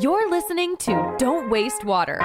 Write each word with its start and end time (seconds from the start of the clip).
You're 0.00 0.30
listening 0.30 0.78
to 0.78 1.14
Don't 1.18 1.50
Waste 1.50 1.84
Water. 1.84 2.18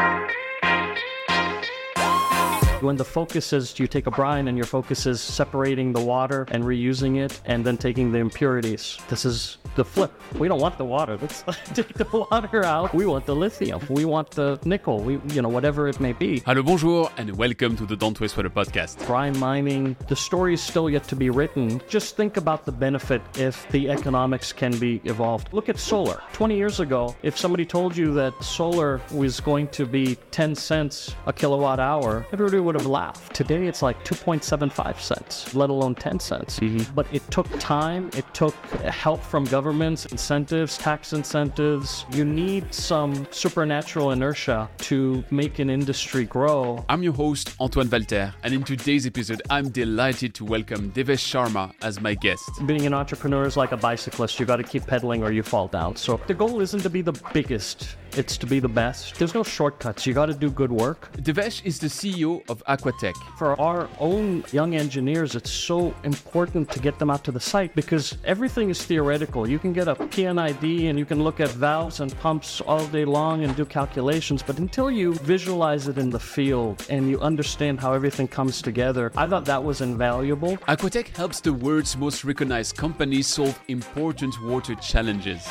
When 2.79 2.95
the 2.95 3.03
focus 3.03 3.51
is 3.51 3.77
you 3.77 3.85
take 3.85 4.07
a 4.07 4.11
brine 4.11 4.47
and 4.47 4.57
your 4.57 4.65
focus 4.65 5.05
is 5.05 5.19
separating 5.19 5.91
the 5.91 5.99
water 5.99 6.47
and 6.51 6.63
reusing 6.63 7.17
it 7.17 7.41
and 7.43 7.65
then 7.65 7.75
taking 7.75 8.13
the 8.13 8.19
impurities. 8.19 8.97
This 9.09 9.25
is 9.25 9.57
the 9.75 9.85
flip. 9.85 10.11
We 10.39 10.47
don't 10.47 10.61
want 10.61 10.77
the 10.77 10.85
water. 10.85 11.17
Let's 11.17 11.43
take 11.73 11.93
the 11.93 12.07
water 12.31 12.63
out. 12.63 12.93
We 12.93 13.05
want 13.05 13.25
the 13.25 13.35
lithium. 13.35 13.81
We 13.89 14.05
want 14.05 14.31
the 14.31 14.59
nickel. 14.65 14.99
We 14.99 15.19
you 15.33 15.41
know 15.41 15.49
whatever 15.49 15.87
it 15.87 15.99
may 15.99 16.13
be. 16.13 16.39
Hello, 16.45 16.63
bonjour, 16.63 17.11
and 17.17 17.35
welcome 17.35 17.75
to 17.77 17.85
the 17.85 17.95
Don't 17.95 18.19
Waste 18.19 18.37
Water 18.37 18.49
podcast. 18.49 19.05
Brine 19.05 19.37
mining, 19.37 19.95
the 20.07 20.15
story 20.15 20.53
is 20.53 20.61
still 20.61 20.89
yet 20.89 21.03
to 21.09 21.15
be 21.15 21.29
written. 21.29 21.81
Just 21.89 22.15
think 22.15 22.37
about 22.37 22.65
the 22.65 22.71
benefit 22.71 23.21
if 23.37 23.67
the 23.69 23.89
economics 23.89 24.53
can 24.53 24.77
be 24.79 25.01
evolved. 25.03 25.49
Look 25.51 25.67
at 25.69 25.77
solar. 25.77 26.21
20 26.33 26.55
years 26.55 26.79
ago, 26.79 27.15
if 27.21 27.37
somebody 27.37 27.65
told 27.65 27.97
you 27.97 28.13
that 28.13 28.41
solar 28.43 29.01
was 29.11 29.39
going 29.39 29.67
to 29.69 29.85
be 29.85 30.15
10 30.31 30.55
cents 30.55 31.15
a 31.25 31.33
kilowatt 31.33 31.79
hour, 31.79 32.25
everybody 32.31 32.59
would 32.59 32.75
have 32.75 32.87
laughed. 32.87 33.35
Today 33.35 33.67
it's 33.67 33.81
like 33.81 34.01
2.75 34.05 34.99
cents, 34.99 35.53
let 35.53 35.69
alone 35.69 35.95
10 35.95 36.19
cents. 36.19 36.59
Mm-hmm. 36.59 36.93
But 36.95 37.07
it 37.11 37.29
took 37.29 37.47
time, 37.59 38.09
it 38.15 38.25
took 38.33 38.55
help 38.83 39.21
from 39.21 39.43
governments, 39.65 40.05
incentives, 40.05 40.77
tax 40.77 41.11
incentives. 41.11 42.05
You 42.11 42.23
need 42.23 42.71
some 42.71 43.25
supernatural 43.31 44.11
inertia 44.11 44.69
to 44.89 45.23
make 45.31 45.57
an 45.57 45.71
industry 45.71 46.25
grow. 46.25 46.85
I'm 46.87 47.01
your 47.01 47.13
host, 47.13 47.55
Antoine 47.59 47.89
Walter, 47.89 48.31
and 48.43 48.53
in 48.53 48.63
today's 48.63 49.07
episode, 49.07 49.41
I'm 49.49 49.69
delighted 49.69 50.35
to 50.35 50.45
welcome 50.45 50.91
Devesh 50.91 51.25
Sharma 51.31 51.73
as 51.81 51.99
my 51.99 52.13
guest. 52.13 52.47
Being 52.67 52.85
an 52.85 52.93
entrepreneur 52.93 53.47
is 53.47 53.57
like 53.57 53.71
a 53.71 53.77
bicyclist. 53.77 54.39
You 54.39 54.45
got 54.45 54.57
to 54.57 54.63
keep 54.63 54.85
pedaling 54.85 55.23
or 55.23 55.31
you 55.31 55.41
fall 55.41 55.67
down. 55.67 55.95
So 55.95 56.21
the 56.27 56.35
goal 56.35 56.61
isn't 56.61 56.81
to 56.81 56.89
be 56.91 57.01
the 57.01 57.19
biggest, 57.33 57.97
it's 58.17 58.37
to 58.37 58.45
be 58.45 58.59
the 58.59 58.69
best. 58.69 59.15
There's 59.15 59.33
no 59.33 59.43
shortcuts. 59.43 60.05
You 60.05 60.13
got 60.13 60.27
to 60.27 60.33
do 60.33 60.49
good 60.49 60.71
work. 60.71 61.11
Devesh 61.17 61.63
is 61.65 61.79
the 61.79 61.87
CEO 61.87 62.47
of 62.49 62.63
Aquatech. 62.65 63.15
For 63.37 63.59
our 63.59 63.89
own 63.99 64.43
young 64.51 64.75
engineers, 64.75 65.35
it's 65.35 65.51
so 65.51 65.93
important 66.03 66.69
to 66.71 66.79
get 66.79 66.97
them 66.99 67.09
out 67.09 67.23
to 67.25 67.31
the 67.31 67.39
site 67.39 67.75
because 67.75 68.17
everything 68.23 68.69
is 68.69 68.83
theoretical. 68.83 69.47
You 69.47 69.59
can 69.59 69.73
get 69.73 69.87
a 69.87 69.95
P&ID 69.95 70.87
and 70.87 70.97
you 70.97 71.05
can 71.05 71.23
look 71.23 71.39
at 71.39 71.49
valves 71.49 71.99
and 71.99 72.17
pumps 72.19 72.61
all 72.61 72.85
day 72.87 73.05
long 73.05 73.43
and 73.43 73.55
do 73.55 73.65
calculations, 73.65 74.41
but 74.41 74.59
until 74.59 74.89
you 74.89 75.13
visualize 75.15 75.87
it 75.87 75.97
in 75.97 76.09
the 76.09 76.19
field 76.19 76.85
and 76.89 77.09
you 77.09 77.19
understand 77.19 77.79
how 77.79 77.93
everything 77.93 78.27
comes 78.27 78.61
together, 78.61 79.11
I 79.17 79.27
thought 79.27 79.45
that 79.45 79.63
was 79.63 79.81
invaluable. 79.81 80.57
Aquatech 80.67 81.15
helps 81.15 81.39
the 81.41 81.53
world's 81.53 81.97
most 81.97 82.23
recognized 82.23 82.77
companies 82.77 83.27
solve 83.27 83.59
important 83.67 84.41
water 84.43 84.75
challenges. 84.75 85.47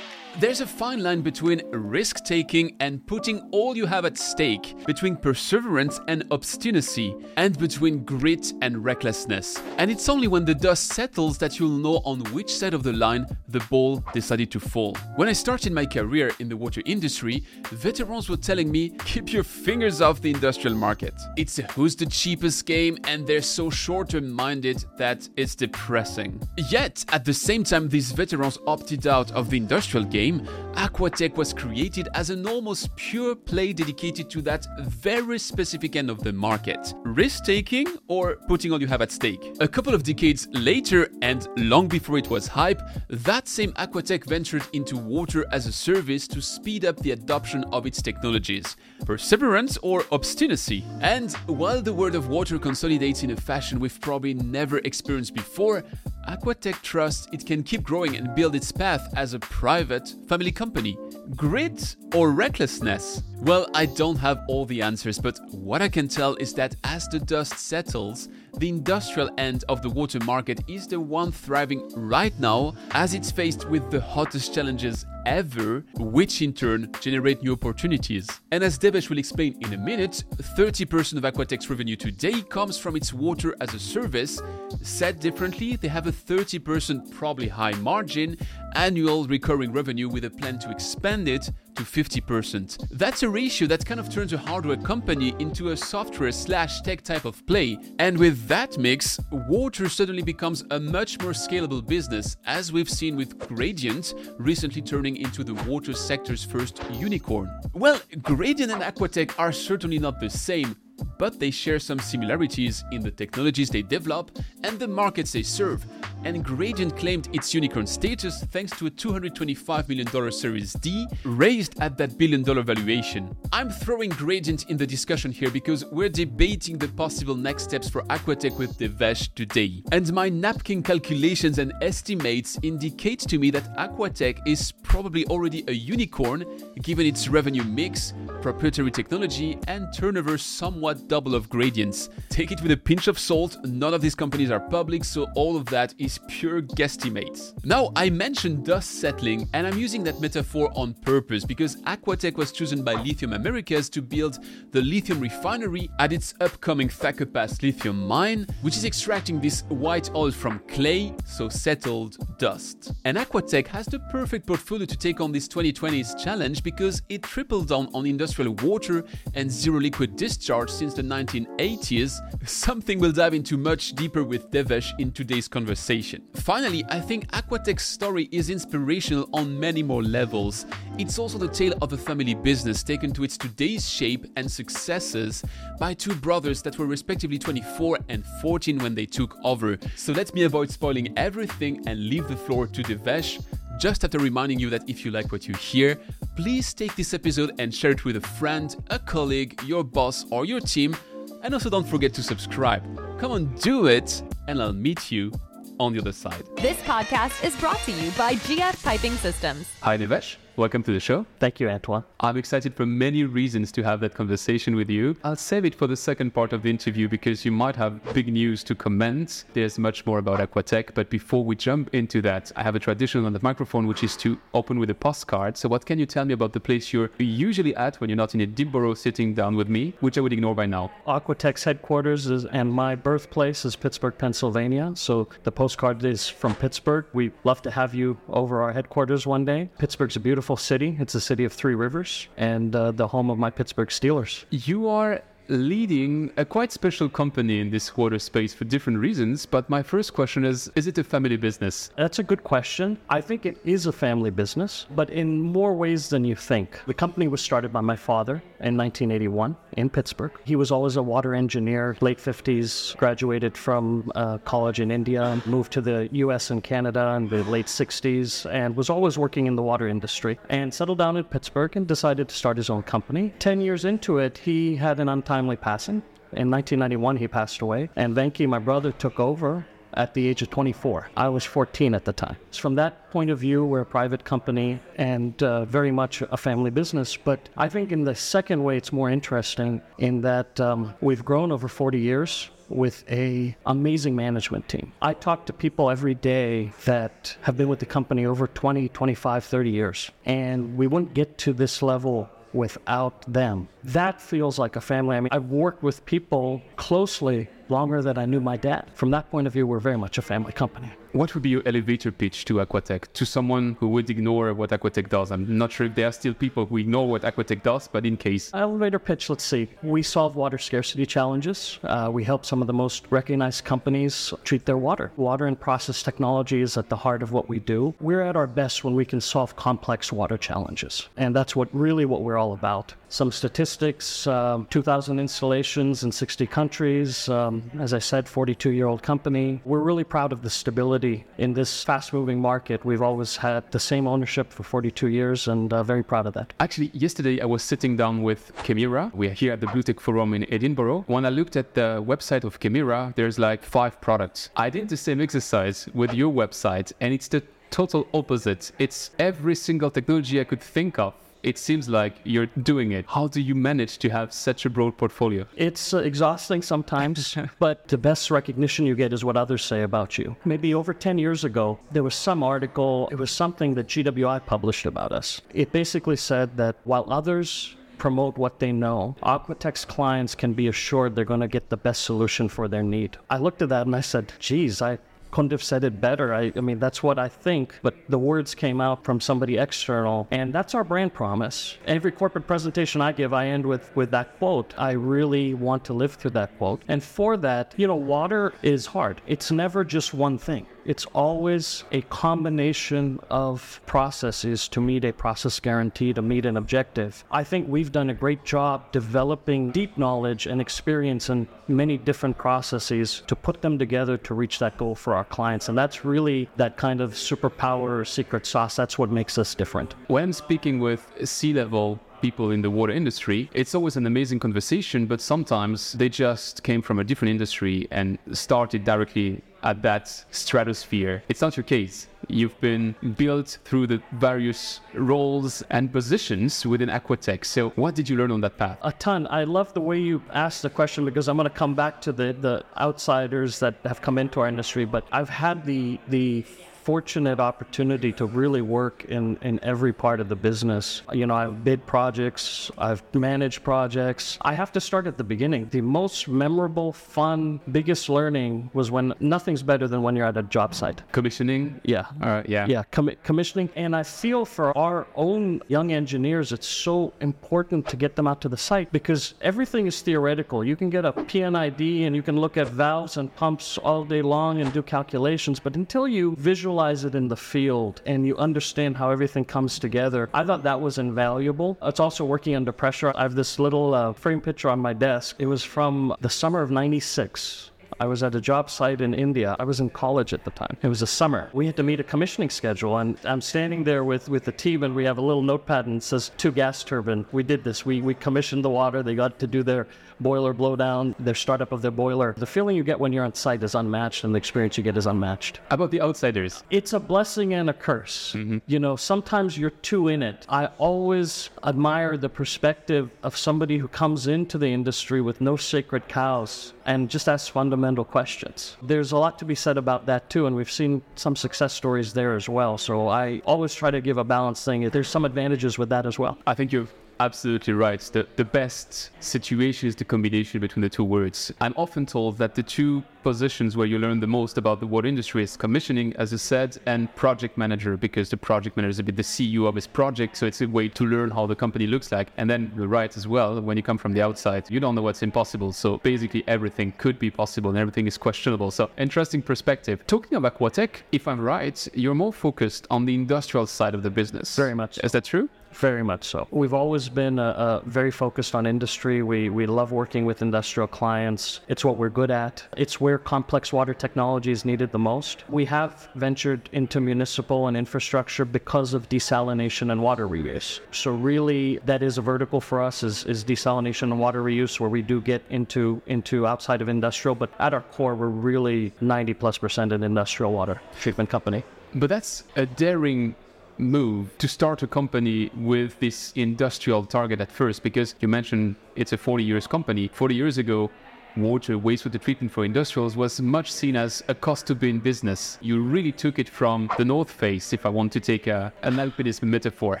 There's 0.40 0.60
a 0.60 0.66
fine 0.66 1.00
line 1.00 1.20
between 1.20 1.62
risk 1.70 2.24
taking 2.24 2.74
and 2.80 3.06
putting 3.06 3.38
all 3.52 3.76
you 3.76 3.86
have 3.86 4.04
at 4.04 4.18
stake, 4.18 4.74
between 4.84 5.14
perseverance 5.14 6.00
and 6.08 6.24
obstinacy, 6.32 7.14
and 7.36 7.56
between 7.56 8.04
grit 8.04 8.52
and 8.60 8.84
recklessness. 8.84 9.62
And 9.78 9.92
it's 9.92 10.08
only 10.08 10.26
when 10.26 10.44
the 10.44 10.54
dust 10.54 10.88
settles 10.88 11.38
that 11.38 11.60
you'll 11.60 11.78
know 11.78 12.02
on 12.04 12.18
which 12.32 12.52
side 12.52 12.74
of 12.74 12.82
the 12.82 12.92
line 12.92 13.26
the 13.46 13.60
ball 13.70 14.02
decided 14.12 14.50
to 14.50 14.58
fall. 14.58 14.96
When 15.14 15.28
I 15.28 15.34
started 15.34 15.72
my 15.72 15.86
career 15.86 16.32
in 16.40 16.48
the 16.48 16.56
water 16.56 16.82
industry, 16.84 17.44
veterans 17.70 18.28
were 18.28 18.36
telling 18.36 18.72
me, 18.72 18.90
keep 19.04 19.32
your 19.32 19.44
fingers 19.44 20.00
off 20.00 20.20
the 20.20 20.32
industrial 20.32 20.76
market. 20.76 21.14
It's 21.36 21.60
a 21.60 21.62
who's 21.74 21.94
the 21.94 22.06
cheapest 22.06 22.66
game, 22.66 22.98
and 23.04 23.24
they're 23.24 23.40
so 23.40 23.70
short 23.70 24.08
term 24.08 24.32
minded 24.32 24.84
that 24.98 25.28
it's 25.36 25.54
depressing. 25.54 26.42
Yet, 26.70 27.04
at 27.12 27.24
the 27.24 27.34
same 27.34 27.62
time, 27.62 27.88
these 27.88 28.10
veterans 28.10 28.58
opted 28.66 29.06
out 29.06 29.30
of 29.30 29.48
the 29.48 29.58
industrial 29.58 30.04
game 30.04 30.23
Aquatech 30.32 31.36
was 31.36 31.52
created 31.52 32.08
as 32.14 32.30
an 32.30 32.46
almost 32.46 32.94
pure 32.96 33.34
play 33.34 33.72
dedicated 33.72 34.28
to 34.30 34.42
that 34.42 34.66
very 34.86 35.38
specific 35.38 35.96
end 35.96 36.10
of 36.10 36.22
the 36.22 36.32
market 36.32 36.94
risk 37.04 37.44
taking 37.44 37.86
or 38.08 38.36
putting 38.48 38.72
all 38.72 38.80
you 38.80 38.86
have 38.86 39.02
at 39.02 39.12
stake. 39.12 39.54
A 39.60 39.68
couple 39.68 39.94
of 39.94 40.02
decades 40.02 40.48
later, 40.52 41.08
and 41.22 41.48
long 41.56 41.88
before 41.88 42.18
it 42.18 42.28
was 42.28 42.46
hype, 42.46 42.82
that 43.08 43.48
same 43.48 43.72
Aquatech 43.74 44.24
ventured 44.26 44.66
into 44.72 44.96
water 44.96 45.44
as 45.52 45.66
a 45.66 45.72
service 45.72 46.26
to 46.28 46.40
speed 46.42 46.84
up 46.84 46.96
the 46.98 47.12
adoption 47.12 47.64
of 47.72 47.86
its 47.86 48.02
technologies. 48.02 48.76
Perseverance 49.04 49.76
or 49.82 50.04
obstinacy. 50.12 50.82
And 51.00 51.32
while 51.46 51.82
the 51.82 51.92
world 51.92 52.14
of 52.14 52.28
water 52.28 52.58
consolidates 52.58 53.22
in 53.22 53.30
a 53.32 53.36
fashion 53.36 53.78
we've 53.78 54.00
probably 54.00 54.32
never 54.32 54.78
experienced 54.78 55.34
before, 55.34 55.84
Aquatech 56.28 56.80
trusts 56.80 57.28
it 57.32 57.44
can 57.44 57.62
keep 57.62 57.82
growing 57.82 58.16
and 58.16 58.34
build 58.34 58.54
its 58.54 58.72
path 58.72 59.12
as 59.14 59.34
a 59.34 59.38
private 59.38 60.14
family 60.26 60.50
company. 60.50 60.96
Grit 61.36 61.96
or 62.14 62.30
recklessness? 62.30 63.22
Well, 63.42 63.68
I 63.74 63.86
don't 63.86 64.16
have 64.16 64.42
all 64.48 64.64
the 64.64 64.80
answers, 64.80 65.18
but 65.18 65.38
what 65.50 65.82
I 65.82 65.88
can 65.88 66.08
tell 66.08 66.34
is 66.36 66.54
that 66.54 66.76
as 66.84 67.06
the 67.08 67.18
dust 67.18 67.58
settles, 67.58 68.30
the 68.56 68.70
industrial 68.70 69.30
end 69.36 69.64
of 69.68 69.82
the 69.82 69.90
water 69.90 70.18
market 70.24 70.60
is 70.66 70.86
the 70.86 70.98
one 70.98 71.30
thriving 71.30 71.90
right 71.94 72.38
now 72.40 72.74
as 72.92 73.12
it's 73.12 73.30
faced 73.30 73.68
with 73.68 73.90
the 73.90 74.00
hottest 74.00 74.54
challenges 74.54 75.04
ever, 75.26 75.84
which 75.96 76.42
in 76.42 76.52
turn 76.52 76.90
generate 77.00 77.42
new 77.42 77.52
opportunities. 77.52 78.28
And 78.52 78.62
as 78.62 78.78
Devesh 78.78 79.08
will 79.10 79.18
explain 79.18 79.56
in 79.60 79.72
a 79.72 79.78
minute, 79.78 80.24
30% 80.36 81.16
of 81.16 81.22
Aquatech's 81.22 81.68
revenue 81.68 81.96
today 81.96 82.42
comes 82.42 82.78
from 82.78 82.96
its 82.96 83.12
water 83.12 83.54
as 83.60 83.74
a 83.74 83.78
service. 83.78 84.40
Said 84.82 85.20
differently, 85.20 85.76
they 85.76 85.88
have 85.88 86.06
a 86.06 86.12
30% 86.12 87.10
probably 87.12 87.48
high 87.48 87.72
margin 87.72 88.36
annual 88.74 89.24
recurring 89.26 89.72
revenue 89.72 90.08
with 90.08 90.24
a 90.24 90.30
plan 90.30 90.58
to 90.58 90.70
expand 90.70 91.28
it 91.28 91.50
to 91.76 91.82
50%. 91.82 92.88
That's 92.90 93.22
a 93.22 93.28
ratio 93.28 93.66
that 93.68 93.84
kind 93.84 93.98
of 93.98 94.08
turns 94.08 94.32
a 94.32 94.38
hardware 94.38 94.76
company 94.76 95.34
into 95.38 95.70
a 95.70 95.76
software 95.76 96.30
slash 96.32 96.80
tech 96.82 97.02
type 97.02 97.24
of 97.24 97.44
play. 97.46 97.78
And 97.98 98.16
with 98.16 98.46
that 98.48 98.78
mix, 98.78 99.18
water 99.48 99.88
suddenly 99.88 100.22
becomes 100.22 100.64
a 100.70 100.78
much 100.78 101.20
more 101.20 101.32
scalable 101.32 101.84
business, 101.84 102.36
as 102.46 102.72
we've 102.72 102.90
seen 102.90 103.16
with 103.16 103.38
Gradient 103.38 104.14
recently 104.38 104.82
turning 104.82 105.13
into 105.16 105.44
the 105.44 105.54
water 105.68 105.92
sector's 105.92 106.44
first 106.44 106.80
unicorn. 106.92 107.50
Well, 107.72 108.00
Gradient 108.22 108.72
and 108.72 108.82
Aquatech 108.82 109.34
are 109.38 109.52
certainly 109.52 109.98
not 109.98 110.20
the 110.20 110.30
same, 110.30 110.76
but 111.18 111.38
they 111.38 111.50
share 111.50 111.78
some 111.78 111.98
similarities 111.98 112.84
in 112.92 113.00
the 113.00 113.10
technologies 113.10 113.70
they 113.70 113.82
develop 113.82 114.30
and 114.62 114.78
the 114.78 114.88
markets 114.88 115.32
they 115.32 115.42
serve. 115.42 115.84
And 116.24 116.42
Gradient 116.42 116.96
claimed 116.96 117.28
its 117.34 117.52
unicorn 117.52 117.86
status 117.86 118.44
thanks 118.44 118.76
to 118.78 118.86
a 118.86 118.90
$225 118.90 119.88
million 119.88 120.32
Series 120.32 120.72
D 120.74 121.06
raised 121.24 121.78
at 121.80 121.98
that 121.98 122.16
billion 122.16 122.42
dollar 122.42 122.62
valuation. 122.62 123.36
I'm 123.52 123.70
throwing 123.70 124.10
Gradient 124.10 124.70
in 124.70 124.76
the 124.76 124.86
discussion 124.86 125.30
here 125.32 125.50
because 125.50 125.84
we're 125.86 126.08
debating 126.08 126.78
the 126.78 126.88
possible 126.88 127.34
next 127.34 127.64
steps 127.64 127.90
for 127.90 128.02
Aquatech 128.04 128.56
with 128.58 128.78
Devesh 128.78 129.34
today. 129.34 129.82
And 129.92 130.10
my 130.12 130.28
napkin 130.28 130.82
calculations 130.82 131.58
and 131.58 131.72
estimates 131.82 132.58
indicate 132.62 133.20
to 133.20 133.38
me 133.38 133.50
that 133.50 133.76
Aquatech 133.76 134.46
is 134.46 134.72
probably 134.72 135.26
already 135.26 135.64
a 135.68 135.72
unicorn 135.72 136.44
given 136.82 137.06
its 137.06 137.28
revenue 137.28 137.64
mix, 137.64 138.14
proprietary 138.40 138.90
technology, 138.90 139.58
and 139.68 139.92
turnover 139.92 140.38
somewhat 140.38 140.83
double 140.92 141.34
of 141.34 141.48
Gradient's. 141.48 142.10
Take 142.28 142.52
it 142.52 142.60
with 142.60 142.72
a 142.72 142.76
pinch 142.76 143.08
of 143.08 143.18
salt, 143.18 143.56
none 143.64 143.94
of 143.94 144.02
these 144.02 144.14
companies 144.14 144.50
are 144.50 144.60
public, 144.60 145.04
so 145.04 145.26
all 145.34 145.56
of 145.56 145.64
that 145.66 145.94
is 145.98 146.20
pure 146.28 146.60
guesstimates. 146.60 147.54
Now, 147.64 147.92
I 147.96 148.10
mentioned 148.10 148.66
dust 148.66 149.00
settling, 149.00 149.48
and 149.54 149.66
I'm 149.66 149.78
using 149.78 150.04
that 150.04 150.20
metaphor 150.20 150.70
on 150.74 150.94
purpose 150.94 151.44
because 151.44 151.76
Aquatech 151.82 152.36
was 152.36 152.52
chosen 152.52 152.82
by 152.84 152.94
Lithium 152.94 153.32
Americas 153.32 153.88
to 153.90 154.02
build 154.02 154.40
the 154.72 154.82
lithium 154.82 155.20
refinery 155.20 155.88
at 155.98 156.12
its 156.12 156.34
upcoming 156.40 156.88
Thacker 156.88 157.26
Pass 157.26 157.62
lithium 157.62 158.06
mine, 158.06 158.46
which 158.62 158.76
is 158.76 158.84
extracting 158.84 159.40
this 159.40 159.62
white 159.68 160.10
oil 160.14 160.30
from 160.30 160.58
clay, 160.68 161.14
so 161.24 161.48
settled 161.48 162.16
dust. 162.38 162.92
And 163.04 163.16
Aquatech 163.16 163.68
has 163.68 163.86
the 163.86 164.00
perfect 164.10 164.46
portfolio 164.46 164.86
to 164.86 164.96
take 164.96 165.20
on 165.20 165.32
this 165.32 165.48
2020's 165.48 166.22
challenge 166.22 166.62
because 166.62 167.02
it 167.08 167.22
tripled 167.22 167.68
down 167.68 167.88
on 167.94 168.06
industrial 168.06 168.54
water 168.54 169.04
and 169.34 169.50
zero 169.50 169.80
liquid 169.80 170.16
discharge 170.16 170.70
since 170.74 170.94
the 170.94 171.02
1980s, 171.02 172.48
something 172.48 172.98
we'll 172.98 173.12
dive 173.12 173.32
into 173.32 173.56
much 173.56 173.92
deeper 173.92 174.24
with 174.24 174.50
Devesh 174.50 174.92
in 174.98 175.12
today's 175.12 175.46
conversation. 175.46 176.22
Finally, 176.34 176.84
I 176.88 177.00
think 177.00 177.30
Aquatech's 177.30 177.84
story 177.84 178.28
is 178.32 178.50
inspirational 178.50 179.28
on 179.32 179.58
many 179.58 179.82
more 179.82 180.02
levels. 180.02 180.66
It's 180.98 181.18
also 181.18 181.38
the 181.38 181.48
tale 181.48 181.74
of 181.80 181.92
a 181.92 181.96
family 181.96 182.34
business 182.34 182.82
taken 182.82 183.12
to 183.12 183.22
its 183.22 183.36
today's 183.36 183.88
shape 183.88 184.26
and 184.36 184.50
successes 184.50 185.44
by 185.78 185.94
two 185.94 186.14
brothers 186.16 186.60
that 186.62 186.78
were 186.78 186.86
respectively 186.86 187.38
24 187.38 187.98
and 188.08 188.26
14 188.42 188.78
when 188.78 188.94
they 188.94 189.06
took 189.06 189.36
over. 189.44 189.78
So 189.96 190.12
let 190.12 190.34
me 190.34 190.42
avoid 190.42 190.70
spoiling 190.70 191.16
everything 191.16 191.86
and 191.86 192.08
leave 192.08 192.26
the 192.26 192.36
floor 192.36 192.66
to 192.66 192.82
Devesh 192.82 193.44
just 193.78 194.04
after 194.04 194.18
reminding 194.18 194.58
you 194.58 194.70
that 194.70 194.88
if 194.88 195.04
you 195.04 195.10
like 195.10 195.32
what 195.32 195.48
you 195.48 195.54
hear, 195.54 195.98
please 196.36 196.74
take 196.74 196.94
this 196.96 197.14
episode 197.14 197.52
and 197.58 197.74
share 197.74 197.92
it 197.92 198.04
with 198.04 198.16
a 198.16 198.20
friend, 198.20 198.76
a 198.90 198.98
colleague, 198.98 199.60
your 199.64 199.84
boss, 199.84 200.26
or 200.30 200.44
your 200.44 200.60
team. 200.60 200.96
And 201.42 201.54
also 201.54 201.70
don't 201.70 201.86
forget 201.86 202.14
to 202.14 202.22
subscribe. 202.22 202.82
Come 203.18 203.32
on, 203.32 203.54
do 203.56 203.86
it, 203.86 204.22
and 204.48 204.60
I'll 204.62 204.72
meet 204.72 205.12
you 205.12 205.32
on 205.78 205.92
the 205.92 206.00
other 206.00 206.12
side. 206.12 206.44
This 206.56 206.78
podcast 206.78 207.44
is 207.44 207.56
brought 207.56 207.78
to 207.80 207.92
you 207.92 208.10
by 208.12 208.34
GF 208.34 208.82
Piping 208.82 209.12
Systems. 209.12 209.68
Hi, 209.82 209.98
Devesh. 209.98 210.36
Welcome 210.56 210.82
to 210.82 210.92
the 210.92 211.00
show. 211.00 211.26
Thank 211.40 211.60
you, 211.60 211.68
Antoine. 211.68 212.04
I'm 212.20 212.36
excited 212.36 212.74
for 212.74 212.86
many 212.86 213.24
reasons 213.24 213.72
to 213.72 213.82
have 213.82 214.00
that 214.00 214.14
conversation 214.14 214.76
with 214.76 214.88
you. 214.88 215.16
I'll 215.24 215.36
save 215.36 215.64
it 215.64 215.74
for 215.74 215.86
the 215.86 215.96
second 215.96 216.32
part 216.32 216.52
of 216.52 216.62
the 216.62 216.70
interview 216.70 217.08
because 217.08 217.44
you 217.44 217.52
might 217.52 217.76
have 217.76 218.00
big 218.14 218.32
news 218.32 218.62
to 218.64 218.74
comment. 218.74 219.44
There's 219.52 219.78
much 219.78 220.06
more 220.06 220.18
about 220.18 220.38
Aquatech, 220.40 220.94
but 220.94 221.10
before 221.10 221.44
we 221.44 221.56
jump 221.56 221.92
into 221.94 222.22
that, 222.22 222.52
I 222.56 222.62
have 222.62 222.76
a 222.76 222.78
tradition 222.78 223.24
on 223.24 223.32
the 223.32 223.40
microphone, 223.42 223.86
which 223.86 224.04
is 224.04 224.16
to 224.18 224.38
open 224.52 224.78
with 224.78 224.90
a 224.90 224.94
postcard. 224.94 225.56
So, 225.56 225.68
what 225.68 225.84
can 225.84 225.98
you 225.98 226.06
tell 226.06 226.24
me 226.24 226.34
about 226.34 226.52
the 226.52 226.60
place 226.60 226.92
you're 226.92 227.10
usually 227.18 227.74
at 227.76 228.00
when 228.00 228.08
you're 228.08 228.16
not 228.16 228.34
in 228.34 228.40
Edinburgh 228.40 228.94
sitting 228.94 229.34
down 229.34 229.56
with 229.56 229.68
me, 229.68 229.94
which 230.00 230.18
I 230.18 230.20
would 230.20 230.32
ignore 230.32 230.54
by 230.54 230.66
now? 230.66 230.92
Aquatech's 231.06 231.64
headquarters 231.64 232.26
is, 232.26 232.44
and 232.46 232.72
my 232.72 232.94
birthplace 232.94 233.64
is 233.64 233.76
Pittsburgh, 233.76 234.16
Pennsylvania. 234.16 234.92
So 234.94 235.28
the 235.42 235.52
postcard 235.52 236.04
is 236.04 236.28
from 236.28 236.54
Pittsburgh. 236.54 237.06
We'd 237.12 237.32
love 237.44 237.60
to 237.62 237.70
have 237.70 237.94
you 237.94 238.18
over 238.28 238.62
our 238.62 238.72
headquarters 238.72 239.26
one 239.26 239.44
day. 239.44 239.68
Pittsburgh's 239.78 240.16
a 240.16 240.20
beautiful 240.20 240.43
city. 240.56 240.96
It's 241.00 241.14
a 241.14 241.20
city 241.20 241.44
of 241.44 241.52
three 241.52 241.74
rivers 241.74 242.28
and 242.36 242.74
uh, 242.76 242.92
the 242.92 243.08
home 243.08 243.30
of 243.30 243.38
my 243.38 243.50
Pittsburgh 243.50 243.88
Steelers. 243.88 244.44
You 244.50 244.88
are 244.88 245.22
leading 245.48 246.30
a 246.36 246.44
quite 246.44 246.72
special 246.72 247.08
company 247.08 247.60
in 247.60 247.70
this 247.70 247.96
water 247.96 248.18
space 248.18 248.54
for 248.54 248.64
different 248.64 248.98
reasons. 248.98 249.46
But 249.46 249.68
my 249.68 249.82
first 249.82 250.14
question 250.14 250.44
is 250.44 250.70
Is 250.74 250.86
it 250.86 250.98
a 250.98 251.04
family 251.04 251.36
business? 251.36 251.90
That's 251.96 252.18
a 252.18 252.22
good 252.22 252.42
question. 252.44 252.98
I 253.10 253.20
think 253.20 253.46
it 253.46 253.58
is 253.64 253.86
a 253.86 253.92
family 253.92 254.30
business, 254.30 254.86
but 254.94 255.10
in 255.10 255.40
more 255.40 255.74
ways 255.74 256.08
than 256.08 256.24
you 256.24 256.34
think. 256.34 256.80
The 256.86 256.94
company 256.94 257.28
was 257.28 257.40
started 257.40 257.72
by 257.72 257.80
my 257.80 257.96
father 257.96 258.42
in 258.60 258.76
1981 258.76 259.56
in 259.76 259.90
Pittsburgh. 259.90 260.32
He 260.44 260.56
was 260.56 260.70
always 260.70 260.96
a 260.96 261.02
water 261.02 261.34
engineer, 261.34 261.96
late 262.00 262.18
50s, 262.18 262.96
graduated 262.96 263.56
from 263.56 264.10
uh, 264.14 264.38
college 264.38 264.80
in 264.80 264.90
India, 264.90 265.40
moved 265.46 265.72
to 265.72 265.80
the 265.80 266.08
US 266.12 266.50
and 266.50 266.62
Canada 266.62 267.14
in 267.16 267.28
the 267.28 267.44
late 267.44 267.66
60s, 267.66 268.50
and 268.50 268.74
was 268.74 268.88
always 268.88 269.18
working 269.18 269.46
in 269.46 269.56
the 269.56 269.62
water 269.62 269.88
industry 269.88 270.38
and 270.48 270.72
settled 270.72 270.98
down 270.98 271.16
in 271.16 271.24
Pittsburgh 271.24 271.76
and 271.76 271.86
decided 271.86 272.28
to 272.28 272.34
start 272.34 272.56
his 272.56 272.70
own 272.70 272.82
company. 272.82 273.34
10 273.38 273.60
years 273.60 273.84
into 273.84 274.18
it, 274.18 274.38
he 274.38 274.76
had 274.76 275.00
an 275.00 275.08
untimely 275.08 275.33
untimely 275.34 275.56
passing. 275.56 276.02
In 276.32 276.50
1991, 276.50 277.16
he 277.16 277.28
passed 277.28 277.60
away, 277.60 277.90
and 277.96 278.14
Venkee, 278.14 278.48
my 278.48 278.58
brother, 278.58 278.92
took 278.92 279.18
over 279.18 279.66
at 279.94 280.14
the 280.14 280.26
age 280.26 280.42
of 280.42 280.50
24. 280.50 281.10
I 281.16 281.28
was 281.28 281.44
14 281.44 281.94
at 281.94 282.04
the 282.04 282.12
time. 282.12 282.36
So 282.50 282.60
from 282.60 282.74
that 282.76 283.10
point 283.10 283.30
of 283.30 283.38
view, 283.38 283.64
we're 283.64 283.80
a 283.80 283.86
private 283.86 284.24
company 284.24 284.80
and 284.96 285.40
uh, 285.42 285.64
very 285.64 285.92
much 285.92 286.22
a 286.22 286.36
family 286.36 286.70
business. 286.70 287.16
But 287.16 287.48
I 287.56 287.68
think 287.68 287.92
in 287.92 288.04
the 288.04 288.14
second 288.14 288.62
way, 288.64 288.76
it's 288.76 288.92
more 288.92 289.10
interesting 289.10 289.82
in 289.98 290.20
that 290.22 290.60
um, 290.60 290.94
we've 291.00 291.24
grown 291.24 291.52
over 291.52 291.68
40 291.68 291.98
years 291.98 292.50
with 292.68 293.04
a 293.10 293.56
amazing 293.66 294.16
management 294.16 294.68
team. 294.68 294.92
I 295.00 295.14
talk 295.14 295.46
to 295.46 295.52
people 295.52 295.90
every 295.90 296.14
day 296.14 296.72
that 296.84 297.36
have 297.42 297.56
been 297.56 297.68
with 297.68 297.78
the 297.78 297.86
company 297.86 298.26
over 298.26 298.46
20, 298.48 298.88
25, 298.88 299.44
30 299.44 299.70
years. 299.70 300.10
And 300.24 300.76
we 300.76 300.86
wouldn't 300.86 301.14
get 301.14 301.38
to 301.38 301.52
this 301.52 301.82
level 301.82 302.28
without 302.54 303.30
them. 303.30 303.68
That 303.82 304.20
feels 304.20 304.58
like 304.58 304.76
a 304.76 304.80
family. 304.80 305.16
I 305.16 305.20
mean, 305.20 305.28
I've 305.32 305.50
worked 305.50 305.82
with 305.82 306.04
people 306.06 306.62
closely 306.76 307.48
longer 307.68 308.00
than 308.00 308.16
I 308.16 308.24
knew 308.24 308.40
my 308.40 308.56
dad. 308.56 308.90
From 308.94 309.10
that 309.10 309.30
point 309.30 309.46
of 309.46 309.52
view, 309.52 309.66
we're 309.66 309.80
very 309.80 309.98
much 309.98 310.18
a 310.18 310.22
family 310.22 310.52
company. 310.52 310.90
What 311.14 311.32
would 311.32 311.44
be 311.44 311.50
your 311.50 311.62
elevator 311.64 312.10
pitch 312.10 312.44
to 312.46 312.54
Aquatech 312.54 313.12
to 313.12 313.24
someone 313.24 313.76
who 313.78 313.86
would 313.90 314.10
ignore 314.10 314.52
what 314.52 314.70
Aquatech 314.70 315.08
does? 315.08 315.30
I'm 315.30 315.56
not 315.56 315.70
sure 315.70 315.86
if 315.86 315.94
there 315.94 316.08
are 316.08 316.12
still 316.12 316.34
people 316.34 316.66
who 316.66 316.76
ignore 316.76 317.08
what 317.08 317.22
Aquatech 317.22 317.62
does, 317.62 317.86
but 317.86 318.04
in 318.04 318.16
case. 318.16 318.50
Elevator 318.52 318.98
pitch, 318.98 319.30
let's 319.30 319.44
see. 319.44 319.68
We 319.84 320.02
solve 320.02 320.34
water 320.34 320.58
scarcity 320.58 321.06
challenges. 321.06 321.78
Uh, 321.84 322.10
we 322.12 322.24
help 322.24 322.44
some 322.44 322.60
of 322.60 322.66
the 322.66 322.72
most 322.72 323.04
recognized 323.10 323.62
companies 323.62 324.34
treat 324.42 324.66
their 324.66 324.76
water. 324.76 325.12
Water 325.16 325.46
and 325.46 325.58
process 325.58 326.02
technology 326.02 326.62
is 326.62 326.76
at 326.76 326.88
the 326.88 326.96
heart 326.96 327.22
of 327.22 327.30
what 327.30 327.48
we 327.48 327.60
do. 327.60 327.94
We're 328.00 328.22
at 328.22 328.34
our 328.34 328.48
best 328.48 328.82
when 328.82 328.96
we 328.96 329.04
can 329.04 329.20
solve 329.20 329.54
complex 329.54 330.10
water 330.10 330.36
challenges. 330.36 331.08
And 331.16 331.32
that's 331.32 331.54
what 331.54 331.68
really 331.72 332.06
what 332.06 332.22
we're 332.22 332.38
all 332.38 332.54
about. 332.54 332.92
Some 333.08 333.30
statistics 333.30 334.26
um, 334.26 334.66
2,000 334.70 335.20
installations 335.20 336.02
in 336.02 336.10
60 336.10 336.48
countries. 336.48 337.28
Um, 337.28 337.70
as 337.78 337.94
I 337.94 338.00
said, 338.00 338.28
42 338.28 338.70
year 338.70 338.88
old 338.88 339.04
company. 339.04 339.60
We're 339.64 339.78
really 339.78 340.02
proud 340.02 340.32
of 340.32 340.42
the 340.42 340.50
stability 340.50 341.03
in 341.38 341.52
this 341.54 341.84
fast 341.84 342.12
moving 342.12 342.40
market. 342.40 342.84
We've 342.84 343.02
always 343.02 343.36
had 343.36 343.62
the 343.70 343.78
same 343.78 344.06
ownership 344.06 344.52
for 344.52 344.62
42 344.62 345.08
years 345.08 345.48
and 345.48 345.72
uh, 345.72 345.82
very 345.82 346.02
proud 346.02 346.26
of 346.26 346.34
that. 346.34 346.52
Actually, 346.60 346.90
yesterday 346.92 347.40
I 347.40 347.46
was 347.54 347.62
sitting 347.62 347.96
down 347.96 348.22
with 348.22 348.52
Kemira. 348.64 349.12
We 349.14 349.26
are 349.28 349.36
here 349.42 349.52
at 349.52 349.60
the 349.60 349.66
Blue 349.66 349.82
Tech 349.82 350.00
Forum 350.00 350.34
in 350.34 350.42
Edinburgh. 350.52 351.04
When 351.06 351.24
I 351.24 351.30
looked 351.30 351.56
at 351.56 351.74
the 351.74 352.02
website 352.12 352.44
of 352.44 352.60
Kemira, 352.60 353.14
there's 353.14 353.38
like 353.38 353.62
five 353.62 354.00
products. 354.00 354.50
I 354.56 354.70
did 354.70 354.88
the 354.88 354.96
same 354.96 355.20
exercise 355.20 355.88
with 355.94 356.12
your 356.14 356.32
website, 356.32 356.92
and 357.00 357.12
it's 357.12 357.28
the 357.28 357.42
total 357.70 358.06
opposite. 358.14 358.72
It's 358.78 359.10
every 359.18 359.56
single 359.56 359.90
technology 359.90 360.40
I 360.40 360.44
could 360.44 360.60
think 360.60 360.98
of 360.98 361.14
it 361.44 361.58
seems 361.58 361.88
like 361.88 362.14
you're 362.24 362.46
doing 362.46 362.92
it. 362.92 363.04
How 363.08 363.28
do 363.28 363.40
you 363.40 363.54
manage 363.54 363.98
to 363.98 364.08
have 364.08 364.32
such 364.32 364.64
a 364.64 364.70
broad 364.70 364.96
portfolio? 364.96 365.46
It's 365.56 365.92
uh, 365.92 365.98
exhausting 365.98 366.62
sometimes, 366.62 367.36
but 367.58 367.86
the 367.88 367.98
best 367.98 368.30
recognition 368.30 368.86
you 368.86 368.94
get 368.94 369.12
is 369.12 369.24
what 369.24 369.36
others 369.36 369.62
say 369.64 369.82
about 369.82 370.18
you. 370.18 370.36
Maybe 370.44 370.74
over 370.74 370.94
10 370.94 371.18
years 371.18 371.44
ago, 371.44 371.78
there 371.92 372.02
was 372.02 372.14
some 372.14 372.42
article, 372.42 373.08
it 373.12 373.18
was 373.18 373.30
something 373.30 373.74
that 373.74 373.88
GWI 373.88 374.44
published 374.46 374.86
about 374.86 375.12
us. 375.12 375.42
It 375.52 375.70
basically 375.70 376.16
said 376.16 376.56
that 376.56 376.76
while 376.84 377.06
others 377.08 377.76
promote 377.98 378.36
what 378.36 378.58
they 378.58 378.72
know, 378.72 379.14
Aquatech's 379.22 379.84
clients 379.84 380.34
can 380.34 380.52
be 380.52 380.68
assured 380.68 381.14
they're 381.14 381.24
going 381.24 381.40
to 381.40 381.48
get 381.48 381.68
the 381.70 381.76
best 381.76 382.02
solution 382.02 382.48
for 382.48 382.68
their 382.68 382.82
need. 382.82 383.16
I 383.30 383.38
looked 383.38 383.62
at 383.62 383.68
that 383.68 383.86
and 383.86 383.94
I 383.94 384.00
said, 384.00 384.32
geez, 384.38 384.82
I, 384.82 384.98
couldn't 385.34 385.50
have 385.50 385.64
said 385.64 385.82
it 385.82 386.00
better. 386.00 386.32
I, 386.32 386.52
I 386.54 386.60
mean, 386.60 386.78
that's 386.78 387.02
what 387.02 387.18
I 387.18 387.28
think, 387.28 387.74
but 387.82 387.94
the 388.08 388.18
words 388.18 388.54
came 388.54 388.80
out 388.80 389.02
from 389.02 389.20
somebody 389.20 389.58
external, 389.58 390.28
and 390.30 390.52
that's 390.52 390.76
our 390.76 390.84
brand 390.84 391.12
promise. 391.12 391.76
Every 391.88 392.12
corporate 392.12 392.46
presentation 392.46 393.00
I 393.00 393.10
give, 393.10 393.32
I 393.32 393.48
end 393.48 393.66
with, 393.66 393.84
with 393.96 394.12
that 394.12 394.38
quote. 394.38 394.72
I 394.78 394.92
really 394.92 395.52
want 395.52 395.84
to 395.86 395.92
live 395.92 396.14
through 396.14 396.30
that 396.32 396.56
quote. 396.56 396.82
And 396.86 397.02
for 397.02 397.36
that, 397.38 397.74
you 397.76 397.88
know, 397.88 397.96
water 397.96 398.54
is 398.62 398.86
hard. 398.86 399.22
It's 399.26 399.50
never 399.50 399.82
just 399.82 400.14
one 400.14 400.38
thing. 400.38 400.66
It's 400.84 401.06
always 401.06 401.84
a 401.92 402.02
combination 402.02 403.18
of 403.30 403.80
processes 403.86 404.68
to 404.68 404.80
meet 404.80 405.04
a 405.04 405.12
process 405.12 405.58
guarantee, 405.58 406.12
to 406.12 406.20
meet 406.20 406.44
an 406.44 406.56
objective. 406.58 407.24
I 407.30 407.42
think 407.42 407.68
we've 407.68 407.90
done 407.90 408.10
a 408.10 408.14
great 408.14 408.44
job 408.44 408.92
developing 408.92 409.70
deep 409.70 409.96
knowledge 409.96 410.46
and 410.46 410.60
experience 410.60 411.30
in 411.30 411.48
many 411.68 411.96
different 411.96 412.36
processes 412.36 413.22
to 413.26 413.34
put 413.34 413.62
them 413.62 413.78
together 413.78 414.18
to 414.18 414.34
reach 414.34 414.58
that 414.58 414.76
goal 414.76 414.94
for 414.94 415.14
our 415.14 415.24
clients. 415.24 415.70
And 415.70 415.78
that's 415.78 416.04
really 416.04 416.50
that 416.56 416.76
kind 416.76 417.00
of 417.00 417.14
superpower 417.14 418.06
secret 418.06 418.44
sauce. 418.44 418.76
That's 418.76 418.98
what 418.98 419.10
makes 419.10 419.38
us 419.38 419.54
different. 419.54 419.94
When 420.08 420.32
speaking 420.32 420.80
with 420.80 421.10
C 421.24 421.54
level 421.54 421.98
people 422.20 422.52
in 422.52 422.62
the 422.62 422.70
water 422.70 422.92
industry, 422.92 423.50
it's 423.52 423.74
always 423.74 423.96
an 423.96 424.06
amazing 424.06 424.38
conversation, 424.38 425.04
but 425.04 425.20
sometimes 425.20 425.92
they 425.92 426.08
just 426.08 426.62
came 426.62 426.80
from 426.80 426.98
a 426.98 427.04
different 427.04 427.30
industry 427.30 427.86
and 427.90 428.18
started 428.32 428.82
directly 428.84 429.42
at 429.64 429.82
that 429.82 430.24
stratosphere. 430.30 431.22
It's 431.28 431.40
not 431.40 431.56
your 431.56 431.64
case. 431.64 432.06
You've 432.28 432.58
been 432.60 432.94
built 433.16 433.58
through 433.64 433.86
the 433.88 434.02
various 434.12 434.80
roles 434.94 435.62
and 435.70 435.92
positions 435.92 436.64
within 436.64 436.88
Aquatech. 436.88 437.44
So, 437.44 437.70
what 437.70 437.94
did 437.94 438.08
you 438.08 438.16
learn 438.16 438.30
on 438.30 438.40
that 438.42 438.56
path? 438.56 438.78
A 438.82 438.92
ton. 438.92 439.26
I 439.30 439.44
love 439.44 439.74
the 439.74 439.80
way 439.80 439.98
you 439.98 440.22
asked 440.32 440.62
the 440.62 440.70
question 440.70 441.04
because 441.04 441.28
I'm 441.28 441.36
going 441.36 441.48
to 441.48 441.54
come 441.54 441.74
back 441.74 442.00
to 442.02 442.12
the, 442.12 442.32
the 442.32 442.64
outsiders 442.78 443.58
that 443.58 443.74
have 443.84 444.00
come 444.00 444.18
into 444.18 444.40
our 444.40 444.48
industry. 444.48 444.84
But 444.84 445.06
I've 445.12 445.28
had 445.28 445.64
the 445.64 445.98
the 446.08 446.44
fortunate 446.84 447.40
opportunity 447.40 448.12
to 448.12 448.26
really 448.26 448.60
work 448.60 449.06
in, 449.06 449.38
in 449.40 449.58
every 449.64 449.92
part 449.92 450.20
of 450.20 450.28
the 450.28 450.36
business. 450.36 451.00
You 451.12 451.26
know, 451.26 451.34
I've 451.34 451.64
bid 451.64 451.86
projects, 451.86 452.70
I've 452.76 453.02
managed 453.14 453.64
projects. 453.64 454.36
I 454.42 454.52
have 454.52 454.70
to 454.72 454.80
start 454.80 455.06
at 455.06 455.16
the 455.16 455.24
beginning. 455.24 455.68
The 455.70 455.80
most 455.80 456.28
memorable, 456.28 456.92
fun, 456.92 457.60
biggest 457.72 458.10
learning 458.10 458.70
was 458.74 458.90
when 458.90 459.14
nothing's 459.18 459.62
better 459.62 459.88
than 459.88 460.02
when 460.02 460.14
you're 460.14 460.26
at 460.26 460.36
a 460.36 460.42
job 460.42 460.74
site. 460.74 461.00
Commissioning? 461.10 461.80
Yeah. 461.84 462.04
All 462.22 462.28
right, 462.28 462.46
yeah. 462.46 462.66
Yeah, 462.66 462.82
com- 462.90 463.16
commissioning. 463.22 463.70
And 463.76 463.96
I 463.96 464.02
feel 464.02 464.44
for 464.44 464.76
our 464.76 465.06
own 465.14 465.62
young 465.68 465.90
engineers, 465.90 466.52
it's 466.52 466.68
so 466.68 467.14
important 467.20 467.88
to 467.88 467.96
get 467.96 468.14
them 468.14 468.26
out 468.26 468.42
to 468.42 468.50
the 468.50 468.58
site 468.58 468.92
because 468.92 469.34
everything 469.40 469.86
is 469.86 470.02
theoretical. 470.02 470.62
You 470.62 470.76
can 470.76 470.90
get 470.90 471.06
a 471.06 471.12
P&ID 471.12 472.04
and 472.04 472.14
you 472.14 472.22
can 472.22 472.36
look 472.38 472.58
at 472.58 472.68
valves 472.68 473.16
and 473.16 473.34
pumps 473.36 473.78
all 473.78 474.04
day 474.04 474.20
long 474.20 474.60
and 474.60 474.70
do 474.70 474.82
calculations, 474.82 475.58
but 475.58 475.76
until 475.76 476.06
you 476.06 476.36
visualize 476.36 476.73
it 476.74 477.14
in 477.14 477.28
the 477.28 477.36
field 477.36 478.02
and 478.04 478.26
you 478.26 478.36
understand 478.36 478.96
how 478.96 479.10
everything 479.10 479.44
comes 479.44 479.78
together. 479.78 480.28
I 480.34 480.44
thought 480.44 480.64
that 480.64 480.80
was 480.80 480.98
invaluable. 480.98 481.78
It's 481.82 482.00
also 482.00 482.24
working 482.24 482.56
under 482.56 482.72
pressure. 482.72 483.12
I 483.14 483.22
have 483.22 483.34
this 483.34 483.58
little 483.58 483.94
uh, 483.94 484.12
frame 484.12 484.40
picture 484.40 484.68
on 484.68 484.80
my 484.80 484.92
desk. 484.92 485.36
It 485.38 485.46
was 485.46 485.62
from 485.62 486.14
the 486.20 486.28
summer 486.28 486.60
of 486.62 486.70
96. 486.70 487.70
I 488.00 488.06
was 488.06 488.22
at 488.22 488.34
a 488.34 488.40
job 488.40 488.70
site 488.70 489.00
in 489.00 489.14
India. 489.14 489.54
I 489.58 489.64
was 489.64 489.80
in 489.80 489.90
college 489.90 490.32
at 490.32 490.44
the 490.44 490.50
time. 490.50 490.76
It 490.82 490.88
was 490.88 491.02
a 491.02 491.06
summer. 491.06 491.48
We 491.52 491.66
had 491.66 491.76
to 491.76 491.82
meet 491.82 492.00
a 492.00 492.04
commissioning 492.04 492.50
schedule, 492.50 492.98
and 492.98 493.16
I'm 493.24 493.40
standing 493.40 493.84
there 493.84 494.04
with, 494.04 494.28
with 494.28 494.44
the 494.44 494.52
team, 494.52 494.82
and 494.82 494.94
we 494.94 495.04
have 495.04 495.18
a 495.18 495.20
little 495.20 495.42
notepad 495.42 495.86
and 495.86 495.98
it 495.98 496.02
says 496.02 496.32
two 496.36 496.50
gas 496.50 496.82
turbine. 496.82 497.24
We 497.32 497.42
did 497.42 497.62
this. 497.62 497.86
We, 497.86 498.00
we 498.00 498.14
commissioned 498.14 498.64
the 498.64 498.70
water. 498.70 499.02
They 499.02 499.14
got 499.14 499.38
to 499.38 499.46
do 499.46 499.62
their 499.62 499.86
boiler 500.20 500.54
blowdown, 500.54 501.14
their 501.18 501.34
startup 501.34 501.72
of 501.72 501.82
their 501.82 501.90
boiler. 501.90 502.34
The 502.36 502.46
feeling 502.46 502.76
you 502.76 502.84
get 502.84 502.98
when 502.98 503.12
you're 503.12 503.24
on 503.24 503.34
site 503.34 503.62
is 503.62 503.74
unmatched, 503.74 504.24
and 504.24 504.34
the 504.34 504.38
experience 504.38 504.76
you 504.78 504.84
get 504.84 504.96
is 504.96 505.06
unmatched. 505.06 505.60
How 505.70 505.74
about 505.74 505.90
the 505.90 506.00
outsiders? 506.00 506.62
It's 506.70 506.92
a 506.92 507.00
blessing 507.00 507.54
and 507.54 507.70
a 507.70 507.72
curse. 507.72 508.34
Mm-hmm. 508.36 508.58
You 508.66 508.78
know, 508.78 508.96
sometimes 508.96 509.58
you're 509.58 509.70
too 509.70 510.08
in 510.08 510.22
it. 510.22 510.46
I 510.48 510.66
always 510.78 511.50
admire 511.64 512.16
the 512.16 512.28
perspective 512.28 513.10
of 513.22 513.36
somebody 513.36 513.78
who 513.78 513.88
comes 513.88 514.26
into 514.26 514.58
the 514.58 514.68
industry 514.68 515.20
with 515.20 515.40
no 515.40 515.56
sacred 515.56 516.08
cows 516.08 516.72
and 516.86 517.08
just 517.08 517.28
asks 517.28 517.48
fundamental 517.48 518.04
questions. 518.04 518.76
There's 518.82 519.12
a 519.12 519.16
lot 519.16 519.38
to 519.38 519.44
be 519.44 519.54
said 519.54 519.78
about 519.78 520.06
that 520.06 520.28
too, 520.30 520.46
and 520.46 520.54
we've 520.54 520.70
seen 520.70 521.02
some 521.16 521.36
success 521.36 521.72
stories 521.72 522.12
there 522.12 522.34
as 522.34 522.48
well. 522.48 522.78
So 522.78 523.08
I 523.08 523.40
always 523.44 523.74
try 523.74 523.90
to 523.90 524.00
give 524.00 524.18
a 524.18 524.24
balanced 524.24 524.64
thing. 524.64 524.88
There's 524.90 525.08
some 525.08 525.24
advantages 525.24 525.78
with 525.78 525.88
that 525.90 526.06
as 526.06 526.18
well. 526.18 526.38
I 526.46 526.54
think 526.54 526.72
you're 526.72 526.88
absolutely 527.20 527.72
right. 527.72 528.00
The, 528.00 528.26
the 528.36 528.44
best 528.44 529.10
situation 529.20 529.88
is 529.88 529.96
the 529.96 530.04
combination 530.04 530.60
between 530.60 530.82
the 530.82 530.88
two 530.88 531.04
words. 531.04 531.52
I'm 531.60 531.74
often 531.76 532.06
told 532.06 532.38
that 532.38 532.54
the 532.54 532.62
two 532.62 533.02
positions 533.22 533.76
where 533.76 533.86
you 533.86 533.98
learn 533.98 534.20
the 534.20 534.26
most 534.26 534.58
about 534.58 534.80
the 534.80 534.86
water 534.86 535.08
industry 535.08 535.42
is 535.42 535.56
commissioning, 535.56 536.14
as 536.16 536.30
you 536.32 536.38
said, 536.38 536.76
and 536.86 537.14
project 537.16 537.56
manager, 537.56 537.96
because 537.96 538.28
the 538.28 538.36
project 538.36 538.76
manager 538.76 538.90
is 538.90 538.98
a 538.98 539.02
bit 539.02 539.16
the 539.16 539.22
CEO 539.22 539.66
of 539.66 539.74
his 539.74 539.86
project. 539.86 540.36
So 540.36 540.46
it's 540.46 540.60
a 540.60 540.66
way 540.66 540.88
to 540.90 541.06
learn 541.06 541.30
how 541.30 541.46
the 541.46 541.54
company 541.54 541.86
looks 541.86 542.12
like. 542.12 542.28
And 542.36 542.48
then 542.48 542.72
you're 542.76 542.86
right 542.86 543.16
as 543.16 543.26
well, 543.26 543.60
when 543.60 543.76
you 543.76 543.82
come 543.82 543.98
from 543.98 544.12
the 544.12 544.22
outside, 544.22 544.70
you 544.70 544.80
don't 544.80 544.94
know 544.94 545.02
what's 545.02 545.22
impossible. 545.22 545.72
So 545.72 545.98
basically 545.98 546.44
everything 546.46 546.92
could 546.98 547.18
be 547.18 547.30
possible 547.30 547.70
and 547.70 547.78
everything 547.78 548.06
is 548.06 548.18
questionable. 548.18 548.70
So 548.70 548.90
interesting 548.98 549.42
perspective. 549.42 550.06
Talking 550.06 550.36
about 550.36 550.58
Aquatech, 550.58 551.02
if 551.12 551.26
I'm 551.26 551.40
right, 551.40 551.88
you're 551.94 552.14
more 552.14 552.32
focused 552.32 552.86
on 552.90 553.06
the 553.06 553.14
industrial 553.14 553.66
side 553.66 553.94
of 553.94 554.02
the 554.02 554.10
business. 554.10 554.54
Very 554.56 554.74
much 554.74 554.98
Is 555.02 555.12
that 555.12 555.24
true? 555.24 555.48
Very 555.74 556.04
much 556.04 556.24
so. 556.24 556.46
We've 556.50 556.72
always 556.72 557.08
been 557.08 557.38
uh, 557.38 557.50
uh, 557.50 557.80
very 557.84 558.10
focused 558.10 558.54
on 558.54 558.64
industry. 558.64 559.22
We, 559.22 559.48
we 559.48 559.66
love 559.66 559.90
working 559.90 560.24
with 560.24 560.40
industrial 560.40 560.86
clients. 560.86 561.60
It's 561.68 561.84
what 561.84 561.96
we're 561.96 562.10
good 562.10 562.30
at. 562.30 562.64
It's 562.76 563.00
where 563.00 563.18
complex 563.18 563.72
water 563.72 563.92
technology 563.92 564.52
is 564.52 564.64
needed 564.64 564.92
the 564.92 564.98
most. 564.98 565.44
We 565.48 565.64
have 565.66 566.08
ventured 566.14 566.68
into 566.72 567.00
municipal 567.00 567.66
and 567.66 567.76
infrastructure 567.76 568.44
because 568.44 568.94
of 568.94 569.08
desalination 569.08 569.90
and 569.90 570.00
water 570.00 570.28
reuse. 570.28 570.80
So 570.92 571.10
really, 571.10 571.78
that 571.84 572.02
is 572.02 572.18
a 572.18 572.22
vertical 572.22 572.60
for 572.60 572.80
us 572.80 573.02
is, 573.02 573.24
is 573.24 573.44
desalination 573.44 574.02
and 574.04 574.20
water 574.20 574.42
reuse, 574.42 574.78
where 574.78 574.90
we 574.90 575.02
do 575.02 575.20
get 575.20 575.42
into 575.50 576.00
into 576.06 576.46
outside 576.46 576.82
of 576.82 576.88
industrial. 576.88 577.34
But 577.34 577.50
at 577.58 577.74
our 577.74 577.82
core, 577.82 578.14
we're 578.14 578.28
really 578.28 578.92
90 579.00 579.34
plus 579.34 579.58
percent 579.58 579.92
an 579.92 580.02
industrial 580.02 580.52
water 580.52 580.80
treatment 581.00 581.30
company. 581.30 581.64
But 581.94 582.08
that's 582.08 582.44
a 582.56 582.66
daring 582.66 583.34
move 583.78 584.36
to 584.38 584.48
start 584.48 584.82
a 584.82 584.86
company 584.86 585.50
with 585.56 585.98
this 586.00 586.32
industrial 586.36 587.04
target 587.04 587.40
at 587.40 587.50
first 587.50 587.82
because 587.82 588.14
you 588.20 588.28
mentioned 588.28 588.76
it's 588.96 589.12
a 589.12 589.18
40 589.18 589.44
years 589.44 589.66
company. 589.66 590.08
40 590.12 590.34
years 590.34 590.58
ago 590.58 590.90
water 591.36 591.78
wastewater 591.78 592.20
treatment 592.20 592.52
for 592.52 592.64
industrials 592.64 593.16
was 593.16 593.40
much 593.40 593.72
seen 593.72 593.96
as 593.96 594.22
a 594.28 594.34
cost 594.34 594.66
to 594.66 594.74
be 594.74 594.90
in 594.90 594.98
business 595.00 595.58
you 595.60 595.80
really 595.80 596.12
took 596.12 596.38
it 596.38 596.48
from 596.48 596.88
the 596.98 597.04
north 597.04 597.30
face 597.30 597.72
if 597.72 597.84
i 597.86 597.88
want 597.88 598.12
to 598.12 598.20
take 598.20 598.46
a, 598.46 598.72
an 598.82 598.94
alpinism 598.96 599.44
metaphor 599.44 600.00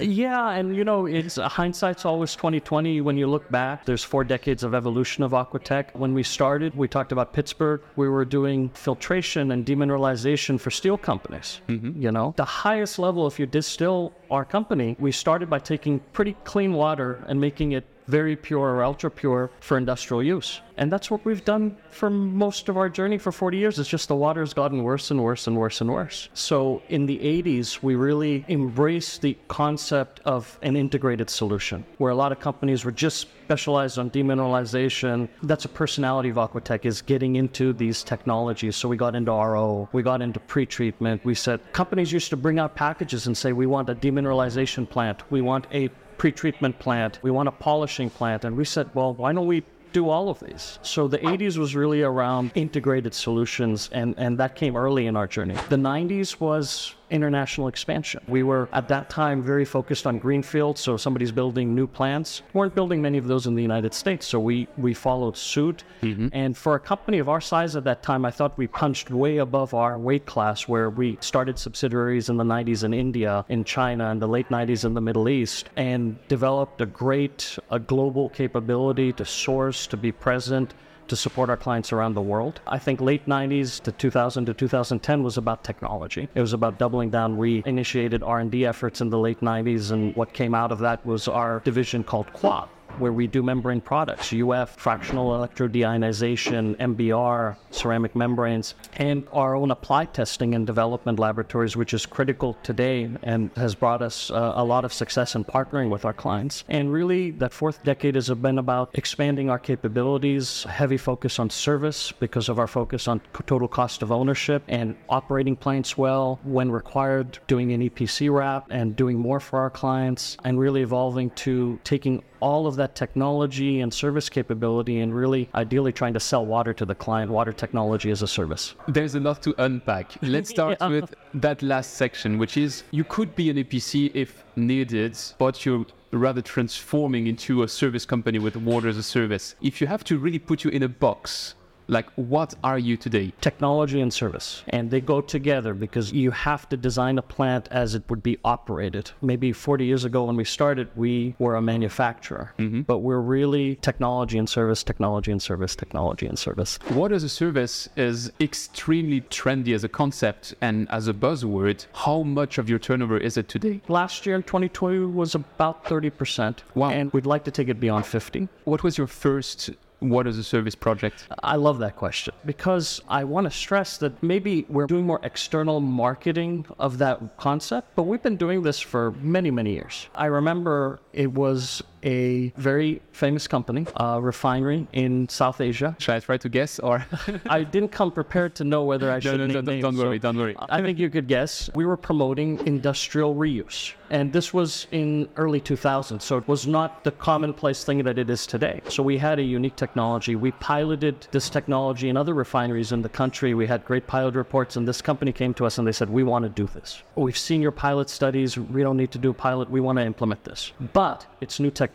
Yeah, 0.00 0.50
and 0.50 0.76
you 0.76 0.84
know, 0.84 1.06
it's 1.06 1.36
hindsight's 1.36 2.04
always 2.04 2.34
2020 2.36 3.00
when 3.00 3.16
you 3.16 3.26
look 3.26 3.50
back. 3.50 3.84
There's 3.84 4.04
four 4.04 4.24
decades 4.24 4.62
of 4.64 4.74
evolution 4.74 5.22
of 5.22 5.32
Aquatech. 5.32 5.94
When 5.94 6.14
we 6.14 6.22
started, 6.22 6.74
we 6.74 6.88
talked 6.88 7.12
about 7.12 7.32
Pittsburgh. 7.32 7.80
We 7.96 8.08
were 8.08 8.24
doing 8.24 8.70
filtration 8.70 9.52
and 9.52 9.64
demineralization 9.64 10.58
for 10.58 10.70
steel 10.70 10.98
companies. 10.98 11.60
Mm-hmm. 11.68 12.00
You 12.00 12.12
know, 12.12 12.34
the 12.36 12.44
highest 12.44 12.98
level, 12.98 13.26
if 13.26 13.38
you 13.38 13.46
distill 13.46 14.12
our 14.30 14.44
company, 14.44 14.96
we 14.98 15.12
started 15.12 15.48
by 15.48 15.58
taking 15.58 16.00
pretty 16.12 16.36
clean 16.44 16.72
water 16.72 17.24
and 17.28 17.40
making 17.40 17.72
it 17.72 17.84
very 18.06 18.36
pure 18.36 18.76
or 18.76 18.84
ultra 18.84 19.10
pure 19.10 19.50
for 19.60 19.76
industrial 19.76 20.22
use. 20.22 20.60
And 20.76 20.90
that's 20.90 21.10
what 21.10 21.24
we've 21.24 21.44
done 21.44 21.76
for 21.90 22.10
most 22.10 22.68
of 22.68 22.76
our 22.76 22.88
journey 22.88 23.16
for 23.18 23.30
40 23.30 23.56
years. 23.56 23.78
It's 23.78 23.88
just 23.88 24.08
the 24.08 24.16
water 24.16 24.40
has 24.40 24.52
gotten 24.52 24.82
worse 24.82 25.10
and 25.10 25.22
worse 25.22 25.46
and 25.46 25.56
worse 25.56 25.80
and 25.80 25.90
worse. 25.90 26.28
So 26.34 26.82
in 26.88 27.06
the 27.06 27.18
80s, 27.18 27.82
we 27.82 27.94
really 27.94 28.44
embraced 28.48 29.22
the 29.22 29.38
concept 29.46 30.20
of 30.24 30.58
an 30.62 30.76
integrated 30.76 31.30
solution 31.30 31.84
where 31.98 32.10
a 32.10 32.14
lot 32.14 32.32
of 32.32 32.40
companies 32.40 32.84
were 32.84 32.92
just 32.92 33.28
specialized 33.44 33.98
on 33.98 34.10
demineralization. 34.10 35.28
That's 35.42 35.64
a 35.64 35.68
personality 35.68 36.30
of 36.30 36.36
Aquatech 36.36 36.84
is 36.84 37.02
getting 37.02 37.36
into 37.36 37.72
these 37.72 38.02
technologies. 38.02 38.74
So 38.74 38.88
we 38.88 38.96
got 38.96 39.14
into 39.14 39.30
RO, 39.30 39.88
we 39.92 40.02
got 40.02 40.22
into 40.22 40.40
pre-treatment. 40.40 41.24
We 41.24 41.34
said 41.34 41.60
companies 41.72 42.10
used 42.10 42.30
to 42.30 42.36
bring 42.36 42.58
out 42.58 42.74
packages 42.74 43.26
and 43.26 43.36
say, 43.36 43.52
we 43.52 43.66
want 43.66 43.88
a 43.90 43.94
demineralization 43.94 44.88
plant. 44.88 45.30
We 45.30 45.40
want 45.40 45.66
a 45.72 45.88
pre-treatment 46.18 46.78
plant. 46.78 47.18
We 47.22 47.30
want 47.30 47.48
a 47.48 47.52
polishing 47.52 48.10
plant. 48.10 48.44
And 48.44 48.56
we 48.56 48.64
said, 48.64 48.90
well, 48.94 49.14
why 49.14 49.32
don't 49.32 49.46
we 49.46 49.64
do 49.92 50.08
all 50.08 50.28
of 50.28 50.40
these? 50.40 50.78
So 50.82 51.08
the 51.08 51.18
80s 51.18 51.56
was 51.56 51.74
really 51.74 52.02
around 52.02 52.50
integrated 52.54 53.14
solutions, 53.14 53.88
and, 53.92 54.14
and 54.18 54.36
that 54.38 54.56
came 54.56 54.76
early 54.76 55.06
in 55.06 55.16
our 55.16 55.26
journey. 55.26 55.54
The 55.68 55.76
90s 55.76 56.40
was 56.40 56.94
international 57.10 57.68
expansion. 57.68 58.22
We 58.28 58.42
were 58.42 58.68
at 58.72 58.88
that 58.88 59.10
time 59.10 59.42
very 59.42 59.64
focused 59.64 60.06
on 60.06 60.18
greenfield, 60.18 60.78
so 60.78 60.96
somebody's 60.96 61.32
building 61.32 61.74
new 61.74 61.86
plants. 61.86 62.42
We 62.52 62.58
weren't 62.58 62.74
building 62.74 63.02
many 63.02 63.18
of 63.18 63.26
those 63.26 63.46
in 63.46 63.54
the 63.54 63.62
United 63.62 63.94
States, 63.94 64.26
so 64.26 64.40
we 64.40 64.68
we 64.76 64.94
followed 64.94 65.36
suit. 65.36 65.84
Mm-hmm. 66.02 66.28
And 66.32 66.56
for 66.56 66.74
a 66.74 66.80
company 66.80 67.18
of 67.18 67.28
our 67.28 67.40
size 67.40 67.76
at 67.76 67.84
that 67.84 68.02
time, 68.02 68.24
I 68.24 68.30
thought 68.30 68.56
we 68.56 68.66
punched 68.66 69.10
way 69.10 69.38
above 69.38 69.74
our 69.74 69.98
weight 69.98 70.26
class 70.26 70.68
where 70.68 70.90
we 70.90 71.18
started 71.20 71.58
subsidiaries 71.58 72.28
in 72.28 72.36
the 72.36 72.44
90s 72.44 72.84
in 72.84 72.94
India, 72.94 73.44
in 73.48 73.64
China, 73.64 74.10
in 74.10 74.18
the 74.18 74.28
late 74.28 74.48
90s 74.48 74.84
in 74.84 74.94
the 74.94 75.00
Middle 75.00 75.28
East, 75.28 75.70
and 75.76 76.16
developed 76.28 76.80
a 76.80 76.86
great 76.86 77.58
a 77.70 77.78
global 77.78 78.28
capability 78.28 79.12
to 79.12 79.24
source, 79.24 79.86
to 79.86 79.96
be 79.96 80.12
present, 80.12 80.74
to 81.08 81.16
support 81.16 81.50
our 81.50 81.56
clients 81.56 81.92
around 81.92 82.14
the 82.14 82.22
world. 82.22 82.60
I 82.66 82.78
think 82.78 83.00
late 83.00 83.26
90s 83.26 83.80
to 83.82 83.92
2000 83.92 84.46
to 84.46 84.54
2010 84.54 85.22
was 85.22 85.36
about 85.36 85.64
technology. 85.64 86.28
It 86.34 86.40
was 86.40 86.52
about 86.52 86.78
doubling 86.78 87.10
down. 87.10 87.36
We 87.36 87.62
initiated 87.66 88.22
R&D 88.22 88.66
efforts 88.66 89.00
in 89.00 89.10
the 89.10 89.18
late 89.18 89.40
90s 89.40 89.90
and 89.90 90.14
what 90.16 90.32
came 90.32 90.54
out 90.54 90.72
of 90.72 90.78
that 90.80 91.04
was 91.04 91.28
our 91.28 91.60
division 91.60 92.04
called 92.04 92.26
QUA 92.34 92.68
where 92.98 93.12
we 93.12 93.26
do 93.26 93.42
membrane 93.42 93.80
products, 93.80 94.32
UF, 94.32 94.70
fractional 94.76 95.30
electrodeionization, 95.30 96.76
MBR, 96.76 97.56
ceramic 97.70 98.14
membranes, 98.14 98.74
and 98.96 99.26
our 99.32 99.54
own 99.54 99.70
applied 99.70 100.12
testing 100.14 100.54
and 100.54 100.66
development 100.66 101.18
laboratories, 101.18 101.76
which 101.76 101.94
is 101.94 102.06
critical 102.06 102.56
today 102.62 103.10
and 103.22 103.50
has 103.56 103.74
brought 103.74 104.02
us 104.02 104.30
uh, 104.30 104.52
a 104.56 104.64
lot 104.64 104.84
of 104.84 104.92
success 104.92 105.34
in 105.34 105.44
partnering 105.44 105.90
with 105.90 106.04
our 106.04 106.12
clients. 106.12 106.64
And 106.68 106.92
really, 106.92 107.30
that 107.32 107.52
fourth 107.52 107.82
decade 107.84 108.14
has 108.14 108.30
been 108.30 108.58
about 108.58 108.90
expanding 108.94 109.50
our 109.50 109.58
capabilities, 109.58 110.64
heavy 110.64 110.96
focus 110.96 111.38
on 111.38 111.50
service 111.50 112.12
because 112.12 112.48
of 112.48 112.58
our 112.58 112.66
focus 112.66 113.08
on 113.08 113.20
total 113.46 113.68
cost 113.68 114.02
of 114.02 114.12
ownership 114.12 114.62
and 114.68 114.96
operating 115.08 115.56
plants 115.56 115.96
well 115.96 116.38
when 116.44 116.70
required, 116.70 117.38
doing 117.46 117.72
an 117.72 117.88
EPC 117.88 118.32
wrap 118.32 118.66
and 118.70 118.96
doing 118.96 119.18
more 119.18 119.40
for 119.40 119.58
our 119.58 119.70
clients, 119.70 120.36
and 120.44 120.58
really 120.58 120.82
evolving 120.82 121.30
to 121.30 121.78
taking 121.84 122.22
all 122.44 122.66
of 122.66 122.76
that 122.76 122.83
technology 122.88 123.80
and 123.80 123.92
service 123.92 124.28
capability 124.28 125.00
and 125.00 125.14
really 125.14 125.48
ideally 125.54 125.92
trying 125.92 126.14
to 126.14 126.20
sell 126.20 126.44
water 126.44 126.72
to 126.74 126.84
the 126.84 126.94
client, 126.94 127.30
water 127.30 127.52
technology 127.52 128.10
as 128.10 128.22
a 128.22 128.26
service. 128.28 128.74
There's 128.88 129.14
a 129.14 129.20
lot 129.20 129.42
to 129.42 129.54
unpack. 129.58 130.12
Let's 130.22 130.50
start 130.50 130.78
Yeah. 130.80 130.88
with 130.88 131.14
that 131.34 131.62
last 131.62 131.94
section, 131.94 132.38
which 132.38 132.56
is 132.56 132.84
you 132.90 133.04
could 133.04 133.34
be 133.34 133.50
an 133.50 133.56
EPC 133.56 134.10
if 134.14 134.44
needed, 134.56 135.16
but 135.38 135.64
you're 135.64 135.86
rather 136.12 136.42
transforming 136.42 137.26
into 137.26 137.62
a 137.64 137.68
service 137.68 138.04
company 138.06 138.38
with 138.38 138.56
water 138.56 138.88
as 138.88 138.96
a 138.96 139.02
service. 139.02 139.56
If 139.60 139.80
you 139.80 139.86
have 139.86 140.04
to 140.04 140.18
really 140.18 140.38
put 140.38 140.64
you 140.64 140.70
in 140.70 140.82
a 140.82 140.88
box, 140.88 141.54
like 141.88 142.10
what 142.16 142.54
are 142.62 142.78
you 142.78 142.96
today? 142.96 143.32
Technology 143.40 144.00
and 144.00 144.12
service. 144.12 144.62
And 144.68 144.90
they 144.90 145.00
go 145.00 145.20
together 145.20 145.74
because 145.74 146.12
you 146.12 146.30
have 146.30 146.68
to 146.70 146.76
design 146.76 147.18
a 147.18 147.22
plant 147.22 147.68
as 147.70 147.94
it 147.94 148.02
would 148.08 148.22
be 148.22 148.38
operated. 148.44 149.10
Maybe 149.22 149.52
40 149.52 149.84
years 149.84 150.04
ago 150.04 150.24
when 150.24 150.36
we 150.36 150.44
started, 150.44 150.88
we 150.96 151.34
were 151.38 151.56
a 151.56 151.62
manufacturer, 151.62 152.52
mm-hmm. 152.58 152.82
but 152.82 152.98
we're 152.98 153.20
really 153.20 153.76
technology 153.76 154.38
and 154.38 154.48
service, 154.48 154.82
technology 154.82 155.32
and 155.32 155.42
service, 155.42 155.76
technology 155.76 156.26
and 156.26 156.38
service. 156.38 156.78
Water 156.90 157.14
as 157.14 157.24
a 157.24 157.28
service 157.28 157.88
is 157.96 158.32
extremely 158.40 159.20
trendy 159.22 159.74
as 159.74 159.84
a 159.84 159.88
concept 159.88 160.54
and 160.60 160.90
as 160.90 161.08
a 161.08 161.14
buzzword. 161.14 161.86
How 161.92 162.22
much 162.22 162.58
of 162.58 162.68
your 162.68 162.78
turnover 162.78 163.18
is 163.18 163.36
it 163.36 163.48
today? 163.48 163.80
Last 163.88 164.26
year 164.26 164.36
in 164.36 164.42
2020 164.42 165.06
was 165.06 165.34
about 165.34 165.84
30%. 165.84 166.58
Wow. 166.74 166.90
And 166.90 167.12
we'd 167.12 167.26
like 167.26 167.44
to 167.44 167.50
take 167.50 167.68
it 167.68 167.80
beyond 167.80 168.06
50. 168.06 168.48
What 168.64 168.82
was 168.82 168.98
your 168.98 169.06
first 169.06 169.70
water 170.10 170.28
as 170.28 170.38
a 170.38 170.44
service 170.44 170.74
project? 170.74 171.26
I 171.42 171.56
love 171.56 171.78
that 171.78 171.96
question 171.96 172.34
because 172.44 173.00
I 173.08 173.24
want 173.24 173.44
to 173.46 173.50
stress 173.50 173.98
that 173.98 174.22
maybe 174.22 174.66
we're 174.68 174.86
doing 174.86 175.06
more 175.06 175.20
external 175.22 175.80
marketing 175.80 176.66
of 176.78 176.98
that 176.98 177.36
concept, 177.36 177.94
but 177.94 178.04
we've 178.04 178.22
been 178.22 178.36
doing 178.36 178.62
this 178.62 178.80
for 178.80 179.12
many, 179.20 179.50
many 179.50 179.72
years. 179.72 180.08
I 180.14 180.26
remember 180.26 181.00
it 181.12 181.32
was 181.32 181.82
a 182.04 182.52
very 182.56 183.00
famous 183.12 183.48
company, 183.48 183.86
a 183.96 184.20
refinery 184.20 184.86
in 184.92 185.28
South 185.28 185.60
Asia. 185.60 185.96
Should 185.98 186.14
I 186.14 186.20
try 186.20 186.36
to 186.36 186.48
guess 186.48 186.78
or? 186.78 187.04
I 187.48 187.64
didn't 187.64 187.90
come 187.90 188.12
prepared 188.12 188.54
to 188.56 188.64
know 188.64 188.84
whether 188.84 189.10
I 189.10 189.20
should 189.20 189.38
no, 189.38 189.38
no, 189.38 189.46
name 189.46 189.54
don't, 189.54 189.64
names, 189.66 189.82
don't 189.82 189.96
worry, 189.96 190.18
so 190.18 190.22
don't 190.22 190.36
worry. 190.36 190.56
I 190.58 190.82
think 190.82 190.98
you 190.98 191.10
could 191.10 191.26
guess. 191.26 191.70
We 191.74 191.86
were 191.86 191.96
promoting 191.96 192.64
industrial 192.66 193.34
reuse. 193.34 193.94
And 194.10 194.32
this 194.32 194.52
was 194.52 194.86
in 194.92 195.28
early 195.36 195.60
2000s, 195.60 196.20
so 196.22 196.36
it 196.36 196.46
was 196.46 196.66
not 196.66 197.02
the 197.04 197.10
commonplace 197.10 197.84
thing 197.84 198.02
that 198.04 198.18
it 198.18 198.28
is 198.28 198.46
today. 198.46 198.80
So 198.88 199.02
we 199.02 199.16
had 199.16 199.38
a 199.38 199.42
unique 199.42 199.76
technology. 199.76 200.36
We 200.36 200.52
piloted 200.52 201.26
this 201.30 201.48
technology 201.48 202.10
in 202.10 202.16
other 202.16 202.34
refineries 202.34 202.92
in 202.92 203.02
the 203.02 203.08
country. 203.08 203.54
We 203.54 203.66
had 203.66 203.84
great 203.84 204.06
pilot 204.06 204.34
reports, 204.34 204.76
and 204.76 204.86
this 204.86 205.00
company 205.00 205.32
came 205.32 205.54
to 205.54 205.66
us 205.66 205.78
and 205.78 205.86
they 205.86 205.92
said, 205.92 206.10
We 206.10 206.22
want 206.22 206.44
to 206.44 206.48
do 206.48 206.66
this. 206.66 207.02
We've 207.16 207.36
seen 207.36 207.62
your 207.62 207.72
pilot 207.72 208.10
studies. 208.10 208.58
We 208.58 208.82
don't 208.82 208.96
need 208.96 209.10
to 209.12 209.18
do 209.18 209.30
a 209.30 209.34
pilot. 209.34 209.70
We 209.70 209.80
want 209.80 209.98
to 209.98 210.04
implement 210.04 210.44
this. 210.44 210.72
But 210.92 211.26
it's 211.40 211.58
new 211.58 211.70
technology. 211.70 211.93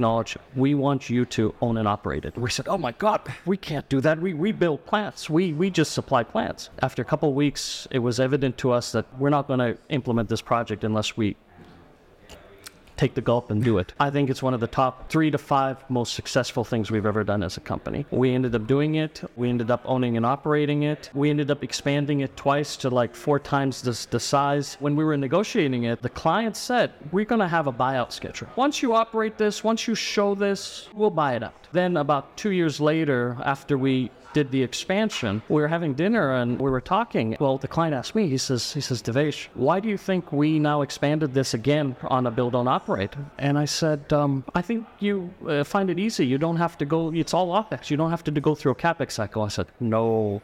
We 0.55 0.75
want 0.75 1.09
you 1.09 1.25
to 1.25 1.53
own 1.61 1.77
and 1.77 1.87
operate 1.87 2.25
it. 2.25 2.37
We 2.37 2.49
said, 2.49 2.67
Oh 2.67 2.77
my 2.77 2.93
God, 2.93 3.21
we 3.45 3.57
can't 3.57 3.87
do 3.89 4.01
that. 4.01 4.19
We, 4.19 4.33
we 4.33 4.51
build 4.51 4.85
plants. 4.85 5.29
We, 5.29 5.53
we 5.53 5.69
just 5.69 5.91
supply 5.91 6.23
plants. 6.23 6.69
After 6.81 7.01
a 7.01 7.05
couple 7.05 7.33
weeks, 7.33 7.87
it 7.91 7.99
was 7.99 8.19
evident 8.19 8.57
to 8.59 8.71
us 8.71 8.91
that 8.93 9.05
we're 9.19 9.29
not 9.29 9.47
going 9.47 9.59
to 9.59 9.77
implement 9.89 10.29
this 10.29 10.41
project 10.41 10.83
unless 10.83 11.17
we 11.17 11.35
take 12.99 13.13
the 13.13 13.21
gulp 13.21 13.49
and 13.49 13.63
do 13.63 13.77
it. 13.77 13.93
I 13.99 14.09
think 14.09 14.29
it's 14.29 14.43
one 14.43 14.53
of 14.53 14.59
the 14.59 14.67
top 14.67 15.09
three 15.09 15.31
to 15.31 15.37
five 15.37 15.77
most 15.89 16.13
successful 16.13 16.65
things 16.65 16.91
we've 16.91 17.05
ever 17.05 17.23
done 17.23 17.41
as 17.43 17.55
a 17.55 17.61
company. 17.61 18.05
We 18.11 18.35
ended 18.35 18.53
up 18.53 18.67
doing 18.67 18.95
it. 18.95 19.23
We 19.37 19.49
ended 19.49 19.71
up 19.71 19.81
owning 19.85 20.17
and 20.17 20.25
operating 20.25 20.83
it. 20.83 21.09
We 21.13 21.29
ended 21.29 21.49
up 21.49 21.63
expanding 21.63 22.19
it 22.19 22.35
twice 22.35 22.75
to 22.77 22.89
like 22.89 23.15
four 23.15 23.39
times 23.39 23.81
the, 23.81 23.95
the 24.11 24.19
size. 24.19 24.75
When 24.81 24.97
we 24.97 25.05
were 25.05 25.15
negotiating 25.15 25.83
it, 25.83 26.01
the 26.01 26.09
client 26.09 26.57
said, 26.57 26.91
We're 27.13 27.25
going 27.25 27.39
to 27.39 27.47
have 27.47 27.67
a 27.67 27.73
buyout 27.73 28.11
schedule. 28.11 28.49
Once 28.57 28.81
you 28.83 28.93
operate 28.93 29.37
this, 29.37 29.63
once 29.63 29.87
you 29.87 29.95
show 29.95 30.35
this, 30.35 30.89
we'll 30.93 31.09
buy 31.09 31.35
it 31.35 31.43
out. 31.43 31.67
Then, 31.71 31.97
about 31.97 32.35
two 32.35 32.51
years 32.51 32.81
later, 32.81 33.37
after 33.43 33.77
we 33.77 34.11
did 34.33 34.51
the 34.51 34.61
expansion, 34.61 35.41
we 35.49 35.61
were 35.61 35.67
having 35.67 35.93
dinner 35.93 36.33
and 36.33 36.59
we 36.59 36.69
were 36.69 36.81
talking. 36.81 37.35
Well, 37.39 37.57
the 37.57 37.67
client 37.67 37.95
asked 37.95 38.15
me, 38.15 38.27
he 38.27 38.37
says, 38.37 38.73
he 38.73 38.81
says, 38.81 39.01
Devesh, 39.01 39.47
why 39.53 39.79
do 39.79 39.89
you 39.89 39.97
think 39.97 40.31
we 40.31 40.59
now 40.59 40.81
expanded 40.81 41.33
this 41.33 41.53
again 41.53 41.95
on 42.03 42.27
a 42.27 42.31
build 42.31 42.55
on 42.55 42.67
operate? 42.67 43.13
And 43.37 43.57
I 43.57 43.65
said, 43.65 44.11
um, 44.13 44.43
I 44.53 44.61
think 44.61 44.85
you 44.99 45.33
uh, 45.47 45.63
find 45.63 45.89
it 45.89 45.99
easy. 45.99 46.25
You 46.25 46.37
don't 46.37 46.57
have 46.57 46.77
to 46.79 46.85
go, 46.85 47.11
it's 47.13 47.33
all 47.33 47.47
OPEX. 47.49 47.89
You 47.89 47.97
don't 47.97 48.11
have 48.11 48.23
to 48.25 48.31
go 48.31 48.55
through 48.55 48.73
a 48.73 48.75
CAPEX 48.75 49.11
cycle. 49.11 49.43
I 49.43 49.47
said, 49.47 49.67
no, 49.79 50.41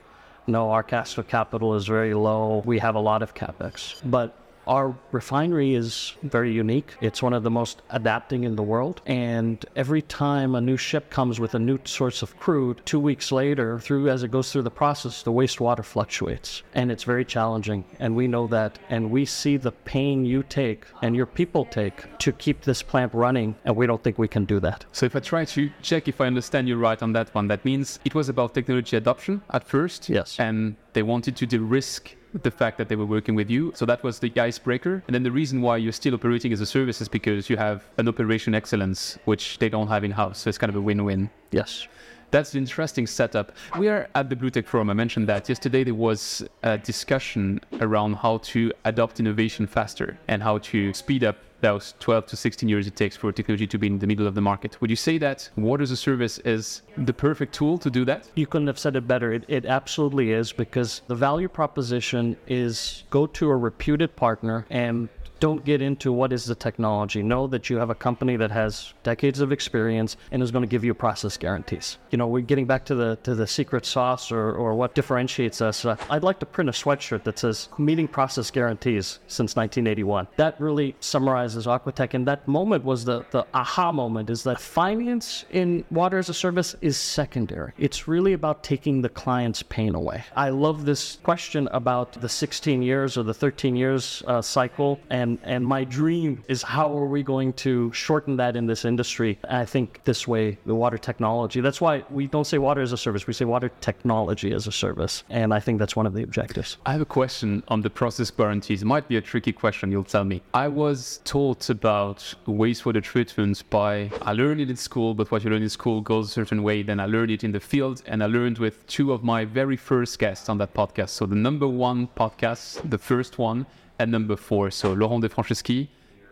no, 0.47 0.71
our 0.71 0.83
cost 0.83 1.17
of 1.17 1.27
capital 1.27 1.75
is 1.75 1.87
very 1.87 2.13
low. 2.13 2.61
We 2.65 2.79
have 2.79 2.95
a 2.95 2.99
lot 2.99 3.21
of 3.21 3.33
CAPEX. 3.33 4.01
But 4.05 4.35
our 4.67 4.95
refinery 5.11 5.75
is 5.75 6.13
very 6.23 6.51
unique. 6.51 6.95
It's 7.01 7.21
one 7.21 7.33
of 7.33 7.43
the 7.43 7.51
most 7.51 7.81
adapting 7.89 8.43
in 8.43 8.55
the 8.55 8.63
world. 8.63 9.01
And 9.05 9.63
every 9.75 10.01
time 10.01 10.55
a 10.55 10.61
new 10.61 10.77
ship 10.77 11.09
comes 11.09 11.39
with 11.39 11.55
a 11.55 11.59
new 11.59 11.79
source 11.85 12.21
of 12.21 12.37
crude, 12.39 12.81
two 12.85 12.99
weeks 12.99 13.31
later, 13.31 13.79
through 13.79 14.09
as 14.09 14.23
it 14.23 14.31
goes 14.31 14.51
through 14.51 14.63
the 14.63 14.71
process, 14.71 15.23
the 15.23 15.31
wastewater 15.31 15.83
fluctuates. 15.83 16.63
And 16.73 16.91
it's 16.91 17.03
very 17.03 17.25
challenging. 17.25 17.85
And 17.99 18.15
we 18.15 18.27
know 18.27 18.47
that. 18.47 18.79
And 18.89 19.11
we 19.11 19.25
see 19.25 19.57
the 19.57 19.71
pain 19.71 20.25
you 20.25 20.43
take 20.43 20.85
and 21.01 21.15
your 21.15 21.25
people 21.25 21.65
take 21.65 22.17
to 22.19 22.31
keep 22.31 22.61
this 22.61 22.81
plant 22.81 23.13
running. 23.13 23.55
And 23.65 23.75
we 23.75 23.87
don't 23.87 24.03
think 24.03 24.17
we 24.17 24.27
can 24.27 24.45
do 24.45 24.59
that. 24.61 24.85
So 24.91 25.05
if 25.05 25.15
I 25.15 25.19
try 25.19 25.45
to 25.45 25.69
check 25.81 26.07
if 26.07 26.21
I 26.21 26.27
understand 26.27 26.67
you 26.67 26.77
right 26.77 27.01
on 27.01 27.13
that 27.13 27.33
one, 27.33 27.47
that 27.47 27.63
means 27.65 27.99
it 28.05 28.15
was 28.15 28.29
about 28.29 28.53
technology 28.53 28.97
adoption 28.97 29.41
at 29.51 29.67
first. 29.67 30.09
Yes. 30.09 30.39
And 30.39 30.75
they 30.93 31.03
wanted 31.03 31.35
to 31.37 31.45
de-risk 31.45 32.15
the 32.43 32.51
fact 32.51 32.77
that 32.77 32.89
they 32.89 32.95
were 32.95 33.05
working 33.05 33.35
with 33.35 33.49
you. 33.49 33.71
So 33.75 33.85
that 33.85 34.03
was 34.03 34.19
the 34.19 34.31
icebreaker. 34.39 35.03
And 35.07 35.15
then 35.15 35.23
the 35.23 35.31
reason 35.31 35.61
why 35.61 35.77
you're 35.77 35.93
still 35.93 36.13
operating 36.13 36.51
as 36.53 36.61
a 36.61 36.65
service 36.65 37.01
is 37.01 37.07
because 37.07 37.49
you 37.49 37.57
have 37.57 37.83
an 37.97 38.07
operation 38.07 38.53
excellence, 38.53 39.17
which 39.25 39.59
they 39.59 39.69
don't 39.69 39.87
have 39.87 40.03
in 40.03 40.11
house. 40.11 40.39
So 40.39 40.49
it's 40.49 40.57
kind 40.57 40.69
of 40.69 40.75
a 40.75 40.81
win 40.81 41.03
win. 41.05 41.29
Yes. 41.51 41.87
That's 42.35 42.53
an 42.53 42.59
interesting 42.59 43.07
setup. 43.07 43.53
We 43.79 43.87
are 43.87 44.09
at 44.13 44.29
the 44.29 44.35
Blue 44.35 44.49
Tech 44.49 44.67
Forum. 44.67 44.89
I 44.89 44.93
mentioned 44.93 45.25
that 45.29 45.47
yesterday 45.47 45.85
there 45.85 45.95
was 45.95 46.45
a 46.63 46.77
discussion 46.77 47.61
around 47.79 48.15
how 48.15 48.39
to 48.39 48.73
adopt 48.83 49.21
innovation 49.21 49.65
faster 49.65 50.17
and 50.27 50.43
how 50.43 50.57
to 50.57 50.93
speed 50.93 51.23
up 51.23 51.37
those 51.61 51.93
12 52.01 52.25
to 52.25 52.35
16 52.35 52.67
years 52.67 52.87
it 52.87 52.97
takes 52.97 53.15
for 53.15 53.31
technology 53.31 53.65
to 53.67 53.77
be 53.77 53.87
in 53.87 53.99
the 53.99 54.07
middle 54.07 54.27
of 54.27 54.35
the 54.35 54.41
market. 54.41 54.81
Would 54.81 54.89
you 54.89 54.97
say 54.97 55.17
that 55.19 55.49
water 55.55 55.83
as 55.83 55.91
a 55.91 55.95
service 55.95 56.39
is 56.39 56.81
the 56.97 57.13
perfect 57.13 57.55
tool 57.55 57.77
to 57.77 57.89
do 57.89 58.03
that? 58.03 58.29
You 58.35 58.47
couldn't 58.47 58.67
have 58.67 58.79
said 58.79 58.97
it 58.97 59.07
better. 59.07 59.31
It, 59.31 59.45
it 59.47 59.65
absolutely 59.65 60.33
is 60.33 60.51
because 60.51 61.03
the 61.07 61.15
value 61.15 61.47
proposition 61.47 62.35
is 62.47 63.05
go 63.11 63.27
to 63.27 63.49
a 63.49 63.55
reputed 63.55 64.13
partner 64.17 64.65
and 64.69 65.07
don't 65.39 65.63
get 65.65 65.81
into 65.81 66.11
what 66.11 66.33
is 66.33 66.45
the 66.45 66.55
technology. 66.55 67.21
Know 67.21 67.47
that 67.47 67.69
you 67.69 67.77
have 67.77 67.89
a 67.89 67.95
company 67.95 68.35
that 68.37 68.51
has 68.51 68.93
decades 69.03 69.39
of 69.39 69.51
experience 69.51 70.17
and 70.31 70.41
is 70.41 70.51
going 70.51 70.63
to 70.63 70.67
give 70.67 70.83
you 70.83 70.93
process 70.93 71.37
guarantees. 71.37 71.97
You 72.11 72.17
know, 72.17 72.27
we're 72.27 72.41
getting 72.41 72.65
back 72.65 72.85
to 72.85 72.95
the 72.95 73.17
to 73.23 73.35
the 73.35 73.47
secret 73.47 73.85
sauce 73.85 74.31
or, 74.31 74.53
or 74.53 74.73
what 74.75 74.95
differentiates 74.95 75.61
us. 75.61 75.85
Uh, 75.85 75.95
I'd 76.09 76.23
like 76.23 76.39
to 76.39 76.45
print 76.45 76.69
a 76.69 76.73
sweatshirt 76.73 77.23
that 77.23 77.39
says 77.39 77.69
meeting 77.77 78.07
process 78.07 78.51
guarantees 78.51 79.19
since 79.27 79.55
1981. 79.55 80.27
That 80.37 80.59
really 80.59 80.95
summarizes 80.99 81.65
Aquatech. 81.65 82.13
And 82.13 82.27
that 82.27 82.47
moment 82.47 82.83
was 82.83 83.05
the, 83.05 83.25
the 83.31 83.45
aha 83.53 83.91
moment 83.91 84.29
is 84.29 84.43
that 84.43 84.59
finance 84.59 85.45
in 85.51 85.83
water 85.91 86.17
as 86.17 86.29
a 86.29 86.33
service 86.33 86.75
is 86.81 86.97
secondary. 86.97 87.73
It's 87.77 88.07
really 88.07 88.33
about 88.33 88.63
taking 88.63 89.01
the 89.01 89.09
client's 89.09 89.63
pain 89.63 89.95
away. 89.95 90.23
I 90.35 90.49
love 90.49 90.85
this 90.85 91.17
question 91.23 91.67
about 91.71 92.13
the 92.21 92.29
16 92.29 92.81
years 92.81 93.17
or 93.17 93.23
the 93.23 93.33
13 93.33 93.75
years 93.75 94.23
uh, 94.27 94.41
cycle 94.41 94.99
and 95.09 95.24
and 95.25 95.39
and 95.43 95.65
my 95.65 95.83
dream 95.83 96.43
is 96.47 96.61
how 96.61 96.87
are 96.99 97.09
we 97.17 97.21
going 97.33 97.51
to 97.65 97.91
shorten 98.05 98.33
that 98.37 98.55
in 98.55 98.65
this 98.71 98.85
industry? 98.85 99.31
And 99.49 99.57
I 99.57 99.65
think 99.73 99.87
this 100.03 100.21
way, 100.27 100.57
the 100.71 100.77
water 100.83 100.99
technology. 101.09 101.59
That's 101.67 101.81
why 101.81 102.03
we 102.09 102.27
don't 102.27 102.49
say 102.51 102.59
water 102.69 102.81
as 102.87 102.91
a 102.91 103.01
service; 103.05 103.25
we 103.27 103.33
say 103.33 103.45
water 103.55 103.69
technology 103.89 104.49
as 104.57 104.67
a 104.67 104.71
service, 104.71 105.23
and 105.29 105.53
I 105.57 105.59
think 105.65 105.79
that's 105.79 105.95
one 105.95 106.07
of 106.09 106.13
the 106.13 106.23
objectives. 106.29 106.77
I 106.85 106.91
have 106.95 107.01
a 107.09 107.13
question 107.21 107.63
on 107.73 107.81
the 107.81 107.89
process 108.01 108.29
guarantees. 108.29 108.81
It 108.83 108.89
might 108.95 109.07
be 109.07 109.17
a 109.17 109.25
tricky 109.31 109.53
question. 109.63 109.91
You'll 109.91 110.13
tell 110.17 110.27
me. 110.33 110.37
I 110.53 110.67
was 110.67 110.97
taught 111.33 111.63
about 111.69 112.19
wastewater 112.47 113.03
treatments 113.11 113.61
by 113.79 114.11
I 114.21 114.33
learned 114.41 114.61
it 114.61 114.69
in 114.69 114.79
school, 114.89 115.13
but 115.19 115.31
what 115.31 115.43
you 115.43 115.49
learn 115.49 115.63
in 115.63 115.75
school 115.81 116.01
goes 116.01 116.25
a 116.29 116.33
certain 116.39 116.61
way. 116.67 116.77
Then 116.83 116.99
I 116.99 117.07
learned 117.15 117.31
it 117.31 117.43
in 117.43 117.51
the 117.51 117.63
field, 117.71 118.03
and 118.05 118.17
I 118.25 118.27
learned 118.27 118.57
with 118.59 118.75
two 118.87 119.07
of 119.15 119.23
my 119.23 119.41
very 119.45 119.77
first 119.77 120.19
guests 120.19 120.49
on 120.49 120.57
that 120.59 120.73
podcast. 120.73 121.09
So 121.17 121.25
the 121.25 121.41
number 121.47 121.67
one 121.67 121.99
podcast, 122.23 122.65
the 122.95 123.01
first 123.11 123.33
one 123.49 123.65
and 123.99 124.11
number 124.11 124.35
four, 124.35 124.71
so 124.71 124.93
Laurent 124.93 125.23
Defranceschi 125.23 125.87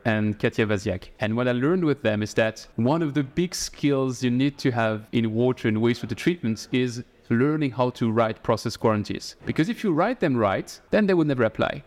and 0.06 0.38
Katia 0.38 0.66
Vaziak. 0.66 1.10
And 1.20 1.36
what 1.36 1.48
I 1.48 1.54
learned 1.54 1.86
with 1.86 2.02
them 2.02 2.22
is 2.22 2.34
that 2.34 2.68
one 2.76 3.02
of 3.02 3.14
the 3.14 3.24
big 3.24 3.56
skills 3.56 4.24
you 4.24 4.32
need 4.32 4.58
to 4.60 4.72
have 4.72 5.08
in 5.12 5.34
water 5.34 5.68
and 5.68 5.78
wastewater 5.78 6.16
treatments 6.16 6.68
is 6.72 7.04
learning 7.30 7.72
how 7.72 7.90
to 7.92 8.12
write 8.12 8.44
process 8.44 8.76
guarantees. 8.76 9.36
Because 9.46 9.70
if 9.70 9.84
you 9.84 9.94
write 9.94 10.20
them 10.20 10.36
right, 10.36 10.80
then 10.92 11.06
they 11.06 11.14
will 11.14 11.26
never 11.26 11.44
apply. 11.44 11.84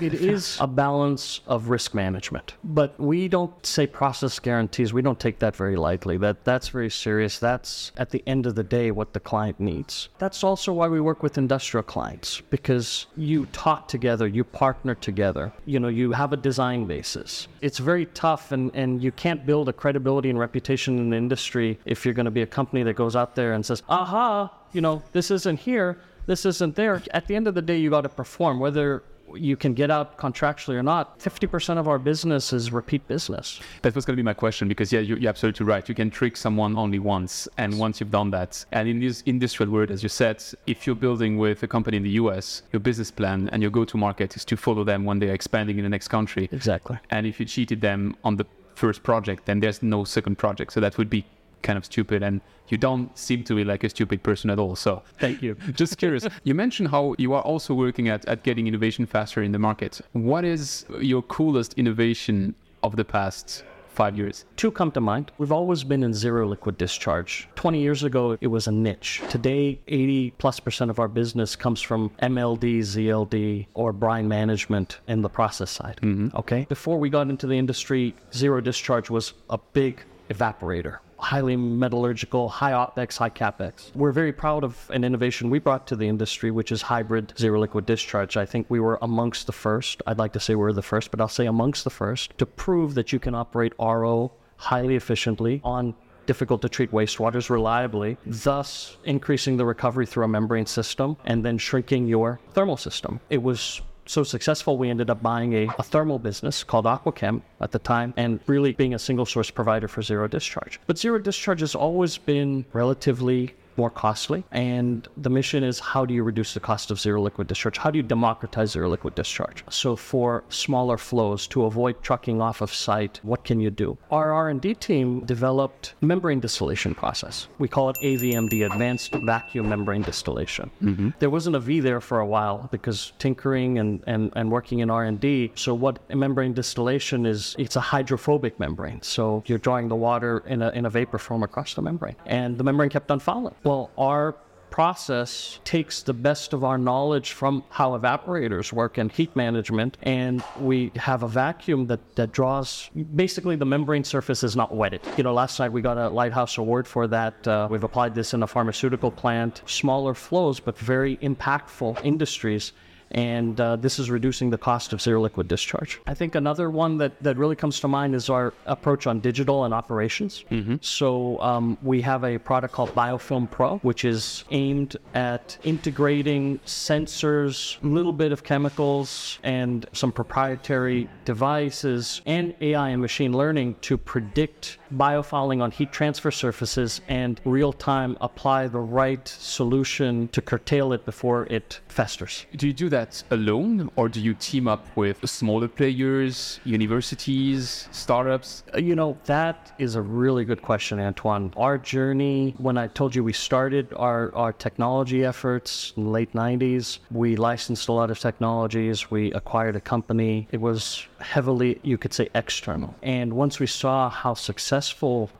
It 0.00 0.14
is 0.14 0.56
a 0.60 0.66
balance 0.66 1.40
of 1.46 1.68
risk 1.68 1.94
management, 1.94 2.54
but 2.62 2.98
we 2.98 3.28
don't 3.28 3.64
say 3.66 3.86
process 3.86 4.38
guarantees. 4.38 4.92
We 4.92 5.02
don't 5.02 5.18
take 5.18 5.38
that 5.40 5.56
very 5.56 5.76
lightly. 5.76 6.16
That 6.16 6.44
that's 6.44 6.68
very 6.68 6.90
serious. 6.90 7.38
That's 7.38 7.92
at 7.96 8.10
the 8.10 8.22
end 8.26 8.46
of 8.46 8.54
the 8.54 8.62
day 8.62 8.90
what 8.90 9.12
the 9.12 9.20
client 9.20 9.58
needs. 9.60 10.08
That's 10.18 10.44
also 10.44 10.72
why 10.72 10.88
we 10.88 11.00
work 11.00 11.22
with 11.22 11.38
industrial 11.38 11.82
clients 11.82 12.40
because 12.50 13.06
you 13.16 13.46
talk 13.46 13.88
together, 13.88 14.26
you 14.26 14.44
partner 14.44 14.94
together. 14.94 15.52
You 15.66 15.80
know, 15.80 15.88
you 15.88 16.12
have 16.12 16.32
a 16.32 16.36
design 16.36 16.86
basis. 16.86 17.48
It's 17.60 17.78
very 17.78 18.06
tough, 18.06 18.52
and 18.52 18.74
and 18.74 19.02
you 19.02 19.12
can't 19.12 19.44
build 19.44 19.68
a 19.68 19.72
credibility 19.72 20.30
and 20.30 20.38
reputation 20.38 20.98
in 20.98 21.10
the 21.10 21.16
industry 21.16 21.78
if 21.84 22.04
you're 22.04 22.14
going 22.14 22.24
to 22.24 22.30
be 22.30 22.42
a 22.42 22.46
company 22.46 22.82
that 22.84 22.94
goes 22.94 23.16
out 23.16 23.34
there 23.34 23.52
and 23.52 23.64
says, 23.64 23.82
"Aha, 23.88 24.52
you 24.72 24.80
know, 24.80 25.02
this 25.12 25.30
isn't 25.30 25.60
here." 25.60 25.98
This 26.26 26.44
isn't 26.44 26.76
there. 26.76 27.02
At 27.14 27.26
the 27.26 27.34
end 27.34 27.48
of 27.48 27.54
the 27.54 27.62
day, 27.62 27.78
you 27.78 27.88
got 27.88 28.02
to 28.02 28.10
perform, 28.10 28.60
whether 28.60 29.02
you 29.34 29.56
can 29.56 29.74
get 29.74 29.90
out 29.90 30.16
contractually 30.18 30.74
or 30.74 30.82
not, 30.82 31.18
50% 31.18 31.78
of 31.78 31.88
our 31.88 31.98
business 31.98 32.52
is 32.52 32.72
repeat 32.72 33.06
business. 33.08 33.60
That 33.82 33.94
was 33.94 34.04
going 34.04 34.14
to 34.14 34.22
be 34.22 34.24
my 34.24 34.34
question 34.34 34.68
because, 34.68 34.92
yeah, 34.92 35.00
you're, 35.00 35.18
you're, 35.18 35.28
absolutely 35.28 35.66
right. 35.66 35.88
You 35.88 35.94
can 35.94 36.10
trick 36.10 36.36
someone 36.36 36.76
only 36.76 36.98
once. 36.98 37.48
And 37.58 37.78
once 37.78 38.00
you've 38.00 38.10
done 38.10 38.30
that, 38.30 38.64
and 38.72 38.88
in 38.88 39.00
this 39.00 39.22
industrial 39.26 39.70
world, 39.72 39.90
as 39.90 40.02
you 40.02 40.08
said, 40.08 40.42
if 40.66 40.86
you're 40.86 40.96
building 40.96 41.38
with 41.38 41.62
a 41.62 41.68
company 41.68 41.96
in 41.96 42.02
the 42.02 42.10
US, 42.10 42.62
your 42.72 42.80
business 42.80 43.10
plan 43.10 43.48
and 43.52 43.62
your 43.62 43.70
go 43.70 43.84
to 43.84 43.96
market 43.96 44.36
is 44.36 44.44
to 44.46 44.56
follow 44.56 44.84
them 44.84 45.04
when 45.04 45.18
they're 45.18 45.34
expanding 45.34 45.78
in 45.78 45.84
the 45.84 45.90
next 45.90 46.08
country. 46.08 46.48
Exactly. 46.52 46.98
And 47.10 47.26
if 47.26 47.38
you 47.40 47.46
cheated 47.46 47.80
them 47.80 48.16
on 48.24 48.36
the 48.36 48.46
first 48.74 49.02
project, 49.02 49.44
then 49.46 49.60
there's 49.60 49.82
no 49.82 50.04
second 50.04 50.36
project. 50.38 50.72
So 50.72 50.80
that 50.80 50.96
would 50.98 51.10
be 51.10 51.24
kind 51.62 51.76
of 51.76 51.84
stupid 51.84 52.22
and 52.22 52.40
you 52.68 52.76
don't 52.76 53.16
seem 53.16 53.42
to 53.44 53.54
be 53.54 53.64
like 53.64 53.82
a 53.84 53.88
stupid 53.88 54.22
person 54.22 54.50
at 54.50 54.58
all 54.58 54.76
so 54.76 55.02
thank 55.18 55.42
you 55.42 55.56
just 55.72 55.98
curious 55.98 56.26
you 56.44 56.54
mentioned 56.54 56.88
how 56.88 57.14
you 57.18 57.32
are 57.32 57.42
also 57.42 57.74
working 57.74 58.08
at, 58.08 58.24
at 58.26 58.42
getting 58.42 58.66
innovation 58.66 59.06
faster 59.06 59.42
in 59.42 59.52
the 59.52 59.58
market 59.58 60.00
what 60.12 60.44
is 60.44 60.84
your 61.00 61.22
coolest 61.22 61.74
innovation 61.74 62.54
of 62.82 62.96
the 62.96 63.04
past 63.04 63.64
five 63.98 64.16
years? 64.16 64.44
Two 64.54 64.70
come 64.70 64.92
to 64.92 65.00
mind. 65.00 65.32
We've 65.38 65.50
always 65.60 65.82
been 65.82 66.04
in 66.04 66.14
zero 66.14 66.46
liquid 66.46 66.78
discharge. 66.78 67.48
20 67.56 67.80
years 67.80 68.04
ago, 68.04 68.38
it 68.40 68.46
was 68.46 68.68
a 68.68 68.70
niche. 68.70 69.20
Today, 69.28 69.80
80 69.88 70.30
plus 70.38 70.60
percent 70.60 70.88
of 70.88 71.00
our 71.00 71.08
business 71.08 71.56
comes 71.56 71.80
from 71.82 72.10
MLD, 72.22 72.78
ZLD, 72.92 73.66
or 73.74 73.92
brine 73.92 74.28
management 74.28 75.00
in 75.08 75.22
the 75.22 75.28
process 75.28 75.72
side. 75.72 75.98
Mm-hmm. 76.00 76.36
Okay. 76.36 76.64
Before 76.68 76.98
we 76.98 77.10
got 77.10 77.28
into 77.28 77.48
the 77.48 77.58
industry, 77.58 78.14
zero 78.32 78.60
discharge 78.60 79.10
was 79.10 79.34
a 79.50 79.58
big 79.72 80.04
evaporator. 80.30 80.98
Highly 81.18 81.56
metallurgical, 81.56 82.48
high 82.48 82.72
OPEX, 82.72 83.18
high 83.18 83.30
CAPEX. 83.30 83.94
We're 83.94 84.12
very 84.12 84.32
proud 84.32 84.64
of 84.64 84.88
an 84.92 85.04
innovation 85.04 85.50
we 85.50 85.58
brought 85.58 85.86
to 85.88 85.96
the 85.96 86.08
industry, 86.08 86.50
which 86.50 86.70
is 86.70 86.82
hybrid 86.82 87.34
zero 87.38 87.60
liquid 87.60 87.86
discharge. 87.86 88.36
I 88.36 88.46
think 88.46 88.66
we 88.68 88.80
were 88.80 88.98
amongst 89.02 89.46
the 89.46 89.52
first. 89.52 90.02
I'd 90.06 90.18
like 90.18 90.32
to 90.34 90.40
say 90.40 90.54
we're 90.54 90.72
the 90.72 90.82
first, 90.82 91.10
but 91.10 91.20
I'll 91.20 91.28
say 91.28 91.46
amongst 91.46 91.84
the 91.84 91.90
first 91.90 92.36
to 92.38 92.46
prove 92.46 92.94
that 92.94 93.12
you 93.12 93.18
can 93.18 93.34
operate 93.34 93.72
RO 93.78 94.32
highly 94.56 94.96
efficiently 94.96 95.60
on 95.64 95.94
difficult 96.26 96.60
to 96.60 96.68
treat 96.68 96.92
wastewaters 96.92 97.48
reliably, 97.48 98.18
thus 98.26 98.98
increasing 99.04 99.56
the 99.56 99.64
recovery 99.64 100.04
through 100.04 100.24
a 100.24 100.28
membrane 100.28 100.66
system 100.66 101.16
and 101.24 101.44
then 101.44 101.56
shrinking 101.56 102.06
your 102.06 102.38
thermal 102.52 102.76
system. 102.76 103.18
It 103.30 103.42
was 103.42 103.80
so 104.08 104.22
successful, 104.22 104.78
we 104.78 104.90
ended 104.90 105.10
up 105.10 105.22
buying 105.22 105.52
a, 105.52 105.68
a, 105.78 105.82
thermal 105.82 106.18
business 106.18 106.64
called 106.64 106.86
Aquachem 106.86 107.42
at 107.60 107.72
the 107.72 107.78
time 107.78 108.14
and 108.16 108.40
really 108.46 108.72
being 108.72 108.94
a 108.94 108.98
single 108.98 109.26
source 109.26 109.50
provider 109.50 109.88
for 109.88 110.02
zero 110.02 110.26
discharge. 110.26 110.80
But 110.86 110.98
zero 110.98 111.18
discharge 111.18 111.60
has 111.60 111.74
always 111.74 112.18
been 112.18 112.64
relatively 112.72 113.54
more 113.78 113.90
costly. 113.90 114.44
And 114.50 115.08
the 115.16 115.30
mission 115.30 115.62
is 115.64 115.78
how 115.78 116.04
do 116.04 116.12
you 116.12 116.22
reduce 116.24 116.52
the 116.52 116.60
cost 116.60 116.90
of 116.90 117.00
zero 117.00 117.22
liquid 117.22 117.46
discharge? 117.46 117.78
How 117.78 117.90
do 117.90 117.96
you 117.96 118.02
democratize 118.02 118.72
zero 118.72 118.88
liquid 118.90 119.14
discharge? 119.14 119.64
So 119.70 119.96
for 119.96 120.44
smaller 120.48 120.98
flows 120.98 121.46
to 121.48 121.64
avoid 121.64 122.02
trucking 122.02 122.42
off 122.42 122.60
of 122.60 122.74
site, 122.74 123.20
what 123.22 123.44
can 123.44 123.60
you 123.60 123.70
do? 123.70 123.96
Our 124.10 124.32
R&D 124.32 124.74
team 124.74 125.24
developed 125.24 125.94
membrane 126.00 126.40
distillation 126.40 126.94
process. 126.94 127.48
We 127.58 127.68
call 127.68 127.88
it 127.90 127.96
AVMD, 128.02 128.66
Advanced 128.70 129.14
Vacuum 129.14 129.68
Membrane 129.68 130.02
Distillation. 130.02 130.70
Mm-hmm. 130.82 131.10
There 131.20 131.30
wasn't 131.30 131.56
a 131.56 131.60
V 131.60 131.80
there 131.80 132.00
for 132.00 132.18
a 132.18 132.26
while 132.26 132.68
because 132.72 133.12
tinkering 133.18 133.78
and, 133.78 134.02
and, 134.06 134.32
and 134.34 134.50
working 134.50 134.80
in 134.80 134.90
R&D. 134.90 135.52
So 135.54 135.72
what 135.72 135.98
membrane 136.14 136.52
distillation 136.52 137.26
is, 137.26 137.54
it's 137.58 137.76
a 137.76 137.80
hydrophobic 137.80 138.58
membrane. 138.58 139.00
So 139.02 139.44
you're 139.46 139.58
drawing 139.58 139.88
the 139.88 139.96
water 139.96 140.42
in 140.46 140.62
a, 140.62 140.70
in 140.70 140.86
a 140.86 140.90
vapor 140.90 141.18
form 141.18 141.44
across 141.44 141.74
the 141.74 141.82
membrane. 141.82 142.16
And 142.26 142.58
the 142.58 142.64
membrane 142.64 142.90
kept 142.90 143.10
on 143.12 143.20
fouling. 143.20 143.54
Well, 143.68 143.90
our 143.98 144.34
process 144.70 145.60
takes 145.62 146.02
the 146.02 146.14
best 146.14 146.54
of 146.54 146.64
our 146.64 146.78
knowledge 146.78 147.32
from 147.32 147.64
how 147.68 147.90
evaporators 147.98 148.72
work 148.72 148.96
and 148.96 149.12
heat 149.12 149.36
management, 149.36 149.98
and 150.04 150.42
we 150.58 150.90
have 150.96 151.22
a 151.22 151.28
vacuum 151.28 151.86
that, 151.88 152.00
that 152.16 152.32
draws 152.32 152.88
basically 153.14 153.56
the 153.56 153.66
membrane 153.66 154.04
surface 154.04 154.42
is 154.42 154.56
not 154.56 154.74
wetted. 154.74 155.02
You 155.18 155.24
know, 155.24 155.34
last 155.34 155.58
night 155.58 155.70
we 155.70 155.82
got 155.82 155.98
a 155.98 156.08
Lighthouse 156.08 156.56
Award 156.56 156.88
for 156.88 157.06
that. 157.08 157.46
Uh, 157.46 157.68
we've 157.70 157.84
applied 157.84 158.14
this 158.14 158.32
in 158.32 158.42
a 158.42 158.46
pharmaceutical 158.46 159.10
plant, 159.10 159.60
smaller 159.66 160.14
flows, 160.14 160.60
but 160.60 160.78
very 160.78 161.18
impactful 161.18 162.02
industries 162.02 162.72
and 163.10 163.60
uh, 163.60 163.76
this 163.76 163.98
is 163.98 164.10
reducing 164.10 164.50
the 164.50 164.58
cost 164.58 164.92
of 164.92 165.00
zero 165.00 165.20
liquid 165.20 165.48
discharge. 165.48 166.00
I 166.06 166.14
think 166.14 166.34
another 166.34 166.70
one 166.70 166.98
that, 166.98 167.20
that 167.22 167.36
really 167.36 167.56
comes 167.56 167.80
to 167.80 167.88
mind 167.88 168.14
is 168.14 168.28
our 168.28 168.52
approach 168.66 169.06
on 169.06 169.20
digital 169.20 169.64
and 169.64 169.72
operations. 169.72 170.44
Mm-hmm. 170.50 170.76
So 170.80 171.40
um, 171.40 171.78
we 171.82 172.00
have 172.02 172.24
a 172.24 172.38
product 172.38 172.74
called 172.74 172.94
Biofilm 172.94 173.50
Pro, 173.50 173.78
which 173.78 174.04
is 174.04 174.44
aimed 174.50 174.96
at 175.14 175.58
integrating 175.64 176.58
sensors, 176.60 177.82
a 177.82 177.86
little 177.86 178.12
bit 178.12 178.32
of 178.32 178.42
chemicals, 178.42 179.38
and 179.42 179.86
some 179.92 180.12
proprietary 180.12 181.08
devices 181.24 182.20
and 182.26 182.54
AI 182.60 182.90
and 182.90 183.00
machine 183.00 183.32
learning 183.32 183.76
to 183.82 183.96
predict 183.96 184.78
biofouling 184.94 185.62
on 185.62 185.70
heat 185.70 185.92
transfer 185.92 186.30
surfaces 186.30 187.00
and 187.08 187.40
real 187.44 187.72
time 187.72 188.16
apply 188.20 188.68
the 188.68 188.78
right 188.78 189.26
solution 189.28 190.28
to 190.28 190.40
curtail 190.40 190.92
it 190.92 191.04
before 191.04 191.46
it 191.46 191.80
festers. 191.88 192.46
Do 192.56 192.66
you 192.66 192.72
do 192.72 192.88
that 192.90 193.22
alone 193.30 193.90
or 193.96 194.08
do 194.08 194.20
you 194.20 194.34
team 194.34 194.68
up 194.68 194.86
with 194.96 195.28
smaller 195.28 195.68
players, 195.68 196.60
universities, 196.64 197.88
startups? 197.92 198.64
Uh, 198.74 198.78
you 198.78 198.94
know, 198.94 199.18
that 199.24 199.72
is 199.78 199.94
a 199.94 200.02
really 200.02 200.44
good 200.44 200.62
question, 200.62 200.98
Antoine. 201.00 201.52
Our 201.56 201.78
journey, 201.78 202.54
when 202.58 202.78
I 202.78 202.86
told 202.86 203.14
you 203.14 203.22
we 203.24 203.32
started 203.32 203.92
our, 203.96 204.34
our 204.34 204.52
technology 204.52 205.24
efforts 205.24 205.92
in 205.96 206.04
the 206.04 206.10
late 206.10 206.32
90s, 206.32 206.98
we 207.10 207.36
licensed 207.36 207.88
a 207.88 207.92
lot 207.92 208.10
of 208.10 208.18
technologies, 208.18 209.10
we 209.10 209.32
acquired 209.32 209.76
a 209.76 209.80
company. 209.80 210.48
It 210.50 210.60
was 210.60 211.06
heavily, 211.20 211.80
you 211.82 211.98
could 211.98 212.14
say, 212.14 212.28
external. 212.34 212.94
And 213.02 213.32
once 213.32 213.58
we 213.58 213.66
saw 213.66 214.08
how 214.08 214.34
successful 214.34 214.77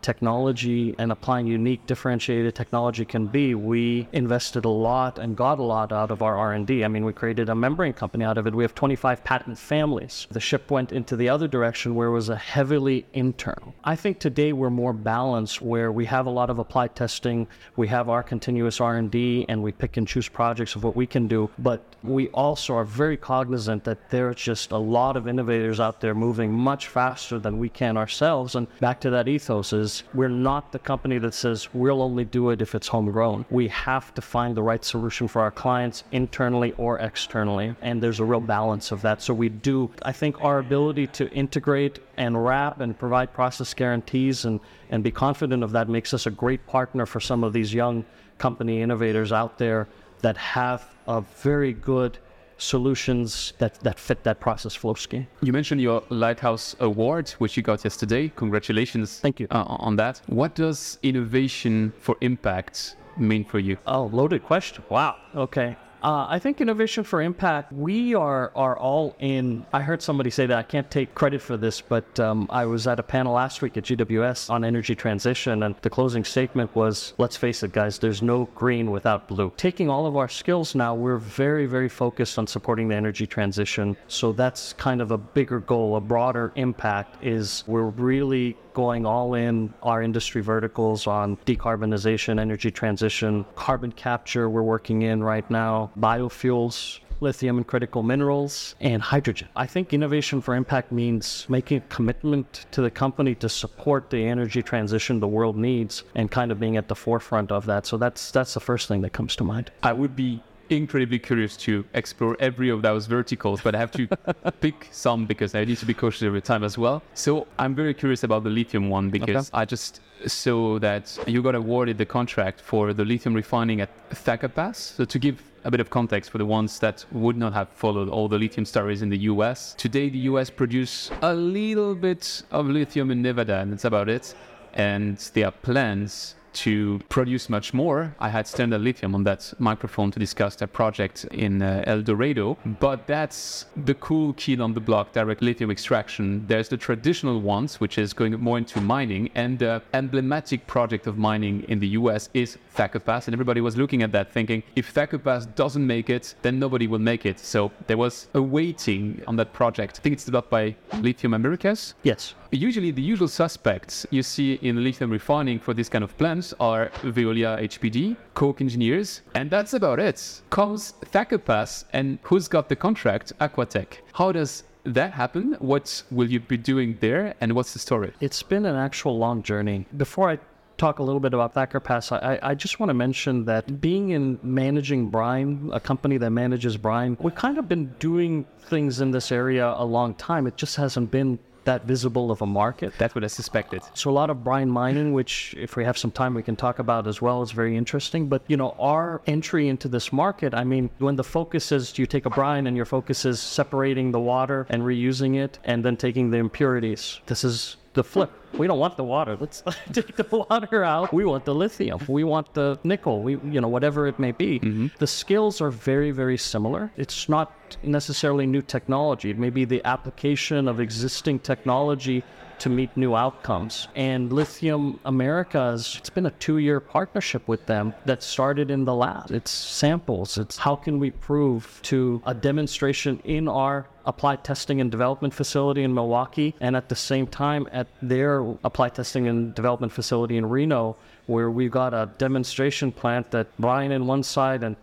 technology 0.03 0.95
and 0.99 1.13
applying 1.13 1.47
unique 1.47 1.87
differentiated 1.87 2.55
technology 2.55 3.05
can 3.05 3.27
be, 3.27 3.55
we 3.55 4.09
invested 4.13 4.65
a 4.65 4.69
lot 4.69 5.19
and 5.19 5.37
got 5.37 5.59
a 5.59 5.63
lot 5.63 5.93
out 5.93 6.11
of 6.11 6.23
our 6.23 6.37
R&D. 6.37 6.85
I 6.85 6.89
mean, 6.89 7.05
we 7.05 7.13
created 7.13 7.49
a 7.49 7.55
membrane 7.55 7.93
company 7.93 8.25
out 8.25 8.39
of 8.39 8.47
it. 8.47 8.55
We 8.55 8.65
have 8.65 8.75
25 8.75 9.25
patent 9.25 9.59
families. 9.59 10.27
The 10.31 10.41
ship 10.41 10.71
went 10.71 10.93
into 10.93 11.17
the 11.17 11.29
other 11.29 11.49
direction 11.49 11.95
where 11.95 12.09
it 12.09 12.13
was 12.13 12.29
a 12.29 12.37
heavily 12.37 13.07
internal. 13.13 13.75
I 13.85 13.97
think 13.97 14.19
today 14.19 14.53
we're 14.53 14.71
more 14.71 14.93
balanced 14.93 15.63
where 15.63 15.93
we 15.93 16.07
have 16.07 16.27
a 16.27 16.31
lot 16.31 16.51
of 16.51 16.59
applied 16.59 16.95
testing, 16.95 17.47
we 17.77 17.89
have 17.89 18.09
our 18.09 18.23
continuous 18.23 18.81
R&D 18.81 19.47
and 19.49 19.63
we 19.63 19.73
pick 19.73 19.97
and 19.97 20.07
choose 20.07 20.29
projects 20.29 20.75
of 20.75 20.85
what 20.85 20.97
we 20.97 21.07
can 21.07 21.29
do, 21.29 21.51
but 21.59 21.83
we 22.03 22.29
also 22.29 22.75
are 22.75 22.85
very 22.85 23.17
cognizant 23.17 23.85
that 23.85 24.11
there's 24.11 24.37
just 24.37 24.71
a 24.71 24.77
lot 24.77 25.17
of 25.17 25.27
innovators 25.27 25.81
out 25.81 26.01
there 26.01 26.15
moving 26.15 26.53
much 26.53 26.89
faster 26.89 27.39
than 27.39 27.59
we 27.59 27.69
can 27.69 27.97
ourselves. 27.97 28.55
And 28.55 28.67
back 28.81 29.01
to 29.01 29.11
ethos 29.29 29.73
is 29.73 30.03
we're 30.15 30.29
not 30.29 30.73
the 30.73 30.79
company 30.79 31.19
that 31.19 31.35
says 31.35 31.69
we'll 31.73 32.03
only 32.03 32.25
do 32.25 32.51
it 32.51 32.61
if 32.61 32.75
it's 32.75 32.89
homegrown. 32.89 33.45
We 33.51 33.69
have 33.69 34.15
to 34.15 34.23
find 34.23 34.57
the 34.57 34.63
right 34.63 34.85
solution 34.85 35.29
for 35.29 35.43
our 35.43 35.51
clients 35.51 36.05
internally 36.13 36.73
or 36.79 36.99
externally. 36.99 37.75
And 37.83 38.03
there's 38.03 38.21
a 38.21 38.25
real 38.25 38.41
balance 38.41 38.91
of 38.91 39.03
that. 39.03 39.23
So 39.23 39.35
we 39.35 39.49
do, 39.49 39.91
I 40.03 40.13
think 40.13 40.43
our 40.43 40.59
ability 40.59 41.07
to 41.09 41.31
integrate 41.31 42.01
and 42.17 42.43
wrap 42.45 42.81
and 42.81 42.99
provide 42.99 43.33
process 43.33 43.75
guarantees 43.75 44.45
and, 44.45 44.61
and 44.91 45.05
be 45.05 45.11
confident 45.11 45.63
of 45.63 45.73
that 45.73 45.89
makes 45.89 46.13
us 46.13 46.27
a 46.27 46.31
great 46.31 46.67
partner 46.67 47.07
for 47.07 47.21
some 47.21 47.45
of 47.45 47.53
these 47.53 47.73
young 47.73 48.05
company 48.39 48.83
innovators 48.83 49.33
out 49.33 49.59
there 49.59 49.89
that 50.21 50.37
have 50.37 50.95
a 51.07 51.21
very 51.21 51.73
good 51.73 52.19
solutions 52.59 53.53
that, 53.59 53.75
that 53.81 53.99
fit 53.99 54.23
that 54.25 54.41
process 54.41 54.75
flow 54.75 54.95
scheme. 54.95 55.27
You 55.43 55.53
mentioned 55.53 55.81
your 55.81 56.03
Lighthouse 56.11 56.77
Award, 56.81 57.31
which 57.39 57.57
you 57.57 57.63
got 57.63 57.85
yesterday. 57.85 58.31
Congratulations. 58.37 59.21
Thank 59.21 59.41
you. 59.41 59.47
Uh, 59.51 59.65
on 59.69 59.97
that. 59.97 60.21
What 60.27 60.55
does 60.55 60.99
innovation 61.03 61.93
for 62.01 62.17
impact 62.21 62.97
mean 63.17 63.45
for 63.45 63.59
you? 63.59 63.77
Oh, 63.87 64.07
loaded 64.07 64.45
question. 64.45 64.85
Wow. 64.89 65.17
Okay. 65.35 65.77
Uh, 66.03 66.27
I 66.29 66.39
think 66.39 66.61
innovation 66.61 67.03
for 67.03 67.21
impact. 67.21 67.73
We 67.73 68.15
are 68.15 68.53
are 68.55 68.79
all 68.79 69.17
in. 69.19 69.67
I 69.73 69.81
heard 69.83 70.01
somebody 70.01 70.31
say 70.31 70.47
that 70.47 70.57
I 70.57 70.63
can't 70.63 70.89
take 70.91 71.15
credit 71.15 71.43
for 71.43 71.57
this, 71.57 71.81
but 71.81 72.21
um, 72.21 72.47
I 72.51 72.67
was 72.67 72.87
at 72.87 73.01
a 73.01 73.03
panel 73.03 73.33
last 73.33 73.63
week 73.63 73.77
at 73.77 73.85
GWS 73.85 74.49
on 74.49 74.65
energy 74.65 74.95
transition, 74.95 75.65
and 75.65 75.75
the 75.83 75.91
closing 75.91 76.25
statement 76.25 76.75
was, 76.77 77.15
"Let's 77.19 77.37
face 77.37 77.63
it, 77.65 77.73
guys. 77.73 77.99
There's 77.99 78.23
no 78.23 78.45
green 78.55 78.93
without 78.93 79.27
blue." 79.27 79.53
Taking 79.57 79.91
all 79.91 80.07
of 80.07 80.17
our 80.17 80.29
skills 80.29 80.75
now, 80.77 80.95
we're 80.95 81.19
very 81.19 81.67
very 81.67 81.89
focused 81.89 82.39
on 82.39 82.47
supporting 82.47 82.89
the 82.89 82.95
energy 82.95 83.27
transition. 83.27 83.97
So 84.07 84.33
that's 84.33 84.75
kind 84.75 85.01
of 85.01 85.11
a 85.11 85.19
bigger 85.19 85.59
goal, 85.59 85.97
a 85.97 86.01
broader 86.01 86.53
impact. 86.55 87.25
Is 87.25 87.65
we're 87.67 87.91
really 87.91 88.57
going 88.79 89.05
all 89.05 89.35
in 89.35 89.75
our 89.83 90.01
industry 90.05 90.41
verticals 90.41 91.09
on 91.09 91.37
decarbonization, 91.39 92.39
energy 92.39 92.71
transition, 92.71 93.45
carbon 93.57 93.91
capture, 93.91 94.49
we're 94.49 94.63
working 94.63 95.03
in 95.03 95.21
right 95.21 95.51
now, 95.51 95.91
biofuels, 95.99 97.01
lithium 97.21 97.57
and 97.57 97.67
critical 97.67 98.05
minerals, 98.05 98.77
and 98.81 99.03
hydrogen. 99.03 99.49
I 99.57 99.67
think 99.67 99.93
innovation 99.93 100.41
for 100.41 100.55
impact 100.55 100.93
means 100.93 101.45
making 101.49 101.79
a 101.79 101.81
commitment 101.89 102.67
to 102.71 102.81
the 102.81 102.91
company 103.05 103.35
to 103.37 103.49
support 103.49 104.11
the 104.11 104.25
energy 104.25 104.63
transition 104.63 105.19
the 105.19 105.27
world 105.27 105.57
needs 105.57 106.05
and 106.15 106.31
kind 106.31 106.53
of 106.53 106.61
being 106.61 106.77
at 106.77 106.87
the 106.87 106.95
forefront 106.95 107.51
of 107.51 107.67
that. 107.67 107.85
So 107.85 107.97
that's 107.97 108.31
that's 108.31 108.55
the 108.55 108.61
first 108.61 108.87
thing 108.87 109.01
that 109.01 109.13
comes 109.13 109.35
to 109.37 109.45
mind. 109.45 109.73
I 109.83 109.93
would 109.93 110.15
be 110.15 110.41
incredibly 110.71 111.19
curious 111.19 111.57
to 111.59 111.85
explore 111.95 112.37
every 112.41 112.69
of 112.69 112.83
those 112.83 113.07
verticals, 113.07 113.61
but 113.61 113.75
I 113.75 113.79
have 113.79 113.91
to 113.93 114.07
pick 114.61 114.89
some 114.91 115.27
because 115.27 115.55
I 115.55 115.65
need 115.65 115.79
to 115.79 115.87
be 115.87 115.95
cautious 115.95 116.23
every 116.23 116.43
time 116.43 116.65
as 116.65 116.77
well. 116.79 117.03
So 117.15 117.47
I'm 117.59 117.75
very 117.75 117.95
curious 117.95 118.25
about 118.25 118.45
the 118.45 118.51
lithium 118.51 118.89
one 118.89 119.11
because 119.11 119.49
okay. 119.49 119.59
I 119.59 119.65
just 119.65 120.01
saw 120.27 120.79
that 120.81 121.19
you 121.27 121.43
got 121.43 121.55
awarded 121.55 121.99
the 121.99 122.07
contract 122.07 122.61
for 122.61 122.93
the 122.93 123.05
lithium 123.05 123.35
refining 123.35 123.81
at 123.81 123.91
Thacker 124.11 124.49
Pass. 124.49 124.79
So 124.79 125.05
to 125.05 125.19
give 125.19 125.43
a 125.65 125.71
bit 125.71 125.81
of 125.81 125.91
context 125.91 126.31
for 126.31 126.39
the 126.39 126.47
ones 126.47 126.79
that 126.79 127.05
would 127.13 127.37
not 127.37 127.53
have 127.53 127.69
followed 127.69 128.09
all 128.09 128.29
the 128.29 128.39
lithium 128.39 128.65
stories 128.65 129.03
in 129.03 129.09
the 129.09 129.19
US. 129.33 129.75
Today, 129.75 130.09
the 130.09 130.19
US 130.31 130.51
produce 130.51 131.11
a 131.23 131.35
little 131.35 131.95
bit 131.95 132.43
of 132.51 132.69
lithium 132.69 133.11
in 133.11 133.23
Nevada, 133.23 133.59
and 133.59 133.73
that's 133.73 133.85
about 133.85 134.09
it. 134.09 134.35
And 134.75 135.19
there 135.35 135.47
are 135.47 135.51
plans 135.51 136.37
to 136.65 137.01
produce 137.09 137.49
much 137.49 137.73
more. 137.73 138.15
I 138.19 138.29
had 138.29 138.47
Standard 138.47 138.81
Lithium 138.81 139.15
on 139.15 139.25
that 139.25 139.53
microphone 139.59 140.11
to 140.11 140.19
discuss 140.19 140.57
that 140.57 140.73
project 140.73 141.25
in 141.31 141.63
uh, 141.63 141.85
El 141.87 142.03
Dorado, 142.03 142.57
but 142.81 143.07
that's 143.07 143.67
the 143.85 143.95
cool 143.95 144.33
kid 144.33 144.61
on 144.61 144.75
the 144.75 144.81
block, 144.81 145.13
direct 145.13 145.43
lithium 145.43 145.71
extraction. 145.71 146.47
There's 146.47 146.69
the 146.69 146.77
traditional 146.77 147.41
ones, 147.41 147.81
which 147.81 147.99
is 147.99 148.13
going 148.13 148.33
more 148.41 148.59
into 148.59 148.81
mining, 148.81 149.31
and 149.35 149.59
the 149.59 149.83
emblematic 149.95 150.67
project 150.67 151.07
of 151.07 151.17
mining 151.17 151.65
in 151.69 151.79
the 151.79 151.89
US 151.89 152.29
is 152.35 152.59
Thacker 152.71 153.01
Pass. 153.01 153.29
And 153.29 153.35
everybody 153.35 153.61
was 153.61 153.77
looking 153.77 154.03
at 154.03 154.13
that 154.13 154.33
thinking, 154.33 154.63
if 154.75 154.91
Thacker 154.91 155.19
Pass 155.19 155.47
doesn't 155.47 155.87
make 155.87 156.11
it, 156.11 156.35
then 156.43 156.59
nobody 156.59 156.87
will 156.87 156.99
make 156.99 157.25
it. 157.25 157.39
So 157.39 157.71
there 157.87 157.97
was 157.97 158.29
a 158.35 158.43
waiting 158.43 159.23
on 159.27 159.37
that 159.37 159.53
project. 159.53 159.99
I 159.99 160.03
think 160.03 160.15
it's 160.15 160.25
developed 160.25 160.51
by 160.51 160.75
Lithium 161.01 161.35
Americas. 161.35 161.95
Yes. 162.03 162.35
Usually, 162.51 162.91
the 162.91 163.03
usual 163.03 163.29
suspects 163.29 164.07
you 164.11 164.23
see 164.23 164.55
in 164.63 164.83
lithium 164.83 165.11
refining 165.11 165.59
for 165.59 165.75
these 165.75 165.91
kind 165.91 166.03
of 166.03 166.17
plants 166.17 166.55
are 166.59 166.91
Veolia 167.03 167.61
HPD, 167.61 168.17
Koch 168.33 168.63
engineers, 168.63 169.21
and 169.35 169.51
that's 169.51 169.75
about 169.75 170.01
it. 170.01 170.41
Comes 170.49 170.93
Thacker 171.13 171.37
Pass, 171.37 171.85
and 171.93 172.19
who's 172.23 172.49
got 172.49 172.71
the 172.71 172.77
contract? 172.77 173.35
Aquatech. 173.41 173.99
How 174.15 174.33
does 174.33 174.65
that 174.85 175.13
happen? 175.13 175.57
What 175.59 176.03
will 176.11 176.31
you 176.31 176.41
be 176.41 176.57
doing 176.57 176.97
there, 177.01 177.35
and 177.43 177.53
what's 177.53 177.75
the 177.75 177.79
story? 177.79 178.15
It's 178.21 178.43
been 178.43 178.65
an 178.65 178.77
actual 178.77 179.19
long 179.19 179.43
journey. 179.43 179.85
Before 179.99 180.31
I 180.31 180.39
talk 180.79 181.01
a 181.01 181.03
little 181.03 181.21
bit 181.21 181.35
about 181.35 181.53
Thacker 181.53 181.81
Pass, 181.81 182.13
I, 182.13 182.39
I 182.43 182.55
just 182.55 182.81
want 182.81 182.89
to 182.89 182.95
mention 182.95 183.45
that 183.45 183.81
being 183.81 184.11
in 184.11 184.39
managing 184.43 185.11
brine, 185.11 185.69
a 185.73 185.81
company 185.81 186.17
that 186.17 186.31
manages 186.31 186.79
brine, 186.79 187.19
we've 187.21 187.35
kind 187.35 187.59
of 187.59 187.69
been 187.69 187.93
doing 187.99 188.47
things 188.61 189.01
in 189.01 189.11
this 189.11 189.33
area 189.33 189.75
a 189.77 189.85
long 189.85 190.15
time. 190.15 190.47
It 190.47 190.57
just 190.57 190.77
hasn't 190.77 191.11
been 191.11 191.39
that 191.69 191.85
visible 191.85 192.31
of 192.31 192.41
a 192.41 192.47
market. 192.47 192.95
That's 192.97 193.15
what 193.15 193.25
I 193.25 193.27
suspected. 193.27 193.83
So 193.93 194.09
a 194.09 194.17
lot 194.21 194.31
of 194.31 194.43
brine 194.43 194.71
mining, 194.71 195.13
which 195.13 195.55
if 195.59 195.77
we 195.77 195.85
have 195.85 195.99
some 195.99 196.11
time 196.11 196.33
we 196.33 196.43
can 196.43 196.57
talk 196.57 196.79
about 196.79 197.07
as 197.07 197.21
well, 197.21 197.43
is 197.43 197.53
very 197.53 197.77
interesting. 197.77 198.27
But 198.27 198.41
you 198.49 198.57
know, 198.57 198.71
our 198.79 199.21
entry 199.27 199.69
into 199.69 199.87
this 199.87 200.11
market, 200.11 200.55
I 200.55 200.65
mean, 200.65 200.89
when 200.97 201.17
the 201.17 201.25
focus 201.25 201.71
is 201.71 201.99
you 201.99 202.07
take 202.07 202.25
a 202.25 202.31
brine 202.31 202.67
and 202.67 202.75
your 202.75 202.87
focus 202.87 203.27
is 203.27 203.39
separating 203.39 204.13
the 204.13 204.21
water 204.21 204.67
and 204.71 204.83
reusing 204.83 205.37
it 205.37 205.59
and 205.63 205.85
then 205.85 205.97
taking 205.99 206.31
the 206.31 206.39
impurities. 206.39 207.21
This 207.27 207.45
is 207.45 207.77
the 207.99 208.05
flip. 208.05 208.31
We 208.57 208.67
don't 208.69 208.79
want 208.79 208.97
the 208.97 209.05
water. 209.05 209.37
Let's 209.39 209.63
take 209.93 210.15
the 210.17 210.27
water 210.31 210.85
out. 210.85 211.13
We 211.13 211.25
want 211.25 211.45
the 211.45 211.55
lithium. 211.55 211.99
We 212.09 212.23
want 212.25 212.55
the 212.55 212.79
nickel. 212.85 213.23
We, 213.23 213.33
you 213.55 213.61
know, 213.61 213.69
whatever 213.77 214.07
it 214.07 214.19
may 214.19 214.33
be. 214.33 214.61
Mm-hmm. 214.61 214.87
The 214.99 215.07
skills 215.07 215.61
are 215.61 215.71
very, 215.71 216.13
very 216.13 216.39
similar. 216.39 216.93
It's 216.97 217.29
not 217.29 217.77
necessarily 217.83 218.47
new 218.47 218.63
technology. 218.63 219.31
It 219.31 219.39
may 219.39 219.51
be 219.51 219.65
the 219.65 219.83
application 219.85 220.69
of 220.69 220.81
existing 220.81 221.41
technology 221.41 222.23
to 222.61 222.69
meet 222.69 222.97
new 222.97 223.15
outcomes. 223.15 223.89
And 223.95 224.33
Lithium 224.33 224.99
Americas, 225.05 225.97
it's 225.99 226.11
been 226.11 226.27
a 226.27 226.31
two 226.47 226.59
year 226.59 226.81
partnership 226.81 227.47
with 227.47 227.67
them 227.67 227.95
that 228.05 228.23
started 228.23 228.71
in 228.71 228.85
the 228.85 228.95
lab. 228.95 229.31
It's 229.31 229.51
samples, 229.51 230.39
it's 230.39 230.57
how 230.57 230.77
can 230.77 230.99
we 230.99 231.11
prove 231.11 231.81
to 231.85 232.23
a 232.27 232.35
demonstration 232.35 233.21
in 233.25 233.49
our 233.49 233.87
applied 234.09 234.43
testing 234.43 234.81
and 234.81 234.91
development 234.91 235.35
facility 235.35 235.85
in 235.85 235.95
Milwaukee, 235.95 236.55
and 236.61 236.75
at 236.75 236.89
the 236.89 236.97
same 236.97 237.27
time 237.27 237.69
at 237.71 237.87
their 238.03 238.41
applied 238.65 238.95
testing 238.95 239.29
and 239.29 239.55
development 239.55 239.93
facility 239.93 240.39
in 240.39 240.49
Reno, 240.49 240.97
where 241.27 241.51
we've 241.51 241.71
got 241.71 241.93
a 241.93 242.11
demonstration 242.19 242.91
plant 242.91 243.31
that 243.31 243.47
brine 243.59 243.93
in 243.93 244.07
one 244.07 244.23
side 244.23 244.65
and 244.65 244.75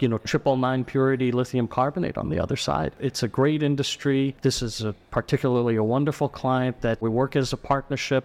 you 0.00 0.08
know, 0.08 0.18
triple 0.18 0.56
nine 0.56 0.84
purity 0.84 1.30
lithium 1.30 1.68
carbonate 1.68 2.18
on 2.18 2.28
the 2.28 2.40
other 2.40 2.56
side. 2.56 2.92
It's 2.98 3.22
a 3.22 3.28
great 3.28 3.62
industry. 3.62 4.34
This 4.42 4.60
is 4.60 4.82
a 4.82 4.92
particularly 5.12 5.76
a 5.76 5.84
wonderful 5.84 6.28
client 6.28 6.80
that 6.80 7.00
we 7.00 7.08
work 7.08 7.36
as 7.36 7.52
a 7.52 7.56
partnership 7.56 8.24